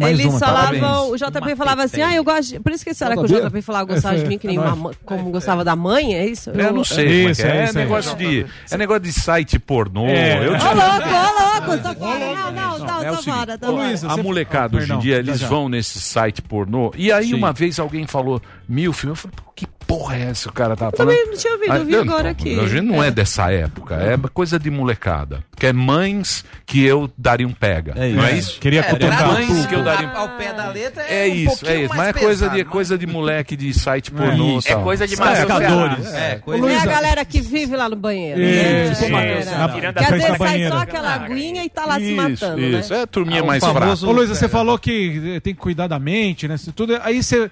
[0.09, 0.47] Eles tá?
[0.47, 2.51] falavam, o JP falava assim, ah, eu gosto.
[2.55, 3.27] de- Por isso que será que o.
[3.27, 6.51] JP falava gostava de mim, que nem uma, como gostava da mãe, é isso?
[6.51, 7.05] Eu não sei.
[7.07, 7.85] como é Isso, é, é é, isso aí.
[7.85, 10.07] negócio de, é negócio de site pornô.
[10.07, 10.39] É.
[10.47, 10.63] Eu Ô, louco,
[11.09, 12.19] ô, louco, tô fora.
[12.35, 14.13] Não, não, É o tô seguinte, fora, tô fora.
[14.13, 15.49] a molecada hoje em Perdão, dia, já, eles já.
[15.49, 16.93] vão nesse site pornô.
[16.97, 17.35] E aí, Sim.
[17.35, 19.19] uma vez alguém falou mil filmes.
[19.25, 20.49] Eu falei, pô, que porra é essa?
[20.49, 21.15] O cara tava falando.
[21.15, 22.59] também não tinha ouvido, Ah, eu vi não, agora aqui.
[22.61, 25.45] A gente não é dessa época, é coisa de molecada.
[25.57, 27.95] Que é mães que eu daria um pega.
[27.95, 28.61] não é isso?
[28.61, 29.27] Queria cutucar.
[29.33, 31.89] mães que eu daria Ao pé da letra É um isso, pouquinho é isso.
[31.95, 34.59] mais Mas é coisa pesado, de, coisa de moleque de site pornô.
[34.59, 34.69] isso.
[34.69, 34.81] tal.
[34.81, 36.07] É coisa de Pescadores.
[36.15, 38.39] É, Não é a galera que vive lá no banheiro.
[38.39, 38.91] né?
[38.93, 39.51] Isso, É, isso.
[39.51, 39.59] é.
[39.59, 42.93] Na- Que às vezes sai só aquela aguinha e tá lá se Isso, matando, isso.
[42.93, 42.99] né?
[42.99, 44.07] É a turminha Ah, mais fraca.
[44.07, 46.55] Ô, Luísa, você falou que eh, tem que cuidar da mente, né?
[46.57, 47.51] Isso Tudo, aí você,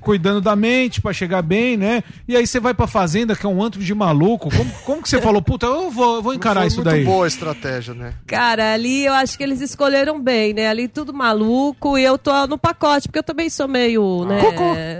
[0.00, 2.02] cuidando da mente pra chegar bem, né?
[2.26, 4.50] E aí você vai pra fazenda, que é um antro de maluco.
[4.50, 7.04] Como, como que você falou, puta, eu vou, eu vou encarar Foi isso muito daí?
[7.04, 8.14] boa a estratégia, né?
[8.26, 10.68] Cara, ali eu acho que eles escolheram bem, né?
[10.68, 14.40] Ali tudo maluco e eu tô no pacote, porque eu também sou meio, né?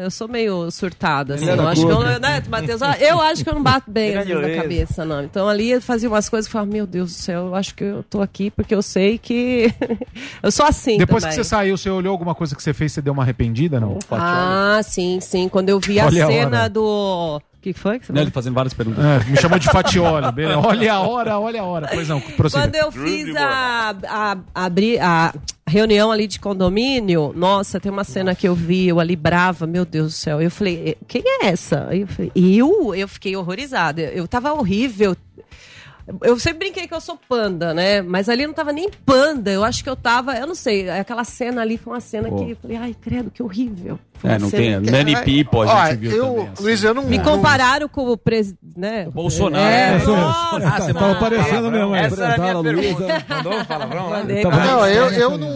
[0.04, 1.48] Eu sou meio surtada, assim.
[1.48, 2.80] Eu acho que eu, né, Matheus?
[3.00, 4.62] Eu acho que eu não bato bem às vezes na Luísa.
[4.62, 5.22] cabeça, não.
[5.24, 7.84] Então ali eu fazia umas coisas eu falava, meu Deus do céu, eu acho que
[7.84, 9.72] eu tô aqui porque eu sei que
[10.42, 11.36] eu sou assim Depois também.
[11.38, 13.98] que você saiu, você olhou alguma coisa que você fez, você deu uma arrependida, não?
[14.10, 15.48] Ah, sim, sim.
[15.48, 17.40] Quando eu vi a Olha a cena do.
[17.40, 17.98] O que que foi?
[17.98, 18.22] Que você Né, falou?
[18.24, 19.04] Ele fazendo várias perguntas.
[19.04, 20.30] É, me chamou de fatioli.
[20.32, 20.58] beleza.
[20.60, 21.88] Olha a hora, olha a hora.
[21.92, 22.62] Pois não, prossiga.
[22.62, 25.34] Quando eu fiz a, a, abri- a
[25.66, 29.84] reunião ali de condomínio, nossa, tem uma cena que eu vi, eu ali brava, meu
[29.84, 30.40] Deus do céu.
[30.40, 31.86] Eu falei, quem é essa?
[31.90, 32.94] Aí eu falei, eu?
[32.94, 34.02] Eu fiquei horrorizada.
[34.02, 35.16] Eu tava horrível.
[36.22, 38.00] Eu sempre brinquei que eu sou panda, né?
[38.02, 39.50] Mas ali eu não tava nem panda.
[39.50, 40.34] Eu acho que eu tava.
[40.36, 40.88] Eu não sei.
[40.88, 42.44] Aquela cena ali foi uma cena Pô.
[42.44, 43.98] que eu falei, ai, credo, que horrível.
[44.14, 44.80] Foi É, não tem.
[44.82, 46.48] que- Nani Pipo, a gente Ó, viu eu, também.
[46.52, 46.62] assim.
[46.62, 47.02] Luiz, eu não.
[47.04, 48.58] Me não- compararam com o presidente.
[48.76, 49.08] Né?
[49.12, 49.64] Bolsonaro.
[49.64, 52.06] É, É, nossa, Ah, você tava parecendo mesmo, é.
[52.06, 53.24] Essa era a minha pergunta.
[53.28, 54.50] Mandou um palavrão bom.
[54.50, 55.48] Não, eu, eu não,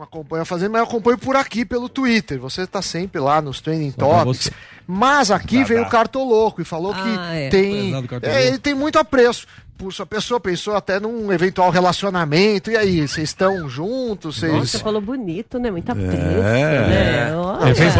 [0.00, 2.38] não acompanho a Fazenda, mas eu acompanho por aqui, pelo Twitter.
[2.40, 4.50] Você tá sempre lá nos Trending Topics.
[4.86, 7.48] Mas aqui veio o Cartoloco e falou Ah, que é.
[7.50, 7.92] tem.
[8.22, 9.46] É, ele tem muito apreço.
[9.80, 12.70] Por sua pessoa, pensou até num eventual relacionamento.
[12.70, 14.38] E aí, vocês estão juntos?
[14.38, 14.52] Vocês.
[14.52, 15.70] Nossa, falou bonito, né?
[15.70, 16.86] Muita preço, É.
[17.30, 17.34] né?
[17.36, 17.94] Olha, Ele fez.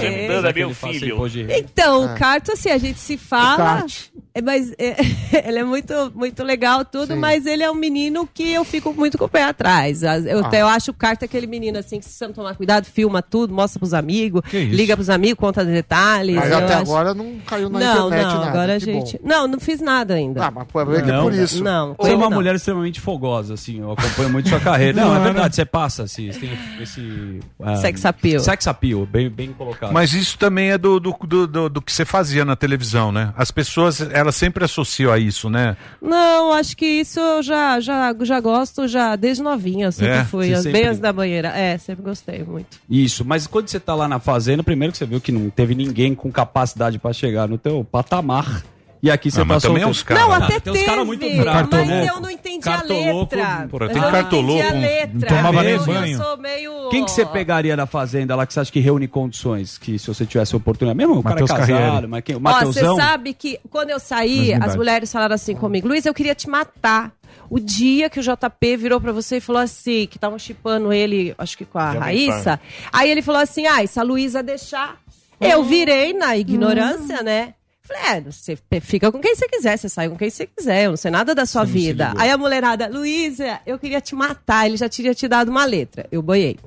[0.00, 1.16] Fernanda, meu filho.
[1.56, 2.06] Então, Ah.
[2.14, 3.86] o Carto, assim, a gente se fala,
[4.34, 4.96] é, mas é,
[5.48, 7.18] ele é muito, muito legal tudo, Sim.
[7.20, 10.02] mas ele é um menino que eu fico muito com o pé atrás.
[10.02, 10.46] Eu, Ah.
[10.48, 13.22] até- eu acho o Carto aquele menino, assim, que se você não tomar cuidado, filma
[13.22, 16.34] tudo, mostra pros amigos, liga pros amigos, conta detalhes.
[16.34, 18.48] Mas até acho- agora não caiu na Não, internet não, nada.
[18.50, 19.18] agora a gente...
[19.18, 19.28] bom.
[19.28, 20.44] Não, não fiz nada ainda.
[20.44, 20.66] Ah, mas
[20.96, 21.22] que é Não.
[21.24, 21.62] por isso.
[21.62, 22.36] Não, Você é uma não.
[22.36, 23.80] mulher extremamente fogosa, assim.
[23.80, 25.00] Eu acompanho muito sua carreira.
[25.00, 26.30] Não, é verdade, você passa, assim.
[26.32, 26.50] Você tem
[26.80, 27.40] esse.
[27.62, 28.40] ah, Sex appeal.
[28.40, 29.92] Sex appeal, bem, bem colocado.
[29.92, 33.32] Mas isso também é do, do, do, do- do que você fazia na televisão, né?
[33.36, 35.76] As pessoas, elas sempre associam a isso, né?
[36.00, 39.86] Não, acho que isso eu já, já, já gosto já desde novinha.
[39.86, 40.24] Eu sempre É?
[40.24, 41.48] fui, as- sempre- bem antes da banheira.
[41.48, 42.78] É, sempre gostei muito.
[42.88, 45.74] Isso, mas quando você tá lá na fazenda, primeiro que você viu que não teve
[45.74, 48.62] ninguém com capacidade pra chegar no teu patamar.
[49.02, 49.90] E aqui você Ah, mas também é solteiro.
[49.90, 50.22] uns caras.
[50.24, 50.44] Não, né?
[50.44, 51.72] até tem teve, caras muito mas bravos.
[52.08, 53.68] eu não entendi a Cartoloco, letra.
[53.70, 55.28] porra, Eu tem não cartoloco, entendi a não letra.
[55.28, 56.18] tomava nem eu, banho.
[56.18, 56.88] Eu sou meio...
[56.90, 59.78] Quem que você pegaria na fazenda lá que você acha que reúne condições?
[59.78, 60.96] Que se você tivesse oportunidade.
[60.96, 62.34] Mesmo o cara é casado, mas quem?
[62.34, 62.96] O Ó, você Mateusão.
[62.96, 66.34] sabe que quando eu saí, Mas não as mulheres falaram assim comigo, Luiz, eu queria
[66.34, 67.12] te matar.
[67.50, 71.34] O dia que o JP virou pra você e falou assim, que estavam chipando ele,
[71.38, 72.60] acho que com a Jovem Raíssa.
[72.92, 74.96] Aí ele falou assim, ah, se a Luísa deixar...
[75.40, 77.54] Eu virei na ignorância, né?
[77.88, 80.90] Falei, é, você fica com quem você quiser, você sai com quem você quiser, eu
[80.90, 82.12] não sei nada da sua vida.
[82.18, 86.06] Aí a mulherada, Luísa, eu queria te matar, ele já tinha te dado uma letra.
[86.12, 86.58] Eu boiei.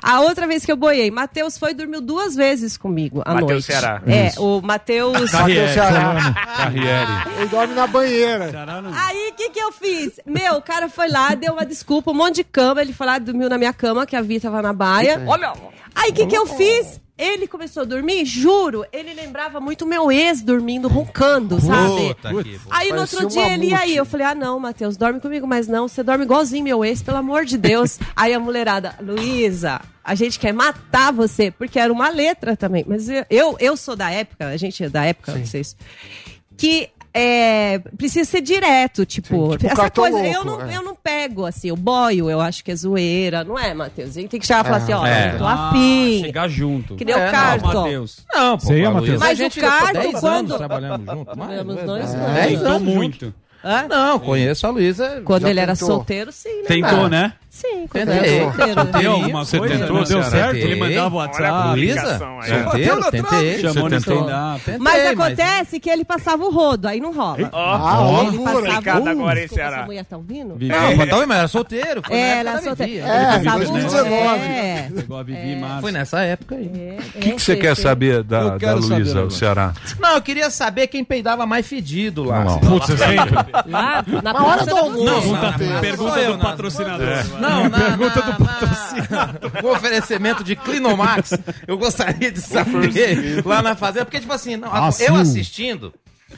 [0.00, 3.50] A outra vez que eu boiei, Matheus foi e dormiu duas vezes comigo à Matheus
[3.50, 3.64] noite.
[3.64, 4.02] Ceará.
[4.06, 5.32] É, o Matheus...
[5.32, 6.32] Matheus Ceará.
[6.56, 7.10] Carriere.
[7.38, 8.52] Ele dorme na banheira.
[8.94, 10.20] Aí, o que que eu fiz?
[10.24, 12.80] Meu, o cara foi lá, deu uma desculpa, um monte de cama.
[12.82, 15.24] Ele foi lá, dormiu na minha cama, que a Vi tava na baia.
[15.26, 15.52] Olha!
[15.92, 17.00] Aí, o que que eu fiz?
[17.18, 22.16] Ele começou a dormir, juro, ele lembrava muito o meu ex dormindo, roncando, sabe?
[22.70, 23.96] Aí no outro dia ele, e aí?
[23.96, 27.16] Eu falei, ah não, Matheus, dorme comigo, mas não, você dorme igualzinho meu ex, pelo
[27.16, 27.98] amor de Deus.
[28.14, 32.84] aí a mulherada, Luísa, a gente quer matar você, porque era uma letra também.
[32.86, 35.74] Mas eu, eu, eu sou da época, a gente é da época, não sei se
[36.58, 40.76] que é, precisa ser direto, tipo, Sim, tipo essa coisa, cartoloco, eu não, é.
[40.76, 44.10] eu não pego, assim, o boio, eu acho que é zoeira, não é, Matheus?
[44.10, 45.32] A gente tem que chegar e falar assim, ó, É.
[45.34, 46.20] eu tô Ah, afim.
[46.20, 46.94] chegar junto.
[46.96, 47.66] Que nem o É, Carton.
[47.72, 48.24] Não, Matheus.
[48.32, 48.72] Não, pô.
[48.72, 49.18] A Matheus?
[49.20, 51.24] Mas o Carton, 10 quando- anos trabalhando junto.
[51.24, 52.14] Trabalhamos mais, nós.
[52.34, 53.34] 10 Tentou anos muito.
[53.64, 53.88] Hã?
[53.88, 55.20] Não, conheço a Luísa.
[55.24, 55.88] Quando ele era tentou?
[55.88, 56.68] solteiro, sim, né?
[56.68, 57.32] Tentou, Ah, né?
[57.50, 58.18] Sim, quando Tentei.
[58.18, 58.84] ele era solteiro.
[58.84, 58.98] né?
[59.00, 59.78] Deu alguma Você coisa?
[59.78, 60.54] tentou, não deu certo?
[60.56, 60.78] Ele Tentei.
[60.78, 61.68] mandava o WhatsApp.
[61.70, 62.00] Luísa?
[62.42, 62.62] aí.
[62.62, 63.58] Solteiro, tentei.
[63.60, 64.00] Chamou no.
[64.00, 67.48] Tentei, Mas mas- acontece que ele passava o rodo, aí não rola.
[67.52, 69.76] Ó, ele ó, complicado Uh, agora, hein, desculpa, Ceará?
[69.78, 70.56] essa mulher tá ouvindo?
[70.60, 72.02] Não, mas talvez, mas era solteiro.
[72.06, 72.92] Foi na É, época ela da solteira.
[72.92, 72.98] Vivi.
[72.98, 74.44] Ele É, passava o 2019.
[74.44, 74.88] É.
[75.52, 75.80] Em março.
[75.80, 76.98] Foi nessa época aí.
[77.14, 78.40] O que, que você quer saber da,
[78.74, 79.30] Luísa, o agora.
[79.30, 79.72] Ceará?
[79.98, 82.44] Não, eu queria saber quem peidava mais fedido lá.
[82.58, 83.70] Putz, sempre.
[83.70, 85.04] Lá, na hora do almoço.
[85.04, 85.20] Não,
[85.80, 87.08] Pergunta- do na- patrocinador.
[87.40, 91.32] Não, na, Pergunta na- do na- com oferecimento de Clinomax,
[91.66, 95.92] eu gostaria de saber lá na fazenda, porque, tipo assim, não, Ah, eu assistindo,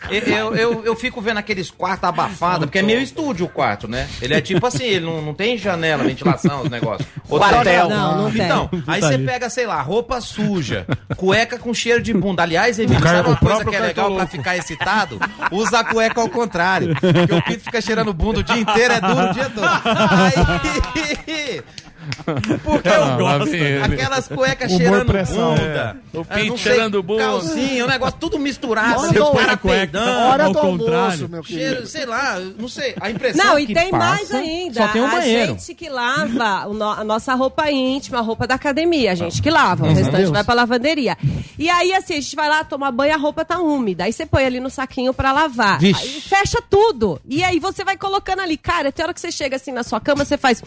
[0.08, 3.88] eu, eu, eu, eu fico vendo aqueles quartos abafados, porque é meio estúdio o quarto,
[3.88, 4.08] né?
[4.22, 7.08] Ele é tipo assim, ele não, não tem janela, ventilação, os negócios.
[7.28, 7.88] Quartel.
[7.88, 8.42] Não, não tem.
[8.42, 10.86] Então, aí você pega, sei lá, roupa suja,
[11.16, 12.42] cueca com cheiro de bunda.
[12.42, 14.30] Aliás, Emílio, cara- sabe uma o coisa que é legal pra cartoloco.
[14.30, 15.18] ficar excitado?
[15.50, 16.94] Usa a cueca ao contrário.
[16.94, 19.66] Porque o pinto fica cheirando bunda o dia inteiro, é duro o dia todo.
[21.26, 21.62] Aí...
[22.64, 23.50] Porque eu gosto.
[23.84, 25.54] Aquelas cuecas Humor cheirando pressão.
[25.54, 25.96] bunda.
[26.14, 27.22] O Ah, pinto não cheirando bunda.
[27.24, 29.00] Calcinha, um negócio tudo misturado.
[29.00, 30.00] Hora do- cara cueca.
[30.00, 31.28] Hora Ao do almoço, contrário.
[31.28, 31.44] meu.
[31.44, 32.94] Cheiro, sei lá, não sei.
[33.00, 34.86] A impressão Não, e que tem mais passa, ainda.
[34.86, 35.52] Só tem um a banheiro.
[35.52, 39.12] gente que lava o no- a nossa roupa íntima, a roupa da academia.
[39.12, 39.86] A gente que lava.
[39.86, 41.16] O restante vai pra lavanderia.
[41.58, 44.04] E aí, assim, a gente vai lá, toma banho, a roupa tá úmida.
[44.04, 45.78] Aí você põe ali no saquinho pra lavar.
[45.78, 46.20] Vixe.
[46.22, 47.20] Fecha tudo.
[47.28, 48.56] E aí você vai colocando ali.
[48.56, 50.62] Cara, tem hora que você chega assim na sua cama, você faz.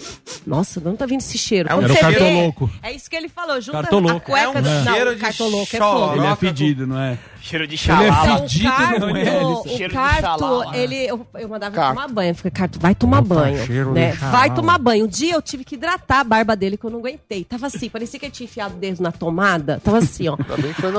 [0.45, 1.69] Nossa, onde tá vindo esse cheiro.
[1.69, 2.69] É um cheiro vê, louco.
[2.81, 4.61] É isso que ele falou, junto a cueca é um do...
[4.61, 6.17] Não, cheiro de cartoloco é, é.
[6.17, 7.17] Ele é fedido, não é?
[7.41, 8.03] Cheiro de xalau.
[8.03, 9.21] Ele é fedido, não é?
[9.21, 9.83] Ele...
[9.83, 10.79] É o carto, né?
[10.79, 10.95] ele...
[10.95, 11.95] Eu, eu mandava carto.
[11.95, 12.35] tomar banho.
[12.35, 13.91] fica carto, vai tomar Opa, banho.
[13.91, 14.13] Né?
[14.13, 15.05] Vai tomar banho.
[15.05, 17.43] Um dia eu tive que hidratar a barba dele que eu não aguentei.
[17.43, 19.81] Tava assim, parecia que ele tinha enfiado o dedo na tomada.
[19.83, 20.37] Tava assim, ó.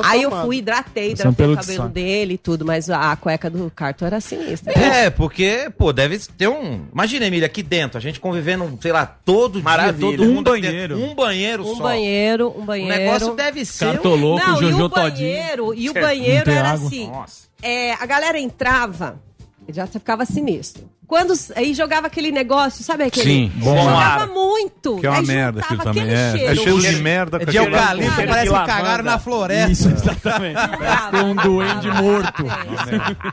[0.04, 4.04] Aí eu fui, hidratei, hidratei o cabelo dele e tudo, mas a cueca do carto
[4.04, 4.78] era sinistra.
[4.78, 6.86] É, porque, pô, deve ter um...
[6.92, 10.98] Imagina, Emília, aqui dentro, a gente convivendo, sei lá, todo dia, é um, banheiro.
[10.98, 11.72] Um banheiro um só.
[11.74, 12.94] Um banheiro, um banheiro.
[12.94, 13.86] O negócio deve ser.
[13.86, 14.48] Cartoloco, um...
[14.48, 16.86] Não, Jojo e o banheiro, E o banheiro era água.
[16.86, 17.08] assim.
[17.08, 17.48] Nossa.
[17.62, 19.20] É, a galera entrava,
[19.68, 20.88] já ficava sinistro.
[21.06, 23.24] Quando aí jogava aquele negócio, sabe aquele?
[23.24, 24.28] Sim, bom Jogava ar.
[24.28, 24.96] muito.
[24.98, 26.08] Que é uma merda aquilo também.
[26.08, 27.38] É, é cheiro de merda.
[27.42, 29.72] É de eucalipto, parece que cagaram na floresta.
[29.72, 30.60] Isso, exatamente.
[31.14, 32.44] É um duende morto.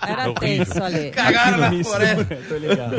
[0.08, 1.10] Era tenso ali.
[1.12, 2.38] Cagaram na floresta.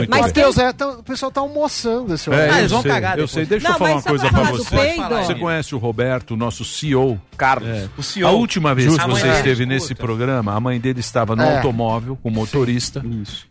[0.08, 2.14] Mas deus é, o pessoal tá almoçando.
[2.14, 4.96] Esse é, ah, eles vão cagar Eu sei, deixa eu falar uma coisa pra você.
[5.24, 7.68] Você conhece o Roberto, nosso CEO, Carlos.
[7.68, 7.88] É.
[7.96, 8.28] O CEO.
[8.28, 9.66] A última vez que você ah, esteve é.
[9.66, 13.02] nesse programa, a mãe dele estava no automóvel com o motorista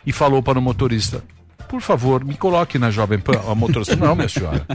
[0.06, 1.11] e falou para o motorista,
[1.72, 3.39] por favor, me coloque na Jovem Pan.
[3.49, 4.65] A motorista, não, minha senhora,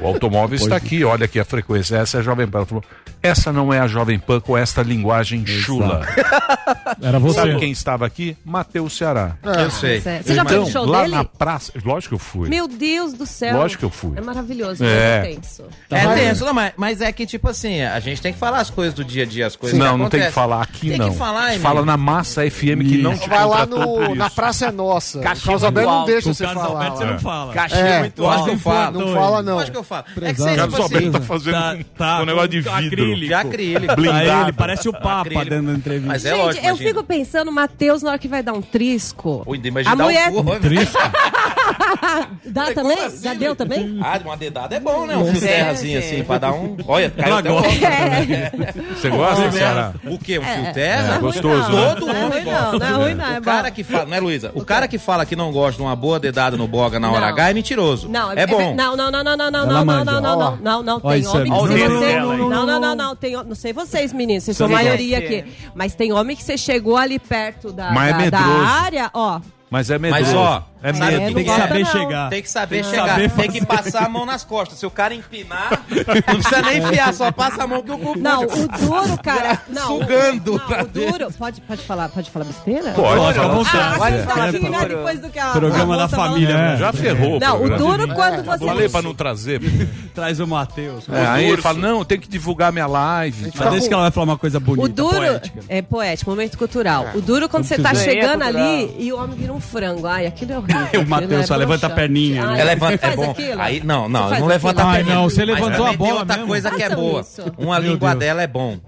[0.00, 0.78] o automóvel pois está é.
[0.78, 2.58] aqui, olha aqui a frequência, essa é a Jovem Pan.
[2.58, 2.84] Ela falou,
[3.20, 5.60] essa não é a Jovem Pan com esta linguagem Exato.
[5.60, 6.06] chula.
[7.02, 7.40] Era você.
[7.40, 8.36] Sabe quem estava aqui?
[8.44, 9.36] Mateus Ceará.
[9.42, 10.00] Ah, eu sei.
[10.00, 11.14] Você então, já foi então, show lá dele?
[11.16, 12.48] na praça, lógico que eu fui.
[12.48, 13.56] Meu Deus do céu.
[13.56, 14.16] Lógico que eu fui.
[14.16, 15.64] É maravilhoso, é, é tenso.
[15.90, 18.60] É tá tenso, não, mas, mas é que tipo assim, a gente tem que falar
[18.60, 20.98] as coisas do dia a dia, as coisas Não, não tem que falar aqui tem
[20.98, 21.06] não.
[21.06, 24.66] Tem que falar, Fala na Massa FM que não te Vai lá no, na Praça
[24.66, 25.20] é Nossa.
[25.20, 26.64] Cachimbo Causa não deixa deixa o você Carlos.
[26.64, 27.52] Alberto, você não fala.
[27.52, 28.46] Cachê é, é muito alto.
[28.46, 29.58] Não fala, não fala, não.
[29.58, 30.04] Acho que eu falo.
[30.20, 32.60] É que você, Carlos tipo Alberto tá assim, tá fazendo tá, tá, um negócio de
[32.60, 32.74] vidro.
[32.74, 33.26] Acrílico.
[33.26, 33.96] De acrílico.
[33.96, 34.30] Blindado.
[34.30, 35.50] Aí ele parece o Papa acrílico.
[35.50, 36.08] dando entrevista.
[36.08, 38.62] Mas é Gente, lógico, eu fico pensando, o Matheus, na hora que vai dar um
[38.62, 39.42] trisco.
[39.46, 40.30] Ui, imagina a mulher...
[40.30, 40.98] um trisco.
[42.46, 42.98] Dá também?
[42.98, 43.98] Assim, Já deu também?
[44.02, 45.16] Ah, uma dedada é bom, né?
[45.16, 46.76] Um fio é, assim, pra dar um.
[46.86, 47.86] Olha, caiu Ela gosta.
[47.86, 48.52] É.
[48.94, 49.94] Você gosta, oh, Ceará?
[50.04, 50.38] O quê?
[50.38, 51.18] Um é, fio terra?
[51.18, 51.70] Gostoso.
[51.70, 52.40] Todo mundo né?
[52.42, 52.78] gosta.
[52.78, 53.38] Não é ruim, não.
[53.38, 54.52] O cara que fala, não é, Luísa?
[54.54, 57.26] O cara que fala que não gosta de uma boa dedada no boga na hora
[57.28, 58.08] H é mentiroso.
[58.08, 58.74] Não, é bom.
[58.74, 61.58] Não, não, não, não, não, não, não, não, não, não, não, não, tem homem que
[61.58, 62.20] não, você.
[62.20, 63.16] Não, não, não, não.
[63.16, 65.44] Tem, não sei vocês, meninos, vocês são maioria aqui.
[65.74, 69.40] Mas tem homem que você chegou ali perto da, da área, ó.
[69.70, 70.24] Mas é medroso.
[70.24, 71.26] Mas, ó, é medo.
[71.26, 72.30] que tem que saber chegar.
[72.30, 73.30] Tem que saber chegar.
[73.36, 74.78] Tem que passar a mão nas costas.
[74.78, 75.84] Se o cara empinar,
[76.26, 79.60] não precisa nem enfiar, só passa a mão que o cu Não, o duro, cara.
[79.68, 80.62] Não, sugando.
[80.68, 81.32] Não, o duro.
[81.38, 82.92] Pode, pode, falar, pode falar besteira?
[82.92, 83.38] Pode, pode.
[83.38, 85.50] Falar, ah, pode é, falar é, depois do que a.
[85.50, 86.54] Programa da família.
[86.54, 86.70] É.
[86.70, 86.76] Né?
[86.78, 87.38] Já ferrou.
[87.38, 88.14] Não, o duro é.
[88.14, 88.64] quando você.
[88.64, 89.60] Falei pra não trazer.
[90.14, 91.08] Traz o Matheus.
[91.08, 93.52] É, aí ele fala: não, tem que divulgar minha live.
[93.54, 94.86] Mas desde que ela vai falar uma coisa bonita.
[94.86, 95.40] O duro.
[95.68, 97.08] É poético, momento cultural.
[97.14, 100.06] O duro quando você tá chegando ali e o homem vira um frango.
[100.06, 100.69] Ai, aquilo é horrível.
[100.98, 102.46] o Matheus é só levanta a perninha.
[102.46, 102.64] Né?
[102.64, 103.34] Levanta, é bom.
[103.58, 105.14] Aí, não, não, não levanta a perninha.
[105.16, 106.20] Não, você levantou a bola.
[106.20, 106.48] outra mesmo.
[106.48, 107.24] coisa que é boa.
[107.58, 108.78] Uma língua dela é bom.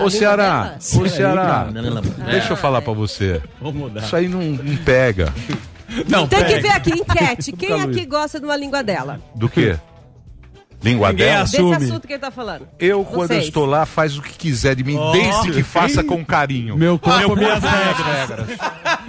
[0.00, 1.66] Ô Ceará, é ô Ceará,
[2.30, 2.56] deixa eu é.
[2.56, 3.42] falar pra você.
[3.96, 5.32] Isso aí não, não pega.
[6.08, 6.54] Não, tem pega.
[6.54, 7.52] que ver aqui, enquete.
[7.58, 9.20] Quem aqui gosta de uma língua dela?
[9.34, 9.76] Do quê?
[10.82, 11.42] língua Ninguém dela.
[11.42, 11.76] Assume.
[11.76, 12.68] Desse assunto que ele tá falando.
[12.78, 13.14] Eu, Vocês.
[13.14, 16.24] quando eu estou lá, faz o que quiser de mim, oh, desde que faça com
[16.24, 16.76] carinho.
[16.76, 18.48] Meu corpo, ah, minhas regras.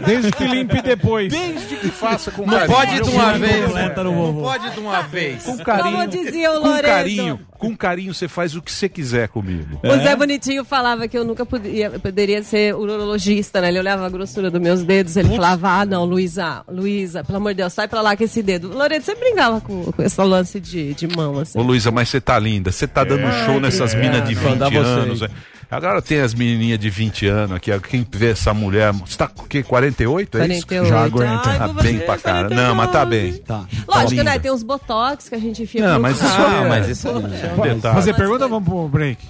[0.05, 1.31] Desde que limpe depois.
[1.31, 2.75] Desde que faça com não carinho.
[2.75, 3.73] Pode de uma vez.
[3.73, 3.93] Né?
[3.95, 5.43] Não pode de uma vez.
[5.43, 5.91] Com carinho.
[5.91, 6.81] Como dizia o Lorena.
[6.81, 7.39] Com carinho.
[7.67, 9.79] Com carinho você faz o que você quiser comigo.
[9.83, 13.69] O Zé Bonitinho falava que eu nunca podia, poderia ser urologista, né?
[13.69, 15.37] Ele olhava a grossura dos meus dedos, ele Putz.
[15.37, 18.67] falava, ah, não, Luísa, Luísa, pelo amor de Deus, sai pra lá com esse dedo.
[18.67, 21.57] Loreto, você brincava com, com esse lance de, de mão, assim.
[21.57, 24.35] Ô, Luísa, mas você tá linda, você tá dando é, show nessas é, minas de
[24.35, 24.53] é, é.
[24.55, 25.19] 20 anos.
[25.19, 25.31] Vocês.
[25.73, 29.43] Agora tem as menininhas de 20 anos aqui, quem vê essa mulher, você tá com
[29.43, 29.63] o quê?
[29.63, 30.85] 48, é 48.
[30.85, 31.49] Já aguenta.
[31.49, 32.49] Ai, tá bem pra cara.
[32.49, 33.33] Não, mas tá bem.
[33.33, 33.65] Tá, tá.
[33.87, 34.39] Lógico, tá né?
[34.39, 37.11] Tem uns botox que a gente enfia Não, mas isso, ah, é, mas isso é,
[37.11, 39.25] é um Fazer pergunta, ou vamos pro break.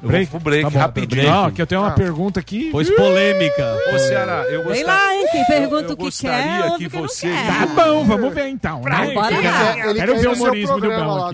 [0.00, 1.28] Eu break, vou pro break, tá rapidinho.
[1.28, 1.94] Não, que eu tenho uma ah.
[1.94, 2.68] pergunta aqui.
[2.70, 3.76] Pois polêmica.
[3.92, 4.84] Ô, Ceará, eu gostaria.
[4.84, 5.26] Vem lá, hein?
[5.32, 6.46] Quem pergunta o que quer.
[6.46, 7.28] Eu gostaria que você.
[7.28, 8.80] Tá bom, vamos ver então.
[8.82, 9.12] Né?
[9.12, 9.94] Bora lá.
[9.94, 11.30] Quero ver o humorismo do Bão.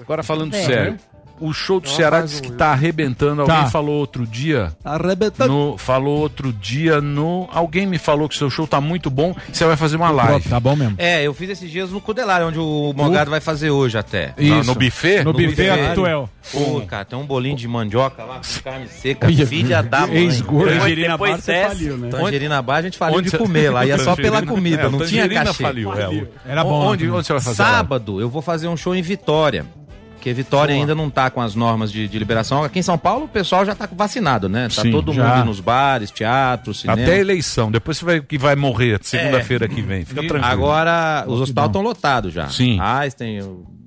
[0.00, 0.64] Agora falando é.
[0.64, 0.96] sério.
[1.40, 3.44] O show do Ceará diz que tá arrebentando.
[3.44, 3.56] Tá.
[3.56, 4.72] Alguém falou outro dia.
[4.84, 5.52] Arrebentando.
[5.52, 7.48] No, falou outro dia no.
[7.52, 9.34] Alguém me falou que seu show tá muito bom.
[9.52, 10.48] Você vai fazer uma live.
[10.48, 10.96] Tá bom mesmo.
[10.98, 14.34] É, eu fiz esses dias no Cudelar, onde o Mogado vai fazer hoje até.
[14.36, 14.54] Isso.
[14.54, 15.18] No, no buffet?
[15.18, 16.28] No, no buffet, buffet atuel.
[16.52, 19.28] Pô, cara, tem um bolinho de mandioca lá com carne seca.
[19.46, 20.24] filha da mãe.
[20.24, 20.72] Ex-gordo.
[20.72, 22.08] Tangerina Bar, você faliu, né?
[22.10, 23.86] Tangerina Bar, a gente faliu de comer lá.
[23.86, 25.62] Ia só pela comida, é, não tinha cachê.
[25.62, 26.26] Faliu, é.
[26.46, 26.86] Era bom.
[26.86, 27.12] Onde, né?
[27.12, 27.56] onde você vai fazer?
[27.56, 29.66] Sábado, eu vou fazer um show em Vitória.
[30.20, 32.62] Porque Vitória ainda não tá com as normas de, de liberação.
[32.62, 34.68] Aqui em São Paulo o pessoal já tá vacinado, né?
[34.68, 35.36] Tá Sim, todo já.
[35.36, 37.00] mundo nos bares, teatros, cinema.
[37.00, 37.70] Até a eleição.
[37.70, 40.04] Depois você vai, que vai morrer segunda-feira que vem.
[40.04, 40.44] Fica tranquilo.
[40.44, 42.50] Agora, os hospitais estão lotados já.
[42.50, 42.78] Sim.
[42.78, 43.40] Einstein,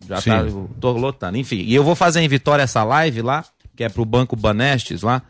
[0.08, 0.32] Já Sim.
[0.32, 0.44] tá,
[0.80, 1.38] tô lotando.
[1.38, 3.46] Enfim, e eu vou fazer em Vitória essa live lá,
[3.76, 5.22] que é pro Banco Banestes lá,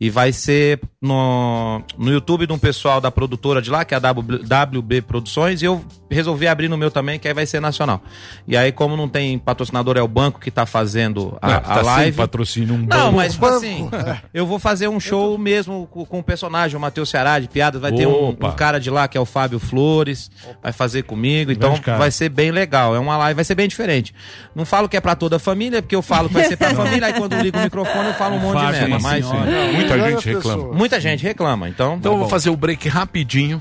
[0.00, 3.96] e vai ser no, no YouTube de um pessoal da produtora de lá, que é
[3.96, 4.40] a W-
[4.78, 8.00] WB Produções, e eu resolvi abrir no meu também, que aí vai ser nacional.
[8.48, 11.60] E aí, como não tem patrocinador, é o banco que tá fazendo a, Não, a
[11.60, 12.16] tá sem live.
[12.16, 13.12] patrocínio, um Não, banco.
[13.16, 13.88] mas tipo assim,
[14.32, 17.80] eu vou fazer um show mesmo com, com o personagem, o Matheus Ceará de piadas.
[17.80, 18.48] Vai ter um, Opa.
[18.48, 20.30] um cara de lá que é o Fábio Flores,
[20.62, 21.52] vai fazer comigo.
[21.52, 22.94] Então Grande vai ser bem legal.
[22.96, 24.14] É uma live, vai ser bem diferente.
[24.54, 26.70] Não falo que é pra toda a família, porque eu falo que vai ser pra
[26.74, 28.98] família, aí quando eu ligo o microfone eu falo um monte de merda.
[28.98, 29.50] Mas senhora.
[29.96, 30.72] Muita gente reclama.
[30.72, 31.68] Muita gente reclama.
[31.68, 33.60] Então, Então eu vou fazer o break rapidinho.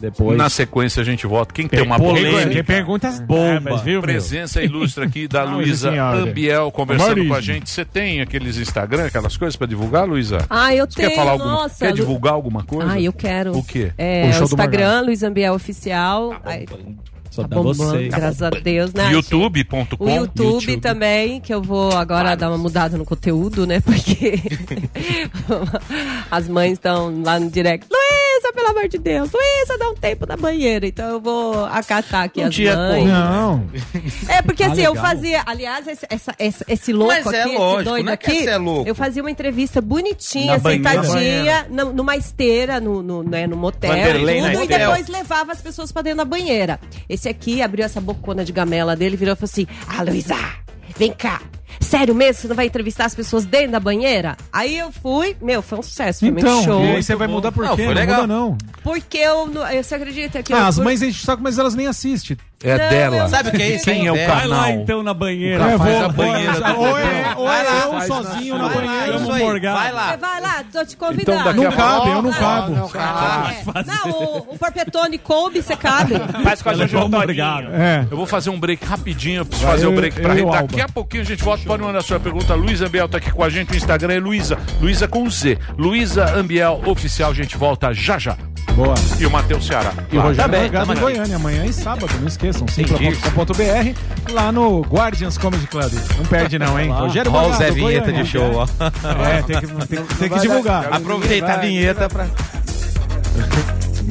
[0.00, 0.38] Depois.
[0.38, 1.52] Na sequência a gente volta.
[1.52, 2.30] Quem tem Tem uma polêmica.
[2.30, 2.54] polêmica.
[2.54, 3.76] Quem pergunta bomba.
[3.76, 4.00] viu, meu?
[4.00, 6.16] Presença ilustre aqui da Luísa senhora.
[6.16, 7.28] Ambiel conversando Amarismo.
[7.28, 7.68] com a gente.
[7.68, 10.38] Você tem aqueles Instagram, aquelas coisas pra divulgar, Luísa?
[10.48, 12.92] Ah, eu Você tenho, quer falar alguma nossa, Quer Lu- divulgar alguma coisa?
[12.92, 13.52] Ah, eu quero.
[13.54, 13.92] O quê?
[13.98, 16.34] É, O Instagram, Luiz Ambiel Oficial.
[16.46, 16.64] Aí-
[17.30, 18.08] Só tá dá bombando, você.
[18.08, 19.12] graças a Deus, né?
[19.12, 23.80] youtube.com O YouTube, também, que eu vou agora dar uma mudada no conteúdo, né?
[23.86, 24.34] Porque
[26.30, 27.86] as mães estão lá no direct.
[28.40, 30.86] Luísa, pelo amor de Deus, Luísa, dá um tempo na banheira.
[30.86, 32.98] Então eu vou acatar aqui Não as tinha mães.
[33.02, 33.08] como.
[33.12, 33.70] Não.
[34.28, 35.06] É, porque Ah, assim, eu legal.
[35.06, 35.42] fazia.
[35.46, 38.26] Aliás, esse, essa, esse, esse louco Mas é aqui, lógico, esse doido não é que
[38.30, 38.48] aqui.
[38.48, 38.88] é louco.
[38.88, 43.90] Eu fazia uma entrevista bonitinha, Na sentadinha, na- numa esteira, no, no, né, no motel.
[43.90, 46.80] Vanderlei na tudo, e depois levava as pessoas pra dentro da banheira.
[47.08, 50.36] Esse aqui abriu essa bocona de gamela dele, virou e falou assim: Ah, Luísa,
[50.96, 51.40] vem cá.
[51.80, 52.42] Sério mesmo?
[52.42, 54.36] Você não vai entrevistar as pessoas dentro da banheira?
[54.52, 56.84] Aí eu fui, meu, foi um sucesso, foi Então, muito show.
[56.84, 57.84] e aí você vai mudar por Não, quê?
[57.84, 58.20] foi Não legal.
[58.22, 58.58] muda não.
[58.82, 61.42] Porque eu, não- eu você acredita que Ah, eu, as por- mães enchem o saco,
[61.42, 62.36] mas elas nem assistem.
[62.62, 63.28] É Não, dela.
[63.28, 64.48] Sabe o que é isso, Quem é o Vai canal?
[64.48, 65.64] lá então na banheira.
[65.64, 66.52] É, Faz vou, a banheira.
[66.76, 69.18] ou é, ou Vai é lá, eu sozinho na- vai banheira.
[69.72, 70.10] vai lá.
[70.10, 71.44] Você vai lá, tô te Então, convidando.
[71.44, 72.74] daqui Não cabe, eu não cabo.
[72.74, 73.84] É.
[73.86, 76.12] Não, o, o Porpetone coube, você cabe.
[76.44, 76.72] Faz com a.
[76.74, 78.06] É.
[78.10, 80.46] Eu vou fazer um break rapidinho, eu preciso Vai, fazer o break pra gente.
[80.46, 81.69] o Daqui a pouquinho a gente volta.
[81.70, 82.52] Pode mandar sua pergunta.
[82.56, 83.72] Luísa Ambiel tá aqui com a gente.
[83.72, 84.58] O Instagram é Luísa.
[84.80, 85.56] Luísa com Z.
[85.78, 87.30] Luísa Ambiel Oficial.
[87.30, 88.36] A gente volta já já.
[88.74, 88.96] Boa.
[89.20, 89.92] E o Matheus Ceará.
[90.10, 91.00] E o Rogério Tá bem, Morgado tamo em.
[91.00, 95.92] Goiânia, amanhã e sábado, não esqueçam, simpla.com.br, lá no Guardians Comedy Club.
[96.18, 96.90] Não perde não, hein?
[96.90, 98.24] Rogério Ó o Morgado, Zé Vinheta Goiânia.
[98.24, 98.66] de show, ó.
[99.24, 100.92] É, tem que, tem, tem que divulgar.
[100.92, 102.26] Aproveita a vinheta pra.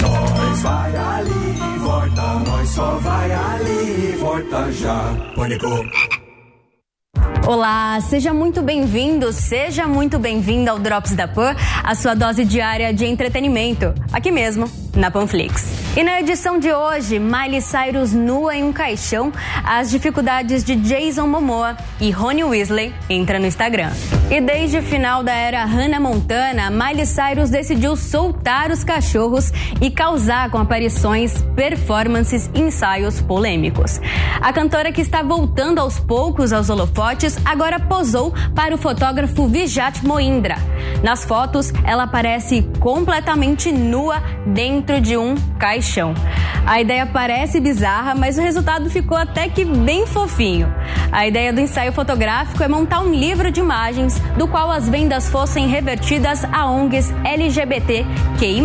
[0.02, 5.14] Nós vai ali e volta, nós só vai ali e volta já.
[5.36, 6.19] Pânico.
[7.48, 12.94] Olá, seja muito bem-vindo, seja muito bem-vinda ao Drops da Pan, a sua dose diária
[12.94, 15.80] de entretenimento, aqui mesmo, na Panflix.
[15.98, 19.32] E na edição de hoje, Miley Cyrus nua em um caixão,
[19.64, 23.92] as dificuldades de Jason Momoa e Rony Weasley entra no Instagram.
[24.30, 29.52] E desde o final da era Hannah Montana, Miley Cyrus decidiu soltar os cachorros
[29.82, 34.00] e causar com aparições, performances e ensaios polêmicos.
[34.40, 40.06] A cantora que está voltando aos poucos aos holofotes agora posou para o fotógrafo Vijat
[40.06, 40.56] Moindra.
[41.04, 46.14] Nas fotos, ela aparece completamente nua dentro de um caixão.
[46.66, 50.74] A ideia parece bizarra, mas o resultado ficou até que bem fofinho.
[51.12, 55.30] A ideia do ensaio fotográfico é montar um livro de imagens do qual as vendas
[55.30, 58.62] fossem revertidas a ONGs LGBTQI+.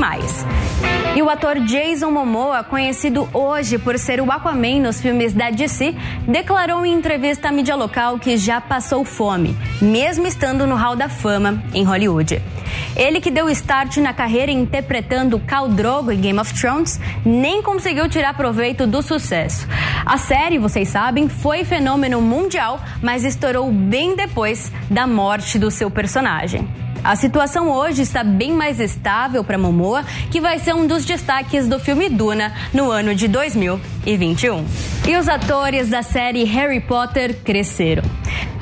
[1.17, 5.95] E o ator Jason Momoa, conhecido hoje por ser o Aquaman nos filmes da DC,
[6.27, 11.09] declarou em entrevista à mídia local que já passou fome, mesmo estando no Hall da
[11.09, 12.43] Fama em Hollywood.
[12.97, 18.09] Ele que deu start na carreira interpretando Khal Drogo em Game of Thrones, nem conseguiu
[18.09, 19.69] tirar proveito do sucesso.
[20.05, 25.89] A série, vocês sabem, foi fenômeno mundial, mas estourou bem depois da morte do seu
[25.89, 26.69] personagem.
[27.05, 31.69] A situação hoje está bem mais estável para Momoa, que vai ser um dos destaques
[31.69, 34.65] do filme Duna no ano de 2021.
[35.07, 38.03] E os atores da série Harry Potter cresceram.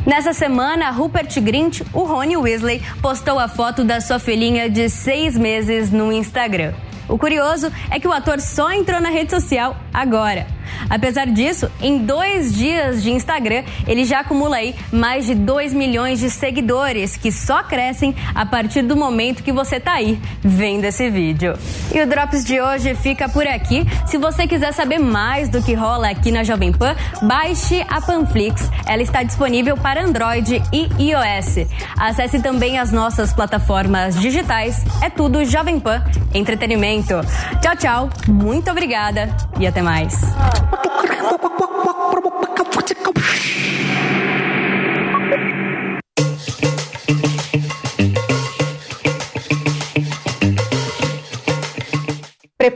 [0.05, 5.39] Nessa semana, Rupert Grint, o Rony Weasley, postou a foto da sua filhinha de seis
[5.39, 6.75] meses no Instagram.
[7.09, 10.49] O curioso é que o ator só entrou na rede social agora.
[10.89, 16.21] Apesar disso, em dois dias de Instagram, ele já acumula aí mais de 2 milhões
[16.21, 21.09] de seguidores, que só crescem a partir do momento que você tá aí vendo esse
[21.11, 21.55] vídeo.
[21.95, 23.87] E o Drops de hoje fica por aqui.
[24.07, 28.71] Se você quiser saber mais do que rola aqui na Jovem Pan, baixe a Panflix.
[28.87, 31.67] Ela está disponível para Android e iOS.
[31.99, 34.85] Acesse também as nossas plataformas digitais.
[35.01, 36.03] É tudo Jovem Pan
[36.35, 37.15] Entretenimento.
[37.61, 38.11] Tchau, tchau.
[38.29, 40.21] Muito obrigada e até mais.
[40.55, 40.83] Yeah.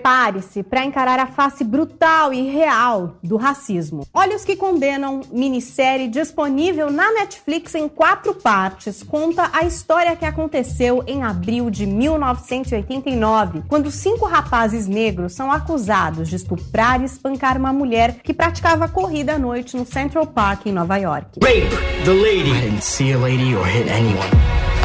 [0.07, 4.07] Prepare-se para encarar a face brutal e real do racismo.
[4.15, 11.03] Olhos que Condenam, minissérie disponível na Netflix em quatro partes, conta a história que aconteceu
[11.09, 17.73] em abril de 1989, quando cinco rapazes negros são acusados de estuprar e espancar uma
[17.73, 21.41] mulher que praticava corrida à noite no Central Park, em Nova York.
[21.43, 21.67] Rape
[22.05, 22.53] the lady.
[22.53, 24.31] I didn't see a lady or hit anyone.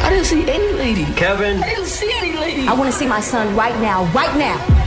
[0.04, 1.04] I didn't see any lady.
[1.14, 1.62] Kevin.
[1.62, 2.66] I didn't see any lady.
[2.66, 4.81] I want to see my son right now, right now.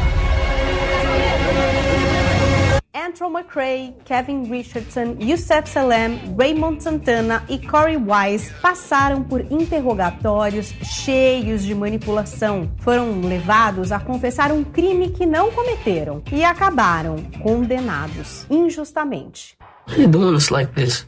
[2.96, 11.66] Antron McCray, Kevin Richardson, Youssef Salem, Raymond Santana e Corey Wise passaram por interrogatórios cheios
[11.66, 12.72] de manipulação.
[12.78, 19.58] Foram levados a confessar um crime que não cometeram e acabaram condenados injustamente.
[19.88, 21.06] They're doing us like this.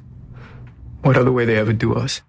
[1.05, 2.21] What other way they ever do us?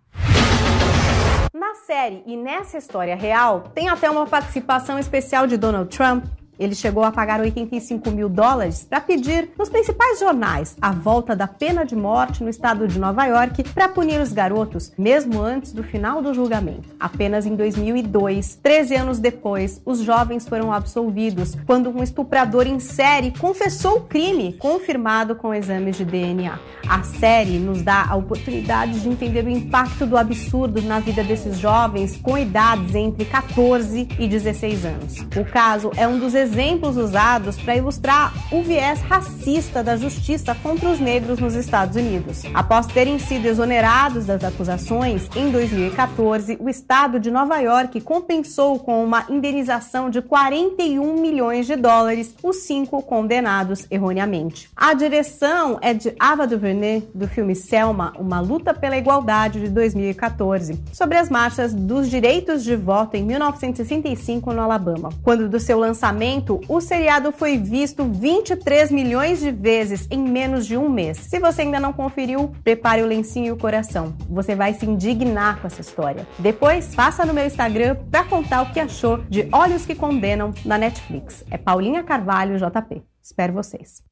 [1.52, 6.24] Na série e nessa história real, tem até uma participação especial de Donald Trump.
[6.58, 11.46] Ele chegou a pagar 85 mil dólares para pedir nos principais jornais a volta da
[11.46, 15.82] pena de morte no estado de Nova York para punir os garotos, mesmo antes do
[15.82, 16.88] final do julgamento.
[16.98, 23.32] Apenas em 2002, 13 anos depois, os jovens foram absolvidos quando um estuprador em série
[23.38, 26.58] confessou o crime, confirmado com exames de DNA.
[26.88, 31.58] A série nos dá a oportunidade de entender o impacto do absurdo na vida desses
[31.58, 35.16] jovens com idades entre 14 e 16 anos.
[35.36, 40.88] O caso é um dos exemplos usados para ilustrar o viés racista da justiça contra
[40.88, 42.42] os negros nos Estados Unidos.
[42.54, 49.04] Após terem sido exonerados das acusações, em 2014, o estado de Nova York compensou com
[49.04, 54.70] uma indenização de 41 milhões de dólares os cinco condenados erroneamente.
[54.74, 60.80] A direção é de Ava DuVernay, do filme Selma, Uma Luta pela Igualdade de 2014,
[60.92, 65.10] sobre as marchas dos direitos de voto em 1965 no Alabama.
[65.22, 66.37] Quando do seu lançamento,
[66.68, 71.18] o seriado foi visto 23 milhões de vezes em menos de um mês.
[71.18, 74.14] Se você ainda não conferiu, prepare o lencinho e o coração.
[74.28, 76.26] Você vai se indignar com essa história.
[76.38, 80.78] Depois, passa no meu Instagram para contar o que achou de Olhos que Condenam na
[80.78, 81.44] Netflix.
[81.50, 83.02] É Paulinha Carvalho JP.
[83.22, 84.02] Espero vocês.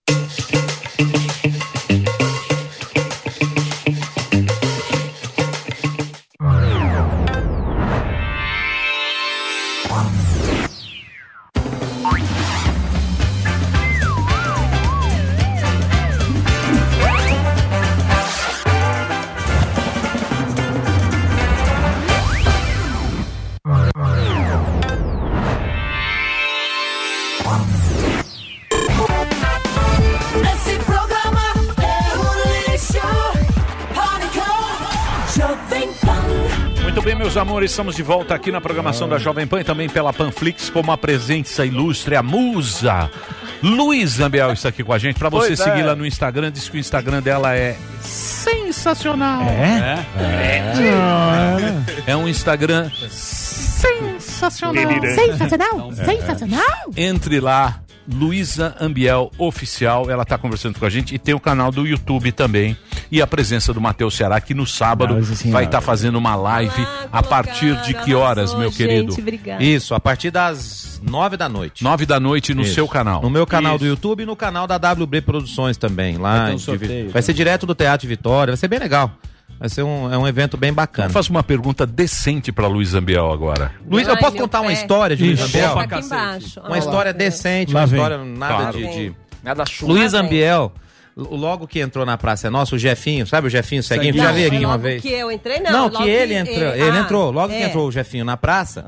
[37.57, 40.81] Amores, estamos de volta aqui na programação da Jovem Pan e também pela Panflix com
[40.81, 43.11] uma presença ilustre, a musa.
[43.63, 45.19] Luiz Ambiel está aqui com a gente.
[45.19, 45.57] Para você é.
[45.57, 49.41] seguir lá no Instagram, diz que o Instagram dela é sensacional.
[49.45, 50.05] É?
[52.07, 54.75] É, é um Instagram sensacional.
[55.15, 56.05] Sensacional, É.
[56.05, 56.91] sensacional.
[56.95, 61.73] Entre lá, Luísa Ambiel Oficial, ela está conversando com a gente e tem o canal
[61.73, 62.77] do YouTube também.
[63.11, 65.17] E a presença do Matheus Ceará, que no sábado
[65.47, 69.15] vai estar fazendo uma live a partir de que horas, meu querido?
[69.61, 71.85] Isso, a partir das nove da noite.
[71.85, 72.75] Nove da noite no Isso.
[72.75, 73.23] seu canal.
[73.23, 73.85] No meu canal Isso.
[73.85, 76.17] do YouTube e no canal da WB Produções também.
[76.17, 79.13] Lá Vai um sorteio, vai ser direto do Teatro Vitória, vai ser bem legal.
[79.59, 81.09] Vai ser um, é um evento bem bacana.
[81.09, 83.73] Faça uma pergunta decente para Luiz Ambiel agora.
[83.89, 85.75] Luiz, eu posso contar uma história de Luiz Ambiel?
[85.89, 86.59] cacete.
[86.61, 87.99] Uma história decente, Lá uma vem.
[87.99, 88.79] história nada Claro.
[88.79, 89.15] de, de...
[89.43, 89.93] Nada chuva.
[89.93, 90.21] Luiz vem.
[90.21, 90.73] Ambiel,
[91.17, 94.15] logo que entrou na Praça é Nossa, o Jefinho, sabe o Jefinho Ceguinho?
[94.15, 95.01] Já vi aqui uma vez.
[95.01, 95.89] que eu entrei, não.
[95.89, 96.57] Não, que ele entrou.
[96.57, 97.31] é, Ele ah, entrou.
[97.31, 97.65] Logo que é.
[97.67, 98.85] entrou o Jefinho na praça,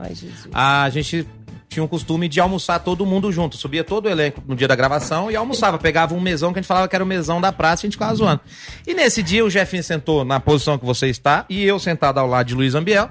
[0.52, 1.26] a gente
[1.68, 3.56] tinha um costume de almoçar todo mundo junto.
[3.56, 5.78] Subia todo o elenco no dia da gravação e almoçava.
[5.78, 7.88] Pegava um mesão que a gente falava que era o mesão da praça e a
[7.88, 8.40] gente ficava zoando.
[8.86, 12.26] E nesse dia o Jefinho sentou na posição que você está e eu sentado ao
[12.26, 13.10] lado de Luiz Ambiel.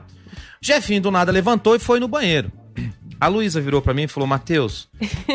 [0.61, 2.52] Jefinho do nada levantou e foi no banheiro.
[3.19, 4.88] A Luísa virou pra mim e falou: Matheus,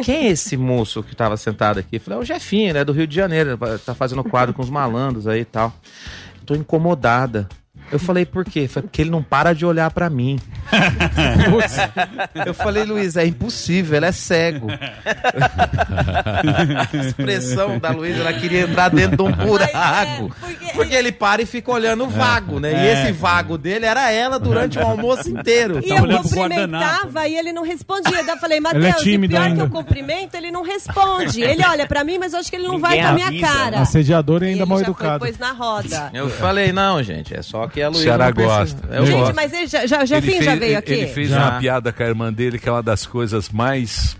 [0.04, 1.96] quem é esse moço que tava sentado aqui?
[1.96, 4.62] Eu falei: é o Jefinho, ele é do Rio de Janeiro, tá fazendo quadro com
[4.62, 5.74] os malandros aí e tal.
[6.46, 7.48] Tô incomodada.
[7.92, 8.66] Eu falei, por quê?
[8.66, 10.38] Foi porque ele não para de olhar pra mim.
[12.46, 14.68] Eu falei, Luiz, é impossível, ele é cego.
[16.92, 20.34] A expressão da Luísa, ela queria entrar dentro de um buraco.
[20.74, 22.72] Porque ele para e fica olhando vago, né?
[22.72, 23.02] E É.
[23.02, 25.80] esse vago dele era ela durante o almoço inteiro.
[25.84, 28.22] E eu cumprimentava e ele não respondia.
[28.24, 29.62] Daí eu falei, é Matheus, o tímido pior é que ainda.
[29.64, 31.42] eu cumprimento, ele não responde.
[31.42, 33.80] Ele olha pra mim, mas eu acho que ele não vai com a minha cara.
[33.80, 35.24] Assediador e ainda mal já foi, educado.
[35.26, 36.10] pôs na roda.
[36.14, 38.88] Eu falei, não, gente, é só que a Luísa Ceará gosta.
[38.94, 39.34] Eu Gente, gosto.
[39.34, 40.92] mas ele já, já, já, Ele Fim, fez, já veio ele- aqui?
[40.92, 41.36] Ele fez Já.
[41.38, 44.16] uma piada com a irmã dele, que é uma das coisas mais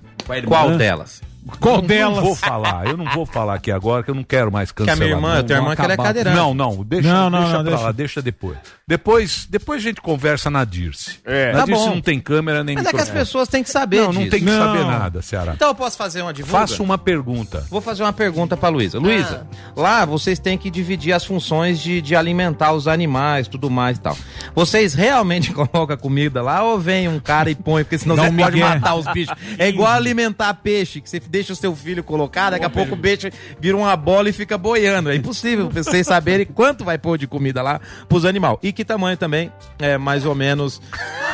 [0.47, 1.21] Qual delas?
[1.59, 2.17] Qual Eu delas?
[2.17, 4.83] Não vou falar, eu não vou falar aqui agora, que eu não quero mais Que
[4.83, 4.99] a cancelar.
[5.09, 6.37] minha irmã, Não, tua irmã que ela é cadeirante.
[6.37, 7.85] Não, não, deixa, Não, não, deixa não, pra deixa.
[7.87, 8.59] lá, deixa depois.
[8.87, 11.19] Depois, depois a gente conversa na Dirce.
[11.25, 11.53] É.
[11.53, 11.95] Na Tá Dirce bom.
[11.95, 14.31] não tem câmera nem Mas é que as pessoas têm que saber Não, não disso.
[14.31, 14.59] tem que Não.
[14.67, 15.53] saber nada, Ceará.
[15.55, 16.59] Então eu posso fazer uma divulga?
[16.61, 17.67] Faça uma pergunta.
[17.71, 18.99] Vou fazer uma pergunta pra Luísa.
[18.99, 19.47] Luísa,
[19.77, 24.01] lá vocês têm que dividir as funções de, de alimentar os animais, tudo mais e
[24.01, 24.17] tal.
[24.55, 28.33] Vocês realmente colocam comida lá ou vem um cara e põe, porque senão Dá você
[28.37, 29.35] pode matar os bichos.
[29.59, 32.99] É igual alimentar peixe, que você deixa o seu filho colocar, daqui a pouco o
[32.99, 35.11] peixe vira uma bola e fica boiando.
[35.11, 38.59] É impossível vocês saberem quanto vai pôr de comida lá pros animais.
[38.63, 40.83] E que tamanho também, é mais ou menos...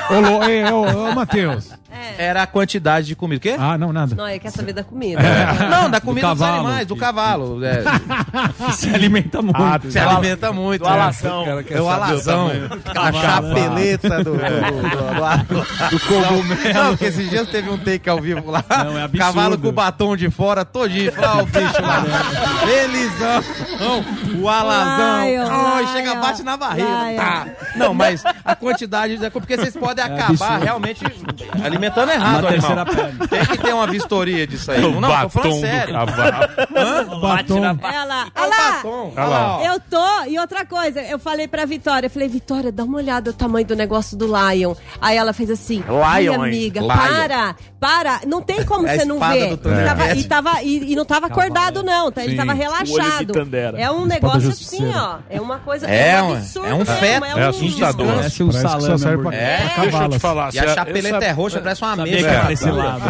[0.09, 1.71] Ô, ei, ô, ô, Matheus.
[2.19, 3.39] Era a quantidade de comida.
[3.39, 3.57] O quê?
[3.59, 4.15] Ah, não, nada.
[4.15, 5.23] Não, ele quer saber da comida.
[5.71, 6.67] Não, da comida dos cavalo.
[6.67, 7.65] animais, do cavalo.
[7.65, 7.83] É.
[8.73, 9.63] Se alimenta muito.
[9.63, 10.83] Ah, se alimenta muito.
[10.83, 10.93] do é.
[10.93, 11.43] alação.
[11.43, 12.69] O cara quer É o saber tamanho.
[12.95, 16.75] A chapeleta do, do, do, do cogumelo.
[16.75, 18.65] Não, porque esses dias teve um take ao vivo lá.
[18.69, 19.19] Não, é absurdo.
[19.19, 21.13] Cavalo com o batom de fora, todinho.
[21.13, 22.05] Falei, ó, o bicho lá.
[22.67, 24.05] Felizão.
[24.41, 25.25] O alazão.
[25.51, 26.89] Ai, chega, bate na barriga.
[27.17, 27.47] Tá.
[27.77, 29.17] Não, mas a quantidade...
[29.17, 30.65] de- Porque vocês podem acabar absurdo.
[30.65, 31.05] realmente
[31.79, 32.97] alimentando errado Uma o terceira animal.
[33.05, 33.29] perna.
[33.29, 34.85] Tem que ter uma vistoria disso aí.
[34.85, 35.95] O Não, tô falando batom do sério.
[35.95, 36.49] cavalo.
[36.77, 37.21] Hã?
[37.21, 37.79] Batom.
[37.83, 38.73] Olha lá, É olha lá.
[38.73, 39.13] batom.
[39.17, 39.61] Olha lá.
[39.65, 43.31] Eu tô, e outra coisa, eu falei pra Vitória, eu falei, Vitória, dá uma olhada
[43.31, 44.75] no tamanho do negócio do Lion.
[45.01, 45.83] Aí ela fez assim,
[46.19, 46.89] Lion, amiga, Lion.
[46.89, 49.53] para, para, não tem como É a você não ver.
[49.53, 52.25] E tava, e, tava- e- e não tava acordado não, tá?
[52.25, 53.33] ele tava relaxado.
[53.77, 56.85] É um negócio assim, ó, é uma coisa, É, é um ué, absurdo é um
[56.85, 58.07] feto, é, é um assustador.
[58.07, 58.19] descanso.
[58.19, 58.99] Parece um Parece que só salame.
[58.99, 59.39] serve pra hambúrguer.
[59.41, 60.55] É, Deixa eu te falar.
[60.55, 62.29] E a chapeleta é roxa, parece uma Sabia mesa.
[62.29, 62.41] que É.
[62.41, 63.03] pra esse lado.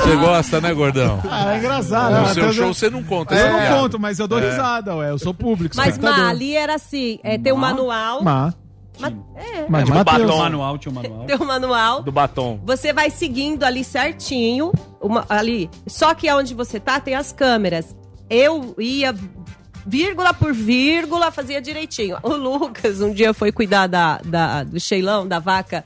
[0.00, 1.20] Você gosta, né, gordão?
[1.30, 2.14] Ah, é engraçado.
[2.14, 2.34] No né?
[2.34, 3.76] seu show você não conta Eu essa não piada.
[3.80, 5.10] conto, mas eu dou risada, ué.
[5.10, 8.52] Eu sou público, Mas ali era assim, é, tem o manual, Má.
[8.98, 10.22] ma- é, mas Matheus.
[10.28, 10.38] batom.
[10.38, 11.24] Manual, tinha um manual.
[11.26, 12.60] tem o manual, Do batom.
[12.64, 15.70] Você vai seguindo ali certinho, uma- ali.
[15.86, 17.94] Só que onde você tá tem as câmeras.
[18.30, 19.14] Eu ia
[19.86, 22.18] vírgula por vírgula, fazia direitinho.
[22.22, 25.84] O Lucas um dia foi cuidar da, da- do cheilão, da vaca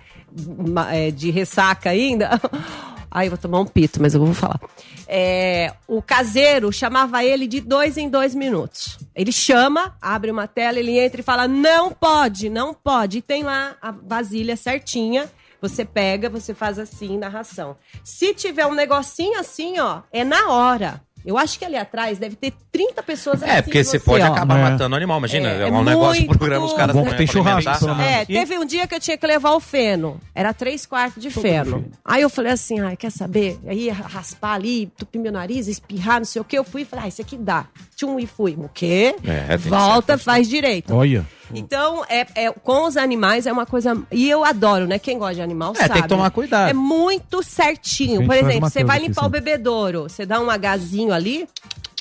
[0.92, 2.30] é, de ressaca ainda.
[3.10, 4.60] Aí eu vou tomar um pito, mas eu vou falar.
[5.06, 8.98] É, o caseiro chamava ele de dois em dois minutos.
[9.14, 13.18] Ele chama, abre uma tela, ele entra e fala: não pode, não pode.
[13.18, 15.26] E tem lá a vasilha certinha.
[15.60, 17.76] Você pega, você faz assim na ração.
[18.04, 21.02] Se tiver um negocinho assim, ó, é na hora.
[21.28, 24.32] Eu acho que ali atrás deve ter 30 pessoas É, assim porque você pode ó.
[24.32, 24.62] acabar É.
[24.70, 25.18] matando o animal.
[25.18, 28.02] Imagina, É, é, é um negócio muito- programa os caras Bom que tem churrasco, menos.
[28.02, 30.18] É, teve um dia que eu tinha que levar o feno.
[30.34, 31.84] Era três quartos de feno.
[32.02, 33.58] Aí eu falei assim, ai, quer saber?
[33.66, 36.56] Aí raspar ali, tupir meu nariz, espirrar, não sei o que.
[36.58, 37.66] Eu fui e falei, ah, isso aqui dá.
[37.94, 38.54] Tchum, e fui.
[38.58, 39.14] O quê?
[39.22, 40.94] É, Volta, faz direito.
[40.94, 41.26] Olha.
[41.54, 43.96] Então, é, é- com os animais é uma coisa.
[44.12, 44.98] E eu adoro, né?
[44.98, 45.92] Quem gosta de animal É, sabe.
[45.94, 46.68] tem que tomar cuidado.
[46.70, 48.26] É muito certinho.
[48.26, 49.26] Por exemplo, você vai aqui, limpar sim.
[49.26, 51.48] o bebedouro, você dá um agazinho ali,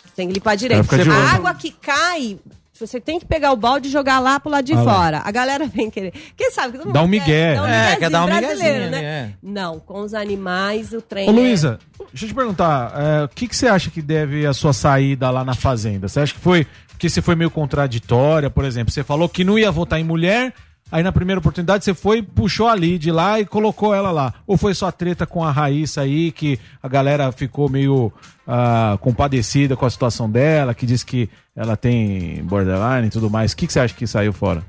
[0.03, 0.87] você tem que limpar direito.
[0.93, 1.13] A olho.
[1.13, 2.37] água que cai.
[2.79, 4.93] Você tem que pegar o balde e jogar lá pro lado de Ah lá.
[4.93, 5.21] fora.
[5.25, 6.13] A galera vem querer.
[6.35, 6.73] Quem sabe?
[6.73, 7.55] que todo Dá um mundo migué.
[7.55, 9.01] Dá um É, quer dar um miguezinho, né?
[9.01, 9.33] né?
[9.41, 11.27] Não, com os animais o trem.
[11.27, 11.79] Ô, é- Luísa,
[12.11, 15.27] deixa eu te perguntar, é, o que, que você acha que deve a sua saída
[15.31, 16.07] lá na Fazenda?
[16.07, 16.67] Você acha que foi
[16.97, 18.91] porque você foi meio contraditória, por exemplo?
[18.91, 20.51] Você falou que não ia votar em mulher,
[20.91, 24.33] aí na primeira oportunidade você foi, puxou a Lid lá e colocou ela lá.
[24.47, 28.11] Ou foi só treta com a Raíssa aí, que a galera ficou meio
[28.47, 33.51] ah, compadecida com a situação dela, que diz que ela tem borderline e tudo mais.
[33.51, 34.63] O que, que você acha que saiu fora?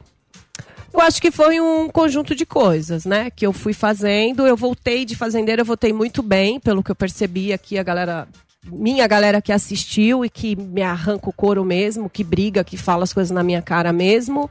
[0.93, 3.31] Eu acho que foi um conjunto de coisas, né?
[3.31, 4.47] Que eu fui fazendo.
[4.47, 8.29] Eu voltei de fazendeira, eu voltei muito bem, pelo que eu percebi aqui, a galera.
[8.67, 13.05] Minha galera que assistiu e que me arranca o couro mesmo, que briga, que fala
[13.05, 14.51] as coisas na minha cara mesmo.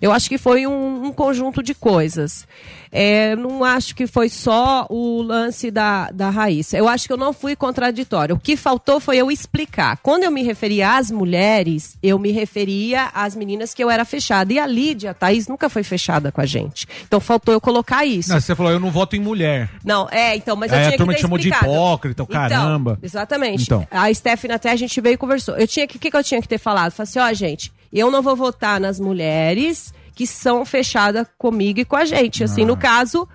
[0.00, 2.46] Eu acho que foi um, um conjunto de coisas.
[2.92, 6.76] É, não acho que foi só o lance da, da Raíssa.
[6.76, 8.34] Eu acho que eu não fui contraditória.
[8.34, 9.98] O que faltou foi eu explicar.
[10.02, 14.52] Quando eu me referia às mulheres, eu me referia às meninas que eu era fechada.
[14.52, 16.86] E a Lídia, a Thaís, nunca foi fechada com a gente.
[17.06, 18.30] Então faltou eu colocar isso.
[18.30, 19.68] Não, você falou, eu não voto em mulher.
[19.84, 22.98] Não, é, então, mas eu a tinha turma que te chamou de hipócrita, o caramba.
[23.02, 23.64] exatamente.
[23.64, 23.86] Então.
[23.90, 25.56] A Stephanie até a gente veio e conversou.
[25.56, 26.92] Eu tinha que, o que, que eu tinha que ter falado?
[26.92, 31.84] Falei assim, ó, gente, eu não vou votar nas mulheres que são fechadas comigo e
[31.84, 32.42] com a gente.
[32.44, 32.66] Assim, Ah.
[32.66, 33.28] no caso,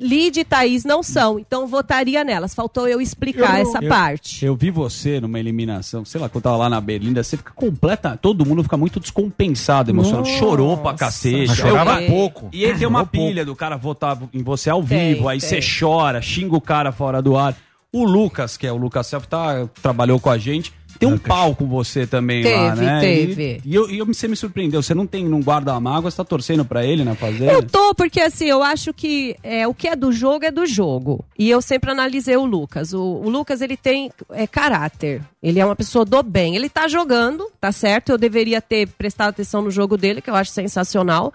[0.00, 2.54] Lid e Thaís não são, então votaria nelas.
[2.54, 4.44] Faltou eu explicar essa Eu- parte.
[4.44, 7.52] Eu vi você numa eliminação, sei lá, quando eu tava lá na Berlinda, você fica
[7.52, 8.16] completa.
[8.20, 10.28] Todo mundo fica muito descompensado, emocionado.
[10.28, 10.38] Nossa.
[10.38, 11.48] Chorou pra cacete.
[11.48, 12.48] Mas chorava pouco.
[12.52, 13.26] E aí tem uma Chorou pouco.
[13.28, 15.48] pilha do cara votar em você ao Tem, vivo, aí tem.
[15.48, 17.56] você chora, xinga o cara fora do ar.
[17.92, 20.72] O Lucas, que é o Lucas Self, tá, trabalhou com a gente.
[20.98, 23.00] Tem um pau com você também lá, Teve, né?
[23.00, 23.60] teve.
[23.64, 24.82] E, e eu, e eu- você me surpreendeu.
[24.82, 27.52] Você não tem, não guarda a mágoa, você tá torcendo pra ele na fazenda?
[27.52, 30.66] Eu tô, porque assim, eu acho que é, o que é do jogo é do
[30.66, 31.24] jogo.
[31.38, 32.92] E eu sempre analisei o Lucas.
[32.92, 35.22] O, o Lucas, ele tem é, caráter.
[35.42, 36.56] Ele é uma pessoa do bem.
[36.56, 38.10] Ele tá jogando, tá certo?
[38.10, 41.32] Eu deveria ter prestado atenção no jogo dele, que eu acho sensacional.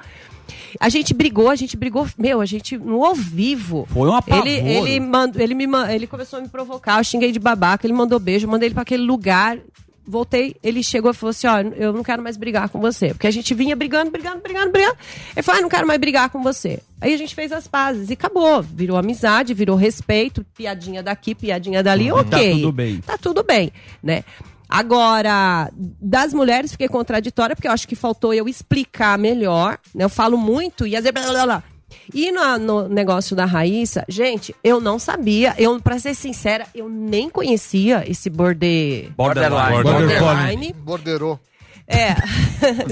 [0.79, 3.87] A gente brigou, a gente brigou, meu, a gente no ao vivo.
[3.91, 4.47] Foi um apavoro.
[4.47, 7.93] Ele, ele, mandou, ele, me, ele começou a me provocar, eu xinguei de babaca, ele
[7.93, 9.57] mandou beijo, mandei ele pra aquele lugar.
[10.05, 13.13] Voltei, ele chegou e falou assim: Ó, eu não quero mais brigar com você.
[13.13, 14.97] Porque a gente vinha brigando, brigando, brigando, brigando.
[15.33, 16.81] Ele falou: ah, não quero mais brigar com você.
[16.99, 18.61] Aí a gente fez as pazes e acabou.
[18.61, 22.09] Virou amizade, virou respeito, piadinha daqui, piadinha dali.
[22.09, 22.51] Tá ok.
[22.55, 22.97] tudo bem.
[22.97, 23.71] Tá tudo bem,
[24.03, 24.25] né?
[24.67, 29.77] Agora, das mulheres fiquei contraditória, porque eu acho que faltou eu explicar melhor.
[29.93, 30.03] Né?
[30.03, 31.13] Eu falo muito e às vezes.
[31.13, 31.63] Blá, blá, blá.
[32.13, 35.53] E no, no negócio da Raíssa, gente, eu não sabia.
[35.57, 39.11] Eu, pra ser sincera, eu nem conhecia esse borde...
[39.15, 39.83] Borderline.
[39.83, 40.73] Borderline.
[40.73, 41.39] Borderou.
[41.87, 42.15] É.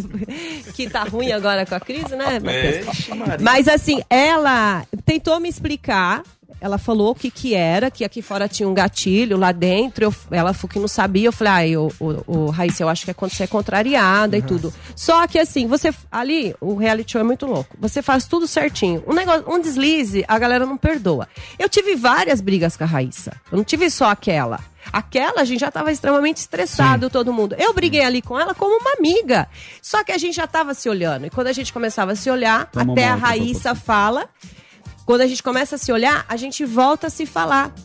[0.74, 2.84] que tá ruim agora com a crise, né, Maria.
[3.40, 6.24] Mas assim, ela tentou me explicar.
[6.60, 10.06] Ela falou o que que era, que aqui fora tinha um gatilho lá dentro.
[10.06, 11.28] Eu- ela falou que não sabia.
[11.28, 14.38] Eu falei, ah, eu, o, o Raíssa, eu acho que é quando você é contrariada
[14.38, 14.74] e tudo.
[14.96, 17.76] Só que assim, você ali, o reality show é muito louco.
[17.80, 19.04] Você faz tudo certinho.
[19.08, 21.28] Um negócio, um deslize, a galera não perdoa.
[21.58, 23.32] Eu tive várias brigas com a Raíssa.
[23.52, 24.60] Eu não tive só aquela.
[24.92, 27.56] Aquela a gente já estava extremamente estressado, todo mundo.
[27.58, 29.48] Eu briguei ali com ela como uma amiga.
[29.82, 31.28] Só que a gente já estava se olhando.
[31.28, 34.28] E quando a gente começava a se olhar, Toma até a Raíssa fala.
[35.12, 37.76] Quando a gente começa a se olhar, a gente volta a se falar.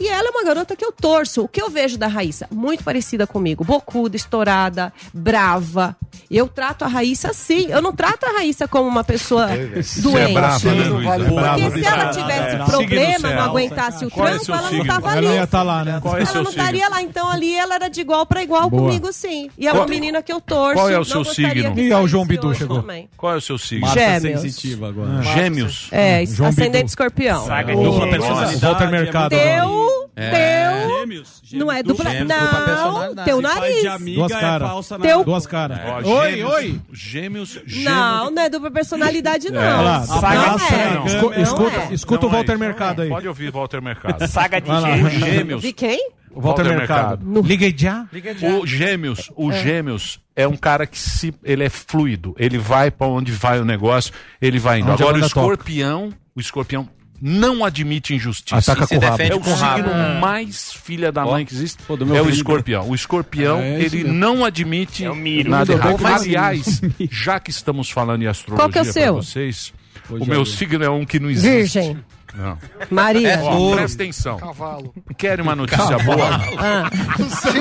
[0.00, 1.42] E ela é uma garota que eu torço.
[1.44, 2.46] O que eu vejo da Raíssa?
[2.50, 3.64] Muito parecida comigo.
[3.64, 5.96] Bocuda, estourada, brava.
[6.30, 7.66] Eu trato a Raíssa assim.
[7.70, 10.30] Eu não trato a Raíssa como uma pessoa Você doente.
[10.30, 11.14] é brava, né, Luísa?
[11.14, 12.64] É brava, Porque se ela tivesse É.
[12.64, 15.26] problema, não aguentasse o Qual é tranco, seu ela não tava Ela ali.
[15.26, 15.98] não ia estar lá, né?
[16.02, 16.50] Qual é Ela não signo?
[16.50, 17.02] estaria lá.
[17.02, 18.82] Então ali ela era de igual pra igual Boa.
[18.82, 19.50] comigo, sim.
[19.58, 20.74] E é Qual- uma menina que eu torço.
[20.74, 21.78] Qual é o seu signo?
[21.78, 22.80] Ih, ó, o João Bidu chegou.
[22.82, 23.08] também.
[23.16, 23.86] Qual é o seu signo?
[23.86, 24.40] Marta Gêmeos.
[24.42, 25.22] sensitiva agora.
[25.22, 25.88] Gêmeos?
[25.90, 26.86] É, João ascendente Bidu.
[26.88, 27.46] escorpião.
[27.46, 28.60] Saga de Dupla personalidade.
[28.60, 29.30] Walter Mercado.
[29.30, 29.87] Teu, É.
[30.14, 30.98] teu.
[30.98, 31.42] Gêmeos.
[31.52, 32.10] Não é dupla.
[32.10, 33.28] Gêmeos, dupla Não, personalidade.
[33.30, 33.80] teu nariz.
[33.80, 34.68] de amiga, Duas é caras.
[34.68, 35.78] falsa na- Teu- Duas caras.
[36.04, 36.80] Ó, Oi, gêmeos, oi.
[36.92, 37.84] Gêmeos, gêmeos.
[37.84, 39.60] Não, não é dupla personalidade, não.
[39.60, 40.94] Olha lá, Não bagaça, é.
[40.94, 41.06] não.
[41.06, 41.94] Escu- Não escuta, é.
[41.94, 42.60] escuta o Não é Walter isso.
[42.60, 43.08] Mercado aí.
[43.08, 44.26] Pode ouvir Walter Mercado.
[44.28, 44.94] Saga de Vai lá.
[45.08, 45.62] Os gêmeos.
[45.62, 46.10] De quem?
[46.30, 47.24] O Walter, Walter Mercado.
[47.26, 47.48] Mercado.
[47.48, 48.06] Liga já.
[48.60, 53.06] O Gêmeos, o Gêmeos é um cara que se ele é fluido, ele vai pra
[53.06, 54.92] onde vai o negócio, ele vai indo.
[54.92, 55.40] Onde a Agora o banda toca.
[55.40, 56.88] escorpião, o escorpião
[57.20, 58.56] não admite injustiça.
[58.72, 59.16] Ataca Se com o rabo.
[59.16, 59.88] defende É o com rabo.
[59.88, 61.82] signo mais filha da mãe que existe.
[61.84, 62.34] Pô, do meu É o filho.
[62.36, 62.88] escorpião.
[62.88, 64.18] O escorpião, É isso ele mesmo.
[64.18, 65.50] não admite É o Miro.
[65.50, 65.96] nada errado.
[66.00, 66.80] Mas, aliás,
[67.10, 69.14] já que estamos falando em astrologia é o pra seu?
[69.16, 69.72] vocês,
[70.10, 70.54] Hoje o é meu dia.
[70.56, 71.78] signo é um que não existe.
[71.80, 71.98] Virgem.
[72.34, 72.58] Não.
[72.90, 73.40] Maria.
[73.42, 74.36] Ó, presta atenção.
[74.36, 74.92] Cavalo.
[75.16, 76.28] Querem uma notícia boa?
[76.58, 76.90] Ah,
[77.56, 77.60] É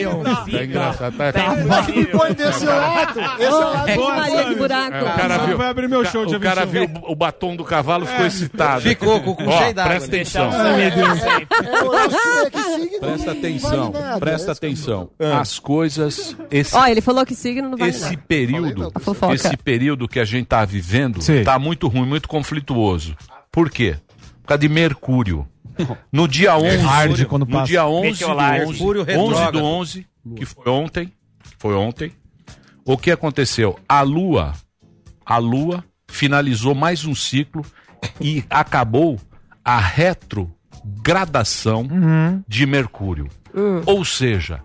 [0.00, 0.22] Lion.
[0.58, 1.14] É engraçado.
[1.16, 3.20] Tá, Não põe desse lado.
[3.38, 4.96] Esse é o lado que do Maria, que buraco.
[4.96, 6.86] É, o cara viu, vai abrir meu show o dia cara 21.
[6.86, 8.80] viu o batom do cavalo ficou excitado.
[8.82, 10.16] Ficou com- Ó, cheio d'água, Presta né?
[10.16, 10.50] atenção.
[10.52, 11.18] Ai, meu Deus.
[11.22, 11.46] É,
[13.00, 13.92] Presta atenção.
[14.18, 15.10] Presta atenção.
[15.40, 16.36] As coisas.
[16.50, 18.92] Esse, Ó, ele falou que signo não vai esse período.
[19.34, 23.14] Esse período que a gente tá vivendo tá muito ruim, muito conflituoso.
[23.50, 23.96] Por quê?
[24.42, 25.44] Por causa de Mercúrio.
[26.12, 27.66] No dia 11, Arde quando no passa.
[27.66, 28.60] dia 11 do Meteolar.
[28.60, 29.58] 11, Mercúrio 11 retrógrado.
[29.58, 31.12] do 11, que foi ontem,
[31.58, 32.12] foi ontem,
[32.84, 33.76] o que aconteceu?
[33.88, 34.52] A Lua,
[35.26, 37.64] a Lua finalizou mais um ciclo
[38.20, 39.18] e acabou
[39.64, 41.88] a retrogradação
[42.46, 43.28] de Mercúrio.
[43.86, 44.62] Ou seja,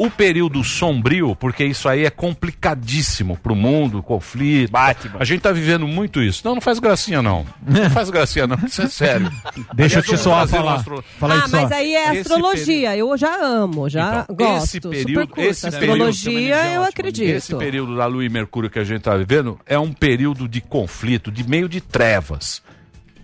[0.00, 4.70] o período sombrio, porque isso aí é complicadíssimo pro mundo, conflito.
[4.70, 5.16] Batman.
[5.18, 6.40] A gente tá vivendo muito isso.
[6.44, 7.44] Não, não faz gracinha não.
[7.66, 9.28] Não faz gracinha não, isso é sério.
[9.74, 10.74] Deixa eu te um falar.
[10.74, 12.96] astro- Fala aí Ah, mas aí é Esse astrologia.
[12.96, 14.64] Eu já amo, já Então, gosto.
[14.64, 15.40] esse super período- curto.
[15.50, 17.28] esse Astrologia, período- eu acredito.
[17.36, 20.60] Esse período da Lua e Mercúrio que a gente está vivendo é um período de
[20.60, 22.62] conflito, de meio de trevas.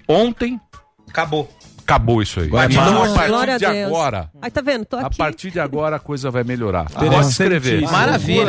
[0.09, 0.61] Ontem
[1.09, 1.49] Acabou.
[1.85, 2.49] Acabou isso aí.
[2.49, 3.13] Vai, então, Márcio.
[3.13, 4.85] a partir Glória a de agora, Aí tá vendo?
[4.85, 5.17] Tô a aqui.
[5.17, 6.91] partir de agora a coisa vai melhorar.
[6.91, 7.83] Pode escrever.
[7.83, 8.45] Maravilha.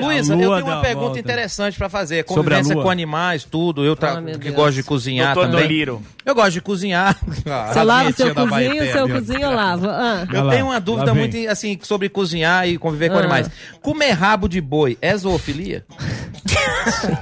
[0.00, 1.20] Luísa, A eu tenho uma a pergunta volta.
[1.20, 2.24] interessante pra fazer.
[2.26, 2.84] Sobre a Convivência lua.
[2.84, 3.84] com animais, tudo.
[3.84, 4.18] Eu tra...
[4.18, 5.62] Ah, que gosto de cozinhar Doutor também.
[5.66, 6.02] Doliro.
[6.24, 7.16] Eu gosto de cozinhar.
[7.72, 9.86] Você lava o seu cozinho, o seu cozinho eu lavo.
[9.88, 10.26] Ah.
[10.32, 13.20] Eu tenho uma dúvida muito assim sobre cozinhar e conviver com Ah.
[13.20, 13.50] animais.
[13.80, 15.84] Comer rabo de boi é zoofilia?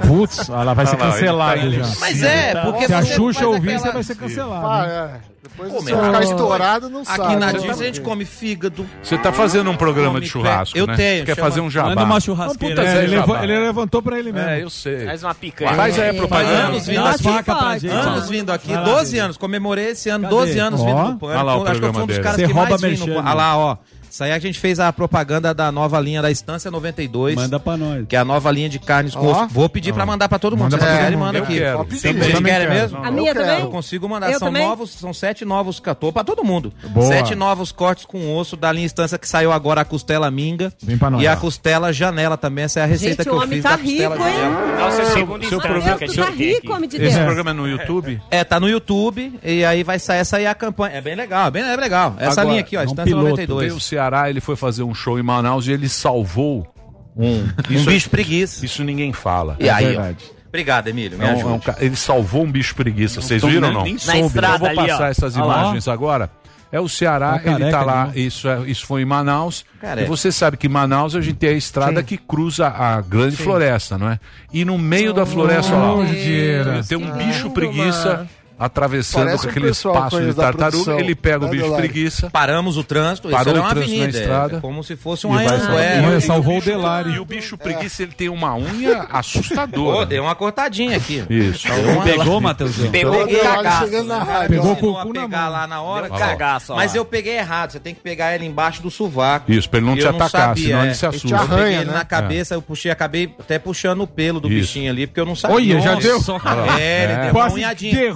[0.06, 2.00] Putz, ela vai ser Ah lá, ele cancelada tá já.
[2.00, 4.66] Mas é, porque Se a você Xuxa ouvir, aquela- você vai ser cancelado.
[4.66, 5.20] Ah, né?
[5.32, 5.36] é.
[5.46, 7.22] Depois Pô, meu, ficar estourado, não sabe.
[7.22, 7.58] Aqui na né?
[7.60, 8.84] Diz a gente come fígado.
[9.00, 10.76] Você tá fazendo um programa de churrasco.
[10.76, 10.96] Eu né?
[10.96, 11.88] tenho, Você quer chama- fazer um jabá.
[11.90, 12.84] Manda uma churrasqueira.
[12.84, 13.42] É, ele, Jabá.
[13.44, 14.48] ele levantou pra ele mesmo.
[14.48, 15.06] É, eu sei.
[15.06, 15.72] Faz uma picanha.
[15.72, 16.66] Faz aí a propaganda.
[16.66, 17.22] Anos vindo aqui.
[17.22, 19.24] faca pra gente, anos vindo aqui, Vai lá, 12 Pedro.
[19.24, 19.36] anos.
[19.36, 20.34] Comemorei esse ano, Cadê?
[20.34, 21.26] 12 anos vindo no Pânico.
[21.26, 22.24] Olha lá o Acho que eu programa fui um dos dele.
[22.24, 23.06] caras Você que rouba Pânico.
[23.06, 23.16] né?
[23.16, 23.76] Olha lá, ó.
[24.16, 27.34] Isso aí a gente fez a propaganda da nova linha da Estância 92.
[27.34, 28.06] Manda pra nós.
[28.08, 29.48] Que é a nova linha de carnes com osso.
[29.48, 30.72] Vou pedir pra mandar pra todo mundo.
[30.72, 31.44] Manda Se vocês todo manda mundo.
[31.44, 31.56] aqui.
[31.58, 31.84] Eu quero.
[32.00, 32.70] Vocês querem quero.
[32.72, 32.98] mesmo?
[33.04, 33.44] A minha quero.
[33.44, 33.60] também?
[33.60, 34.32] Eu consigo mandar.
[34.32, 34.66] Eu são também?
[34.66, 36.72] novos, são sete novos catou pra todo mundo.
[36.88, 37.06] Boa.
[37.08, 40.96] Sete novos cortes com osso da linha Estância que saiu agora a costela minga Vem
[40.96, 41.22] pra nós.
[41.22, 42.64] e a costela janela também.
[42.64, 44.34] Essa é a receita Gente, que eu fiz tá da costela rico, hein?
[44.34, 44.76] janela.
[44.78, 47.24] Nossa, segunda seu programa- tá rico, homem de Esse Deus.
[47.26, 48.18] programa é no YouTube?
[48.30, 50.96] É, tá no YouTube e aí vai sair essa aí a campanha.
[50.96, 52.14] É bem legal, bem é legal.
[52.18, 53.28] Essa linha aqui, ó, é Estância piloto.
[53.28, 53.60] 92.
[53.66, 56.66] Veio o Ceará, ele foi fazer um show em Manaus e ele salvou
[57.16, 58.64] um, Um bicho preguiça.
[58.64, 59.56] Isso ninguém fala.
[59.58, 59.88] E aí, ó.
[59.88, 60.24] verdade.
[60.48, 61.18] Obrigado, Emílio.
[61.18, 61.48] Me É ajuda.
[61.50, 63.20] é um ca- ele salvou um bicho preguiça.
[63.20, 63.82] Vocês viram ou não?
[63.84, 64.20] nem Na soube.
[64.26, 65.06] estrada Eu vou ali, passar ó.
[65.08, 66.30] essas imagens agora.
[66.72, 68.12] É o Ceará, Tá ele tá careca, lá, né?
[68.16, 69.64] isso, é- isso foi em Manaus.
[69.80, 70.04] Careca.
[70.06, 73.36] E você sabe que em Manaus a gente tem a estrada que cruza a grande
[73.36, 74.18] floresta, não é?
[74.52, 76.82] E no meio da floresta, ó, lá, Oh, Dieira.
[76.82, 78.28] tem um bicho preguiça mano.
[78.58, 82.30] Atravessando Parece com um aquele espaço com de tartaruga, ele pega o Né, bicho preguiça.
[82.30, 84.18] Paramos o trânsito, Parou isso o uma trânsito na avenida.
[84.18, 84.56] estrada.
[84.56, 87.10] É como se fosse um E salvou o bicho- Delari.
[87.12, 89.98] E o bicho preguiça, ele tem uma unha assustadora.
[89.98, 91.24] Pô, deu uma cortadinha aqui.
[91.28, 91.66] Isso.
[91.72, 92.90] Uma- Pegou, Matheusão?
[92.90, 93.86] Pegou a cagaço.
[94.48, 95.50] Pegou ensinou o cu na mão.
[95.50, 96.08] lá na hora.
[96.10, 96.74] Cagaço.
[96.74, 97.72] Mas eu peguei errado.
[97.72, 99.50] Você tem que pegar ele embaixo do sovaco.
[99.52, 101.08] Isso, pra ele não te atacar, senão ele se é.
[101.08, 101.36] assusta.
[101.36, 101.92] Eu peguei ele né?
[101.92, 105.36] na cabeça, eu puxei, acabei até puxando o pelo do bichinho ali, porque eu não
[105.36, 105.56] sabia.
[105.56, 106.18] Olha, já deu?
[106.78, 107.20] É, ele É.
[107.26, 108.14] deu uma unhadinha.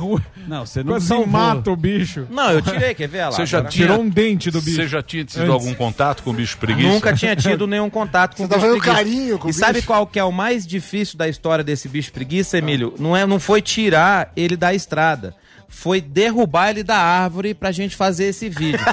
[0.49, 1.27] Não, você não Quase salvou.
[1.27, 2.27] mata o bicho.
[2.31, 3.31] Não, eu tirei, quer ver lá?
[3.33, 4.77] Você já tinha- Tirou um dente do bicho.
[4.77, 5.53] Você já tinha tido Antes.
[5.53, 6.89] algum contato com o bicho preguiça?
[6.89, 9.05] Nunca tinha tido nenhum contato com Você o tá bicho fazendo preguiça.
[9.05, 9.87] carinho com o E sabe bicho?
[9.87, 12.95] qual que é o mais difícil da história desse bicho preguiça, Emílio?
[12.99, 15.35] Não, é, não foi tirar ele da estrada.
[15.73, 18.79] Foi derrubar ele da árvore pra gente fazer esse vídeo.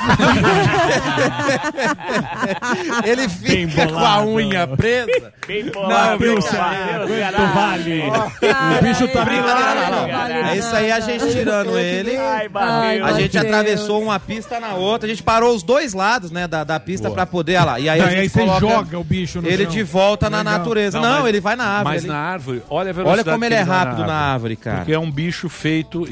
[3.03, 5.33] ele fica com a unha presa.
[5.47, 6.17] Bem Não, bolado.
[6.17, 8.01] brincadeira, Deus, Aguento vale.
[8.41, 10.49] Cara, O bicho tá não, não.
[10.49, 12.15] É isso aí a gente tirando ele.
[12.17, 13.45] Ai, Ai, A gente Deus.
[13.45, 17.09] atravessou uma pista na outra, a gente parou os dois lados, né, da, da pista
[17.09, 17.79] pra poder, olha lá.
[17.79, 19.71] E aí, Não, a e aí gente você coloca joga o bicho no ele chão.
[19.73, 20.99] de volta na natureza.
[20.99, 21.95] Não, mas- ele vai na árvore.
[21.95, 24.77] Mas ele- na árvore, olha a velocidade Olha como ele é rápido na árvore, cara.
[24.77, 26.05] Porque é um bicho feito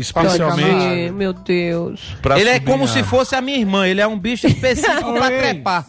[0.56, 2.16] Tadinho, especialmente Meu Deus.
[2.22, 5.28] pra Ele é como se fosse a minha irmã, ele é um bicho específico pra
[5.32, 5.86] trepar.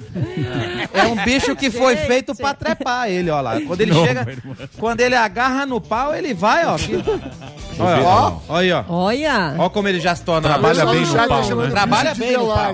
[0.93, 3.61] É um bicho que foi feito pra trepar ele, ó lá.
[3.61, 4.27] Quando ele Não, chega,
[4.79, 6.77] quando ele agarra no pau, ele vai, ó.
[6.77, 6.97] que-
[7.79, 8.41] Olha, Ó.
[8.49, 8.85] ó, olha aí, ó.
[8.89, 9.55] Olha.
[9.59, 10.49] Ó como ele já se torna.
[10.49, 11.71] Trabalha Só bem no pau, né?
[11.71, 12.73] Trabalha bem no pau.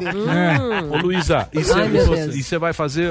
[0.93, 1.91] Ô Luísa, e Ai,
[2.37, 3.11] e você vai fazer.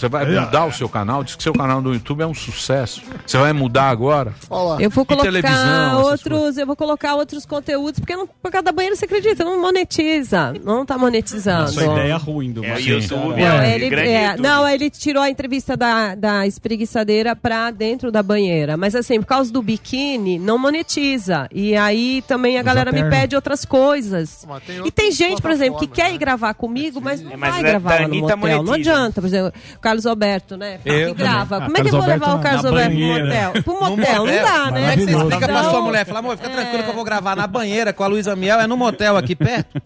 [0.00, 1.22] Você vai mudar o seu canal?
[1.22, 3.02] Diz que seu canal no YouTube é um sucesso.
[3.26, 4.32] Você vai mudar agora?
[4.48, 4.80] Olha lá.
[4.82, 8.72] Eu vou televisão, colocar outros, eu vou colocar outros conteúdos, porque não, por causa da
[8.72, 9.44] banheira, você acredita?
[9.44, 10.54] Não monetiza.
[10.64, 11.70] Não tá monetizando.
[11.70, 12.80] Sua ideia ruim do É.
[12.80, 18.10] YouTube, Não, é, ele, é, não, ele tirou a entrevista da, da espreguiçadeira pra dentro
[18.10, 18.78] da banheira.
[18.78, 21.46] Mas assim, por causa do biquíni, não monetiza.
[21.52, 24.46] E aí também a galera me pede outras coisas.
[24.84, 26.14] E tem gente, por exemplo, que plataformas, quer né?
[26.14, 28.62] ir gravar comigo, mas não É, mas vai da- gravar lá no Anitta motel.
[28.62, 29.20] Não adianta.
[29.20, 30.78] Por exemplo, o Carlos Alberto, né?
[30.84, 31.60] Eu que grava.
[31.60, 31.66] também.
[31.66, 33.62] Como Ah, é que eu vou levar o Carlos Alberto pro motel?
[33.64, 34.72] Pro motel, não dá, né?
[34.72, 36.06] Como é que você explica pra Então, sua mulher?
[36.06, 38.66] Fala, amor, fica tranquilo que eu vou gravar na banheira com a Luísa Miel, é
[38.66, 39.80] no motel aqui perto.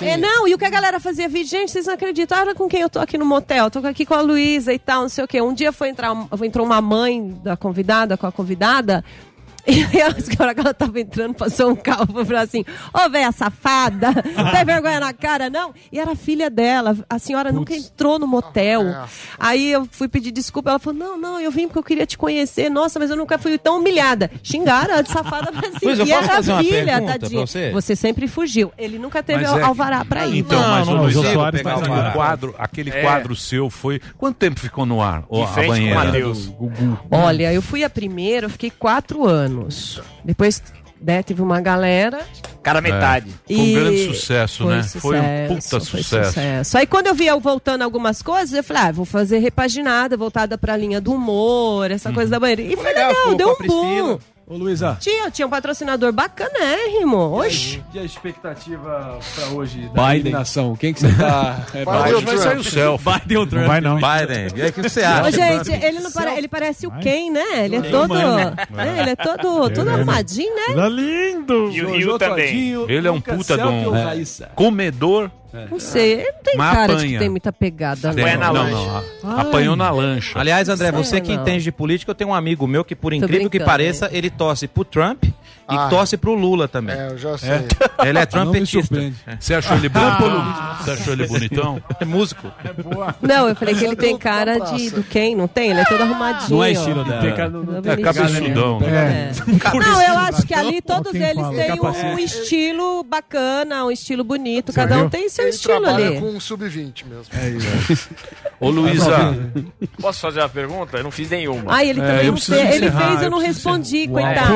[0.00, 2.66] É, não, e o que a galera fazia vídeo, gente, vocês não acreditam, olha com
[2.66, 5.22] quem eu tô aqui no motel, tô aqui com a Luísa e tal, não sei
[5.22, 5.40] o quê.
[5.40, 6.10] Um dia foi entrar,
[6.42, 9.04] entrou uma mãe da convidada com a convidada,
[9.66, 10.06] e aí, a
[10.42, 14.50] hora que ela tava entrando, passou um carro e falou assim: Ô, véia safada, não
[14.50, 15.72] tem vergonha na cara, não?
[15.90, 18.82] E era filha dela, a senhora nunca entrou no motel.
[19.38, 22.18] Aí eu fui pedir desculpa, ela falou: Não, não, eu vim porque eu queria te
[22.18, 22.68] conhecer.
[22.70, 24.30] Nossa, mas eu nunca fui tão humilhada.
[24.42, 25.78] Xingaram a de safada pra cima.
[25.82, 27.46] Luiz, eu e era filha, pra tadinha.
[27.72, 27.96] você?
[27.96, 28.72] sempre fugiu.
[28.76, 30.38] Ele nunca teve Mas é- alvará pra ir.
[30.38, 33.02] Então, Não, mas não o Luiz Soares pegar o aquele quadro, aquele É.
[33.02, 34.00] quadro seu foi.
[34.18, 35.24] Quanto tempo ficou no ar?
[35.30, 36.12] A banheira.
[37.10, 39.53] Olha, eu fui a primeira, eu fiquei quatro anos.
[40.24, 40.62] Depois
[41.04, 42.20] né, teve uma galera.
[42.62, 43.30] Cada metade.
[43.46, 44.82] Foi um grande sucesso, né?
[44.82, 46.78] Foi um puta foi sucesso.
[46.78, 50.56] Aí quando eu via eu voltando algumas coisas, eu falei, ah, vou fazer repaginada, voltada
[50.56, 52.62] pra linha do humor, essa coisa da banheira.
[52.62, 54.18] E foi legal, legal, deu um boom.
[54.46, 54.98] Ô, Luísa.
[55.00, 57.16] Tinha, tinha um patrocinador bacanérrimo.
[57.40, 57.82] Oxi.
[57.94, 60.20] E a expectativa pra hoje da Biden.
[60.20, 60.76] eliminação?
[60.76, 61.64] Quem que você tá...
[61.74, 62.24] É, Vai, Biden.
[62.26, 63.10] Vai sair o selfie.
[63.20, 63.62] Biden ou Trump?
[63.62, 63.96] Não vai não.
[63.96, 65.28] Biden, e aí o que você acha?
[65.28, 67.64] Ô, gente, ele, não pare- ele parece o Ken, né?
[67.64, 68.12] Ele é todo.
[68.14, 68.54] né,
[69.00, 70.74] Ele é todo, todo arrumadinho, né?
[70.74, 71.70] Tá lindo.
[71.72, 72.74] E o Rio também.
[72.88, 73.92] Ele é um puta de um
[74.54, 75.30] comedor
[75.70, 77.12] Não sei, não tem Mas cara de apanha.
[77.12, 78.12] que tem muita pegada.
[78.14, 78.52] Tem, não.
[78.52, 78.96] não, não,
[79.30, 80.38] a- Apanhou na lancha.
[80.38, 81.42] Aliás, André, você que não.
[81.42, 84.30] entende de política, eu tenho um amigo meu que, por incrível que brincando, pareça, ele
[84.30, 85.24] torce pro Trump
[85.70, 85.88] e Ah.
[85.88, 86.94] torce pro Lula também.
[86.96, 87.50] É, eu já sei.
[88.04, 88.80] Ele é Não me trumpetista.
[88.80, 89.16] surpreende.
[89.40, 90.44] Você achou ele bonito?
[90.84, 91.82] Você achou ele bonitão?
[92.00, 92.50] É músico.
[93.22, 95.34] Não, eu falei que ele tem cara de do quem?
[95.36, 95.70] Não tem?
[95.70, 96.50] Ele é todo arrumadinho.
[96.50, 97.20] Não é estilo dela.
[97.22, 97.52] Tem Tem cara-
[97.92, 98.80] É cabeçudão.
[98.82, 99.30] É.
[99.78, 102.06] Não, eu acho que ali todos eles têm Capacete.
[102.06, 104.72] um estilo bacana, um estilo bonito.
[104.72, 105.10] Você Cada um viu?
[105.10, 106.20] tem seu Ele estilo ali.
[106.20, 107.26] com um sub-20 mesmo.
[107.32, 107.48] É
[107.90, 108.10] isso.
[108.60, 109.36] Ô, Luísa,
[110.00, 110.96] Posso fazer uma pergunta?
[110.98, 111.64] Eu não fiz nenhuma.
[111.72, 112.74] Ai, ele É, também eu não fez.
[112.74, 114.54] Ele fez, eu não respondi, coitado.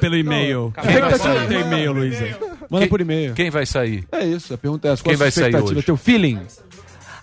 [0.00, 0.45] Pelo e-mail.
[0.48, 1.48] Quem vai sair?
[1.48, 2.38] Tem e-mail, Luísa.
[2.70, 3.34] Manda Quem- por e-mail.
[3.34, 4.04] quem vai sair?
[4.10, 5.02] É isso, a pergunta é essa.
[5.02, 5.82] Quem Qual vai sair hoje?
[5.82, 6.40] teu feeling?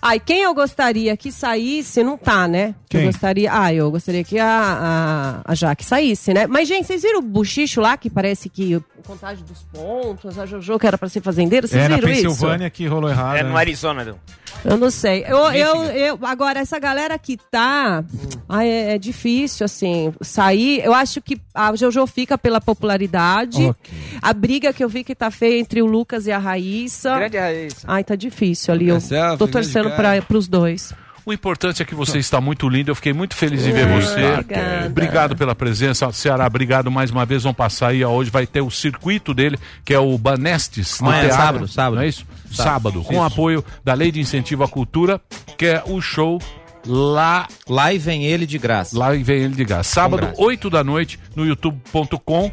[0.06, 2.74] Ai, quem eu gostaria que saísse, não tá, né?
[2.90, 3.00] Quem?
[3.00, 3.50] Eu gostaria.
[3.50, 6.46] Ah, eu gostaria que a, a, a Jaque saísse, né?
[6.46, 10.44] Mas, gente, vocês viram o buchicho lá que parece que o contágio dos pontos, a
[10.44, 11.66] Jojo que era pra ser fazendeira?
[11.66, 12.22] Vocês É na viram isso?
[12.22, 13.36] Pensilvânia que rolou errado.
[13.38, 13.48] É né?
[13.48, 14.18] no Arizona, não.
[14.64, 15.24] Eu não sei.
[15.28, 18.02] Eu, eu, eu, agora, essa galera que tá.
[18.48, 20.82] ai, é, é difícil, assim, sair.
[20.84, 23.66] Eu acho que a Jojo fica pela popularidade.
[23.66, 23.94] Ok.
[24.22, 27.14] A briga que eu vi que tá feia entre o Lucas e a Raíssa.
[27.16, 27.74] Grande raiz.
[27.86, 28.88] Ai, tá difícil ali.
[28.88, 30.94] Eu é tô torcendo pra, pros dois.
[31.26, 32.90] O importante é que você está muito lindo.
[32.90, 34.24] Eu fiquei muito feliz em ver você.
[34.34, 34.86] Obrigada.
[34.86, 36.12] Obrigado pela presença.
[36.12, 37.42] Ceará, obrigado mais uma vez.
[37.44, 38.04] Vão passar aí.
[38.04, 41.00] Hoje vai ter o circuito dele, que é o Banestes.
[41.00, 41.42] no Amanhã, teatro.
[41.44, 41.94] sábado, sábado.
[41.96, 42.26] Não é isso?
[42.50, 42.64] Sábado.
[42.74, 43.02] Sábado.
[43.04, 43.22] Com Isso.
[43.22, 45.20] apoio da Lei de Incentivo à Cultura,
[45.56, 46.38] que é o show
[46.86, 47.48] lá.
[47.68, 48.96] Lá e vem ele de graça.
[48.98, 49.86] Lá vem ele de gás.
[49.86, 50.42] Sábado, graça.
[50.42, 52.52] 8 da noite, no youtube.com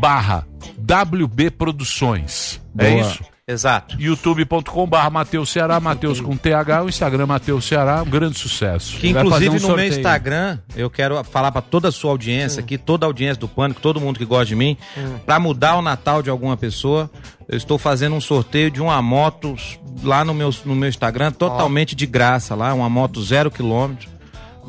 [0.00, 0.46] barra
[0.78, 2.60] WB Produções.
[2.78, 3.00] É Boa.
[3.02, 3.22] isso?
[3.48, 3.96] Exato.
[3.98, 8.98] youtube.com barra Matheus Ceará, Matheus com TH, o Instagram Matheus Ceará, um grande sucesso.
[8.98, 9.86] Que Vai inclusive um no meu.
[9.88, 13.80] Instagram, eu quero falar pra toda a sua audiência aqui, toda a audiência do Pânico,
[13.80, 14.76] todo mundo que gosta de mim,
[15.24, 17.10] pra mudar o Natal de alguma pessoa,
[17.48, 19.56] eu estou fazendo um sorteio de uma moto
[20.02, 24.17] lá no meu, no meu Instagram, totalmente de graça lá, uma moto zero quilômetro.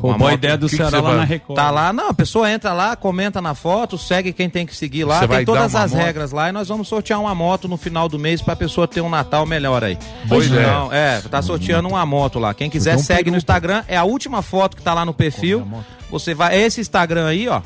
[0.02, 1.56] Uma Roubou a moto- ideia do que que Ceará você lá vai- na Record.
[1.56, 5.04] Tá lá, não, a pessoa entra lá, comenta na foto, segue quem tem que seguir
[5.04, 6.02] lá, Você tem todas uma as moto?
[6.02, 9.02] regras lá e nós vamos sortear uma moto no final do mês pra pessoa ter
[9.02, 9.98] um Natal melhor aí.
[10.26, 10.68] Boa ideia.
[10.68, 12.54] Não, é, tá sorteando uma moto lá.
[12.54, 15.68] Quem quiser Então segue no Instagram, é a última foto que tá lá no perfil.
[16.10, 17.62] Você vai, é esse Instagram aí, ó,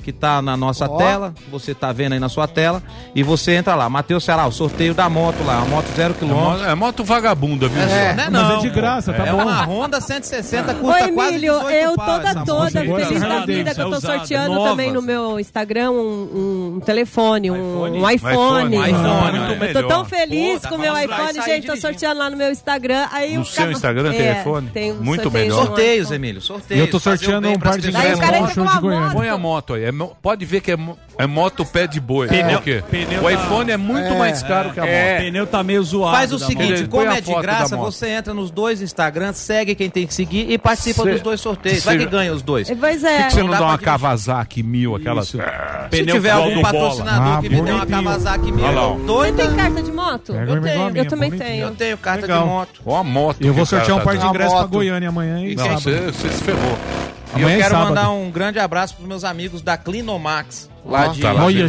[0.00, 0.96] que tá na nossa Ó.
[0.96, 2.82] tela, você tá vendo aí na sua tela,
[3.14, 6.18] e você entra lá, Matheus Ceará, o sorteio da moto lá, uma moto zero É
[6.18, 6.50] quilômetro.
[6.50, 7.80] moto, é moto vagabunda, viu?
[7.82, 8.56] É, não é Mas não.
[8.56, 9.42] é de graça, tá é bom.
[9.42, 12.76] uma Honda 160, Ô, custa quase Emílio, 18 eu toda, toda moto.
[12.78, 14.70] Agora feliz é da vida que eu tô é usada, sorteando novas.
[14.70, 18.14] também no meu Instagram um, um telefone, um, um iPhone.
[18.14, 21.42] iPhone, um iPhone, muito eu tô tão feliz Pô, com o meu iPhone, gente, tô
[21.74, 21.80] dirigindo.
[21.80, 23.06] sorteando lá no meu Instagram.
[23.12, 24.68] Aí No o seu cara- Instagram tem É, iPhone?
[24.68, 25.66] tem um Muito melhor.
[25.66, 26.16] Sorteios, iPhone.
[26.16, 26.80] Emílio, sorteios.
[26.84, 29.00] eu tô sorteando um par de ingressos de a Goiânia.
[29.06, 29.12] moto.
[29.14, 29.89] Põe a moto aí.
[29.90, 30.76] É pode ver que é,
[31.18, 32.28] é moto pé de boi.
[32.28, 34.92] Pneu- pneu o tá- iPhone é muito É, mais caro que a moto.
[34.92, 36.16] O pneu tá meio zoado.
[36.16, 40.06] Faz o seguinte, como é de graça, você entra nos dois Instagrams, segue quem tem
[40.06, 41.84] que seguir e participa Cê- dos dois sorteios.
[41.84, 42.68] Vai que ganha os dois.
[42.70, 43.22] Pois Por que, é.
[43.24, 45.28] que você não Não dá dá uma Kawasaki mil, aquelas...
[45.28, 45.38] Se
[45.90, 47.86] Pneu tiver algum patrocinador Ah, que me dê uma.
[47.86, 49.42] Kawasaki mil, eu Você doida.
[49.46, 50.32] tem carta de moto?
[50.32, 51.62] Pega Eu tenho, eu também tenho.
[51.66, 52.80] Eu tenho carta de moto.
[52.86, 53.38] Ó a moto.
[53.40, 54.66] Eu vou sortear um tá par de ingressos pra.
[54.66, 56.78] Goiânia amanhã e Não, você, você se ferrou.
[57.36, 57.88] E eu Amanhã é quero sábado.
[57.88, 60.69] mandar um grande abraço pros meus amigos da Clinomax.
[60.84, 61.68] Lá de tá lá, Olha.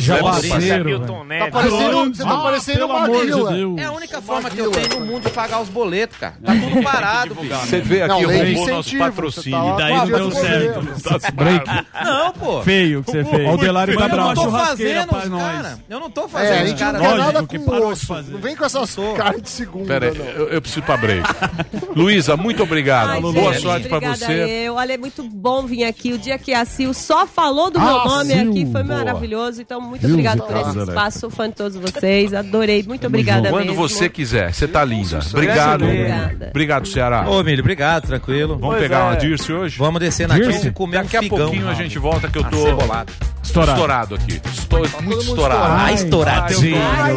[0.84, 1.46] Milton Neves.
[1.46, 3.08] Tá parecendo, você tá parecendo uma.
[3.10, 3.78] Deus.
[3.78, 6.36] É a única forma que eu tenho no mundo de pagar os boletos, cara.
[6.44, 7.56] Tá tudo parado, bicho.
[7.56, 9.60] Você vê aqui, roubou nosso incentivo, patrocínio.
[9.60, 10.74] tá lá Daí não a deu certo.
[10.76, 10.92] governo.
[11.36, 11.66] Break.
[12.04, 12.62] Não, pô.
[12.62, 13.54] Feio que você fez.
[13.54, 14.34] O Delário tá Eu não bravo.
[14.36, 15.08] tô fazendo
[15.40, 15.80] cara.
[15.90, 17.00] Eu não tô É, a fazendo os gente não cara.
[17.00, 18.06] quer nada com parou de osso.
[18.06, 18.32] fazer.
[18.32, 21.28] Não vem com essas caras de segunda, Pera aí, eu, eu preciso pra break.
[21.96, 23.10] Luísa, muito obrigado.
[23.12, 24.34] Ai, Boa gente, sorte pra obrigada você.
[24.68, 24.76] Eu.
[24.76, 26.14] Olha, é muito bom vir aqui.
[26.14, 29.01] O dia que a Sil só falou do meu Ah, nome Sil, aqui foi boa.
[29.06, 29.62] Maravilhoso.
[29.62, 31.20] Então, muito obrigada Sil, por esse espaço.
[31.20, 32.34] Sou fã de todos vocês.
[32.34, 32.84] Adorei.
[32.84, 33.88] Muito obrigada Quando mesmo.
[33.88, 35.20] você quiser, você tá linda.
[35.32, 35.84] Obrigado.
[35.84, 36.48] Obrigada.
[36.50, 37.30] Obrigado, Ceará.
[37.30, 38.56] Ô, Milho, obrigado, tranquilo.
[38.56, 39.04] Vamos Pois pegar é.
[39.04, 39.78] uma Dirce hoje?
[39.78, 40.68] Vamos descer na Dirce?
[40.68, 41.38] e comer Daqui a um figão.
[41.40, 43.12] pouquinho a gente volta que eu tô Acebolado.
[43.52, 43.72] Estourado.
[43.72, 44.42] estourado aqui.
[44.46, 45.62] Estou muito mundo estourado.
[45.62, 45.82] estourado.
[45.82, 46.78] Ai, estouradinho.
[46.78, 47.14] Ai.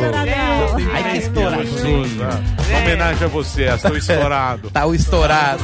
[0.92, 2.22] Ai, que estouradinho.
[2.68, 4.70] Uma homenagem a você, estou estourado.
[4.70, 5.62] Tá o estourado.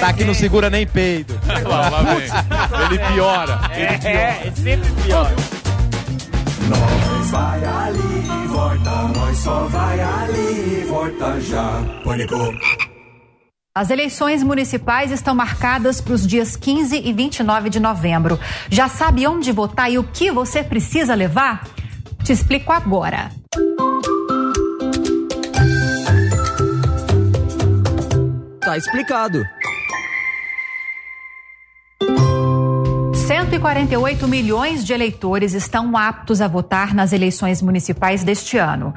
[0.00, 1.38] Tá aqui não segura nem peido.
[1.64, 2.16] Lá, lá vem.
[2.16, 3.60] Ele piora.
[3.74, 4.18] Ele piora.
[4.18, 5.30] É, é sempre pior.
[6.68, 11.80] Nós vai ali e volta, nós só vai ali e volta já.
[12.02, 12.36] Pânico.
[13.76, 18.40] As eleições municipais estão marcadas para os dias 15 e 29 de novembro.
[18.70, 21.68] Já sabe onde votar e o que você precisa levar?
[22.24, 23.30] Te explico agora.
[28.62, 29.44] Tá explicado.
[33.26, 38.94] 148 milhões de eleitores estão aptos a votar nas eleições municipais deste ano.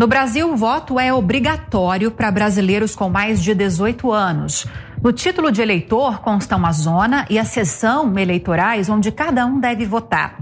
[0.00, 4.66] No Brasil, o voto é obrigatório para brasileiros com mais de 18 anos.
[5.02, 9.84] No título de eleitor constam a zona e a seção eleitorais onde cada um deve
[9.84, 10.38] votar.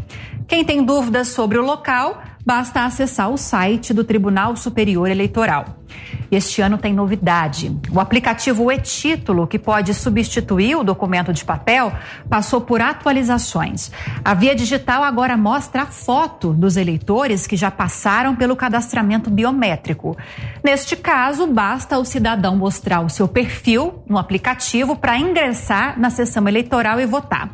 [0.47, 5.78] Quem tem dúvidas sobre o local, basta acessar o site do Tribunal Superior Eleitoral.
[6.31, 7.75] Este ano tem novidade.
[7.91, 11.93] O aplicativo e-Título, que pode substituir o documento de papel,
[12.29, 13.91] passou por atualizações.
[14.25, 20.17] A via digital agora mostra a foto dos eleitores que já passaram pelo cadastramento biométrico.
[20.63, 26.47] Neste caso, basta o cidadão mostrar o seu perfil no aplicativo para ingressar na sessão
[26.47, 27.51] eleitoral e votar.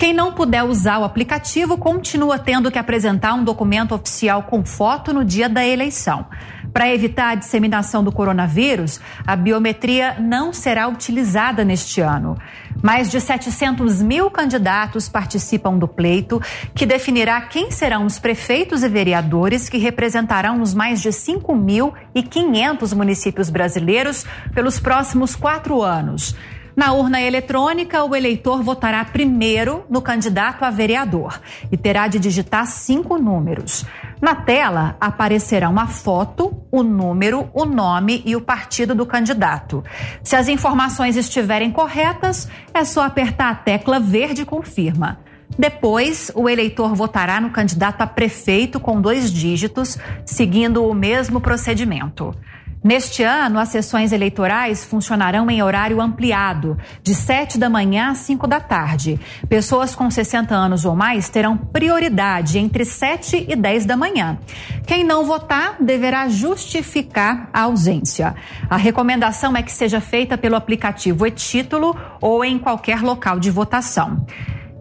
[0.00, 5.12] Quem não puder usar o aplicativo continua tendo que apresentar um documento oficial com foto
[5.12, 6.24] no dia da eleição.
[6.72, 12.38] Para evitar a disseminação do coronavírus, a biometria não será utilizada neste ano.
[12.82, 16.40] Mais de 700 mil candidatos participam do pleito,
[16.74, 23.50] que definirá quem serão os prefeitos e vereadores que representarão os mais de 5.500 municípios
[23.50, 24.24] brasileiros
[24.54, 26.34] pelos próximos quatro anos.
[26.80, 31.38] Na urna eletrônica, o eleitor votará primeiro no candidato a vereador
[31.70, 33.84] e terá de digitar cinco números.
[34.18, 39.84] Na tela aparecerá uma foto, o número, o nome e o partido do candidato.
[40.24, 45.18] Se as informações estiverem corretas, é só apertar a tecla verde confirma.
[45.58, 52.34] Depois, o eleitor votará no candidato a prefeito com dois dígitos, seguindo o mesmo procedimento.
[52.82, 58.46] Neste ano, as sessões eleitorais funcionarão em horário ampliado, de 7 da manhã às 5
[58.46, 59.20] da tarde.
[59.50, 64.38] Pessoas com 60 anos ou mais terão prioridade entre 7 e 10 da manhã.
[64.86, 68.34] Quem não votar deverá justificar a ausência.
[68.68, 74.24] A recomendação é que seja feita pelo aplicativo e-título ou em qualquer local de votação.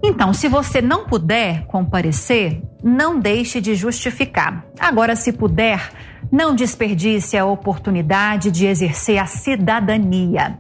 [0.02, 4.66] Então, se você não puder comparecer, não deixe de justificar.
[4.80, 5.92] Agora, se puder,
[6.32, 10.60] não desperdice a oportunidade de exercer a cidadania.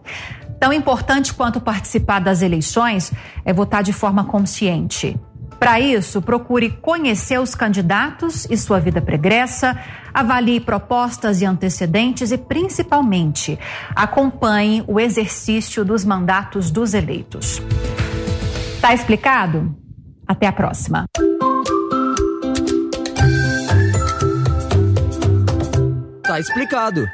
[0.59, 3.13] Tão importante quanto participar das eleições
[3.45, 5.17] é votar de forma consciente.
[5.59, 9.77] Para isso, procure conhecer os candidatos e sua vida pregressa,
[10.13, 13.59] avalie propostas e antecedentes e, principalmente,
[13.93, 17.61] acompanhe o exercício dos mandatos dos eleitos.
[18.79, 19.75] Tá explicado?
[20.25, 21.05] Até a próxima.
[26.29, 27.09] Tá explicado.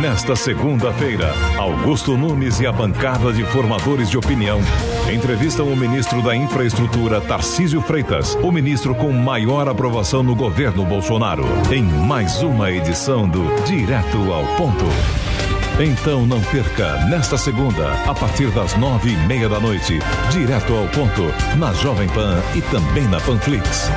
[0.00, 4.58] Nesta segunda-feira, Augusto Nunes e a bancada de formadores de opinião
[5.14, 11.44] entrevistam o ministro da Infraestrutura, Tarcísio Freitas, o ministro com maior aprovação no governo Bolsonaro,
[11.72, 14.86] em mais uma edição do Direto ao Ponto.
[15.80, 20.00] Então não perca, nesta segunda, a partir das nove e meia da noite,
[20.32, 21.22] direto ao ponto,
[21.56, 23.88] na Jovem Pan e também na Panflix.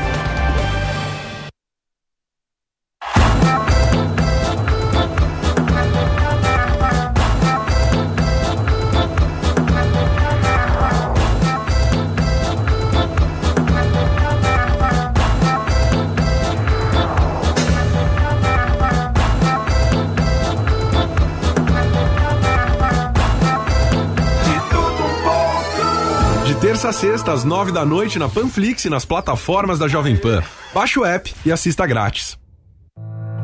[26.92, 30.44] A sexta, às nove da noite, na Panflix e nas plataformas da Jovem Pan.
[30.74, 32.38] Baixe o app e assista grátis.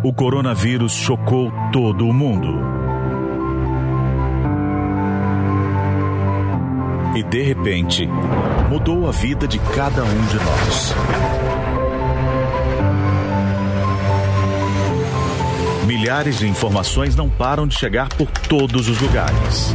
[0.03, 2.59] O coronavírus chocou todo o mundo.
[7.15, 8.05] E de repente,
[8.69, 10.95] mudou a vida de cada um de nós.
[15.85, 19.73] Milhares de informações não param de chegar por todos os lugares.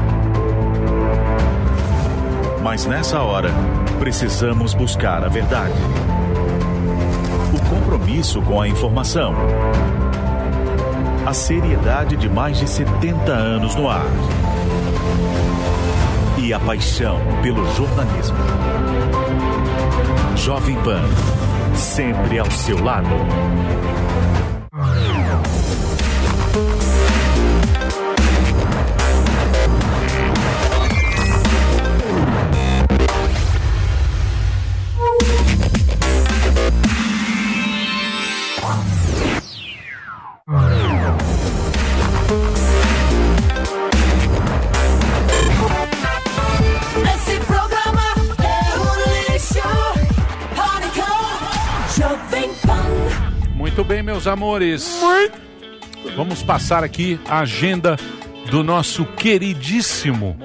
[2.63, 3.51] Mas nessa hora,
[3.99, 5.75] precisamos buscar a verdade.
[7.53, 9.35] O compromisso com a informação.
[11.27, 14.07] A seriedade de mais de 70 anos no ar.
[16.39, 18.39] E a paixão pelo jornalismo.
[20.37, 21.03] Jovem Pan,
[21.75, 23.09] sempre ao seu lado.
[54.23, 55.01] Meus amores.
[56.16, 57.97] Vamos passar aqui a agenda
[58.51, 60.36] do nosso queridíssimo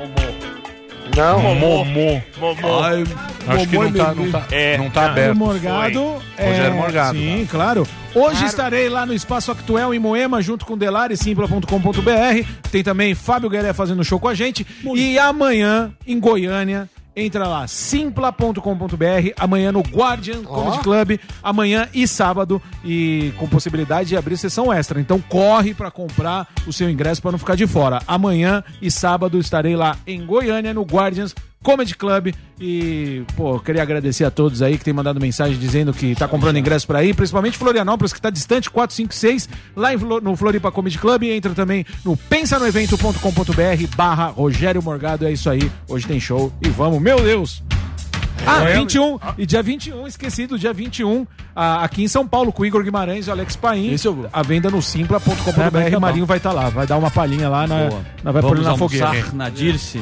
[1.15, 1.41] Não.
[1.41, 1.83] Momô.
[1.85, 2.83] Momô.
[2.83, 3.03] Ai,
[3.47, 5.35] acho que não tá, não tá, É, não tá aberto.
[5.35, 6.21] Morgado.
[6.37, 7.17] é, Rogério Morgado.
[7.17, 7.87] Sim, claro.
[8.15, 12.47] Hoje estarei lá no Espaço Actuel em Moema, junto com Delari, simpla.com.br.
[12.71, 14.65] Tem também Fábio Gueré fazendo show com a gente.
[14.95, 19.31] E amanhã, em Goiânia, entra lá, simpla.com.br.
[19.37, 21.19] Amanhã no Guardian Comedy Club.
[21.41, 22.61] Amanhã e sábado.
[22.85, 25.01] E com possibilidade de abrir sessão extra.
[25.01, 28.01] Então corre pra comprar o seu ingresso pra não ficar de fora.
[28.07, 31.33] Amanhã e sábado estarei lá em Goiânia, no Guardians
[31.67, 32.33] Comedy Club.
[32.61, 36.57] E, pô, queria agradecer a todos aí que tem mandado mensagem dizendo que tá comprando
[36.57, 41.23] ingresso pra ir, principalmente Florianópolis, que tá distante, 456, lá em no Floripa Comedy Club.
[41.23, 45.27] E entra também no pensanoevento.com.br barra Rogério Morgado.
[45.27, 45.69] É isso aí.
[45.89, 47.61] Hoje tem show e vamos, meu Deus!
[48.45, 48.75] Ah, É.
[48.77, 49.19] 21.
[49.37, 52.81] E dia 21, esqueci do dia 21, ah, aqui em São Paulo, com o Igor
[52.81, 53.93] Guimarães e o Alex Paim.
[54.31, 55.59] A venda no É, simpla.com.br.
[55.59, 55.99] acabar.
[55.99, 57.89] Marinho vai estar lá, vai dar uma palhinha lá, na,
[58.23, 59.11] nós vai pôr na fogueira.
[59.33, 60.01] na Dirce.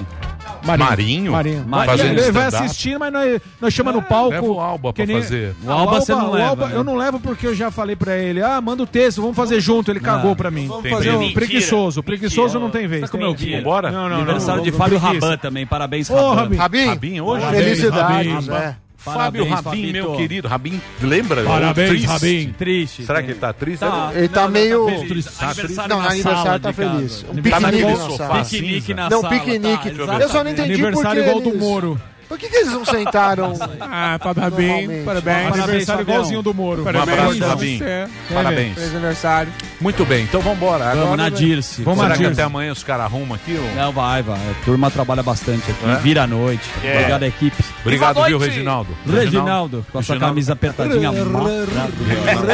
[0.65, 1.31] Marinho?
[1.31, 1.65] Marinho.
[1.65, 1.97] Marinho.
[1.97, 4.31] Fazendo ele vai assistir, mas nós, nós chama no palco.
[4.31, 5.55] leva o Alba que pra fazer.
[5.63, 6.75] O O Alba você não leva, Alba né?
[6.75, 9.59] Eu não levo porque eu já falei pra ele, ah, manda o texto, vamos fazer
[9.59, 9.91] junto.
[9.91, 10.67] Ele cagou pra mim.
[10.67, 12.01] Vamos fazer um preguiçoso.
[12.03, 13.01] Preguiçoso não tem vez.
[13.01, 13.35] Sabe como é o?
[13.35, 13.91] Vambora?
[13.91, 14.97] Não, não, Aniversário não, de Fábio.
[14.97, 15.65] Raban também.
[15.65, 16.55] Parabéns, Raban.
[16.55, 16.85] Rabin.
[16.85, 17.45] Rabin, hoje?
[17.45, 18.75] Parabéns, felicidades.
[19.13, 20.17] Fábio Rabin, meu Fabito.
[20.17, 20.47] querido.
[20.47, 21.43] Rabin, lembra?
[21.43, 22.07] Parabéns, Triste.
[22.07, 22.53] Rabin.
[22.57, 23.05] Triste.
[23.05, 23.79] Será que ele tá triste?
[23.79, 24.11] Tá.
[24.13, 24.85] Ele tá Não, não, meio.
[24.85, 25.25] tá feliz.
[25.25, 25.77] Tá Aniversário triste.
[25.77, 27.25] Não, na no aniversário sala tá feliz.
[27.27, 28.27] Um Aniversário piquenique igual na sofá.
[28.27, 28.45] sala.
[28.45, 29.33] Piquenique na Não, sala.
[29.39, 29.89] piquenique.
[29.91, 32.01] tá, Eu só não entendi por Aniversário igual do eles- Moro.
[32.27, 33.53] Por que, que eles não sentaram?
[33.79, 35.05] Ah, parabéns, parabéns.
[35.05, 36.83] Parabéns, Aniversário igualzinho do Moro.
[36.83, 37.79] Um abraço, Rabin.
[37.83, 38.73] É, Parabéns.
[38.75, 39.53] Feliz aniversário.
[39.79, 40.85] Muito bem, então vambora.
[40.85, 41.83] Vamos Agora na Dirce.
[41.83, 43.55] Vamos Será na que até amanhã os caras arrumam aqui?
[43.57, 44.37] ou- Não, vai, vai.
[44.39, 45.85] A turma trabalha bastante aqui.
[45.89, 45.95] É?
[45.97, 46.69] Vira à noite.
[46.83, 46.93] É.
[46.97, 47.63] Obrigado, equipe.
[47.81, 48.37] Obrigado, viu.
[48.37, 48.97] Reginaldo?
[49.05, 50.33] Reginaldo, com a sua Reginaldo.
[50.33, 51.11] camisa apertadinha.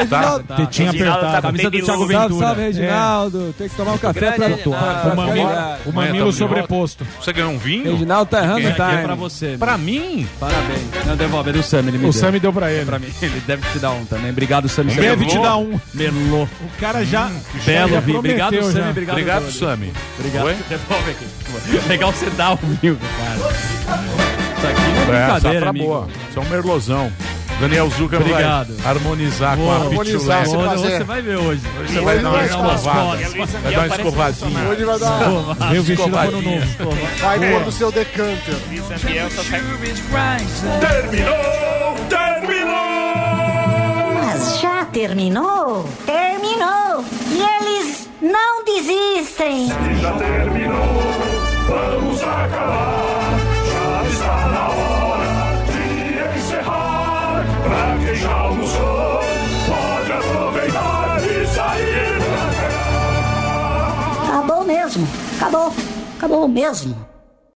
[0.10, 0.40] Tá?
[0.40, 0.56] Tá.
[0.56, 1.32] Tetinha Reginaldo apertada.
[1.32, 2.08] tá Camisa do Thiago.
[2.08, 2.30] Ventura.
[2.30, 3.56] Salve, salve, Reginaldo.
[3.58, 4.86] Tem que tomar um café pra Reginaldo.
[4.86, 7.08] É, o mamilo, tá sobreposto.
[7.20, 7.92] Você ganhou um vinho?
[7.92, 8.92] Reginaldo tá errando, tá?
[8.94, 9.58] é pra você.
[9.62, 10.28] Pra mim?
[10.40, 10.82] Parabéns.
[11.06, 11.52] Não, devolve.
[11.52, 12.14] É do Sam, ele me O deu.
[12.14, 12.84] Sam deu pra ele.
[12.84, 13.14] Pra mim.
[13.22, 14.32] Ele deve te dar um também.
[14.32, 14.86] Obrigado, Sam.
[14.86, 15.80] Você Deve te dar um.
[15.94, 16.50] Merlot.
[16.62, 17.30] O cara já.
[17.64, 18.18] Belo já vinho.
[18.18, 18.82] Obrigado, prometeu Sam.
[18.86, 18.90] já.
[18.90, 19.52] Obrigado, Obrigado.
[19.52, 19.94] Sami.
[20.18, 20.46] Obrigado.
[20.48, 20.56] Oi?
[20.68, 21.88] Devolve aqui.
[21.88, 23.54] Legal você dar o vinho, cara.
[24.58, 25.86] Isso aqui não é É, brincadeira, safra amigo.
[25.86, 26.08] boa.
[26.30, 27.12] Isso é um merlosão.
[27.62, 28.76] Daniel Zucker Obrigado.
[28.78, 30.78] vai harmonizar Vou com a harmonizar, pitulé.
[30.78, 30.98] se.
[30.98, 31.62] Você vai ver hoje.
[31.88, 33.18] Você vai dar uma Hoje vai dar escovada.
[33.62, 34.70] Vai dar uma escovadinha.
[34.70, 35.22] Hoje vai dar.
[35.22, 35.56] Ano
[35.94, 36.60] Escovadinha.
[36.82, 36.98] novo.
[37.20, 38.56] Vai pôr do seu decanter.
[39.36, 39.62] Só sai
[40.80, 41.96] Terminou!
[42.10, 42.72] Terminou!
[44.16, 45.88] Mas já terminou?
[46.06, 47.06] Terminou!
[47.32, 49.68] E eles não desistem!
[50.02, 51.02] Já terminou!
[51.68, 53.41] Vamos acabar!
[57.64, 59.20] Pra quem já almoçou,
[59.68, 64.30] pode aproveitar e sair pra cá!
[64.30, 65.08] Acabou mesmo!
[65.38, 65.74] Acabou!
[66.18, 67.11] Acabou mesmo!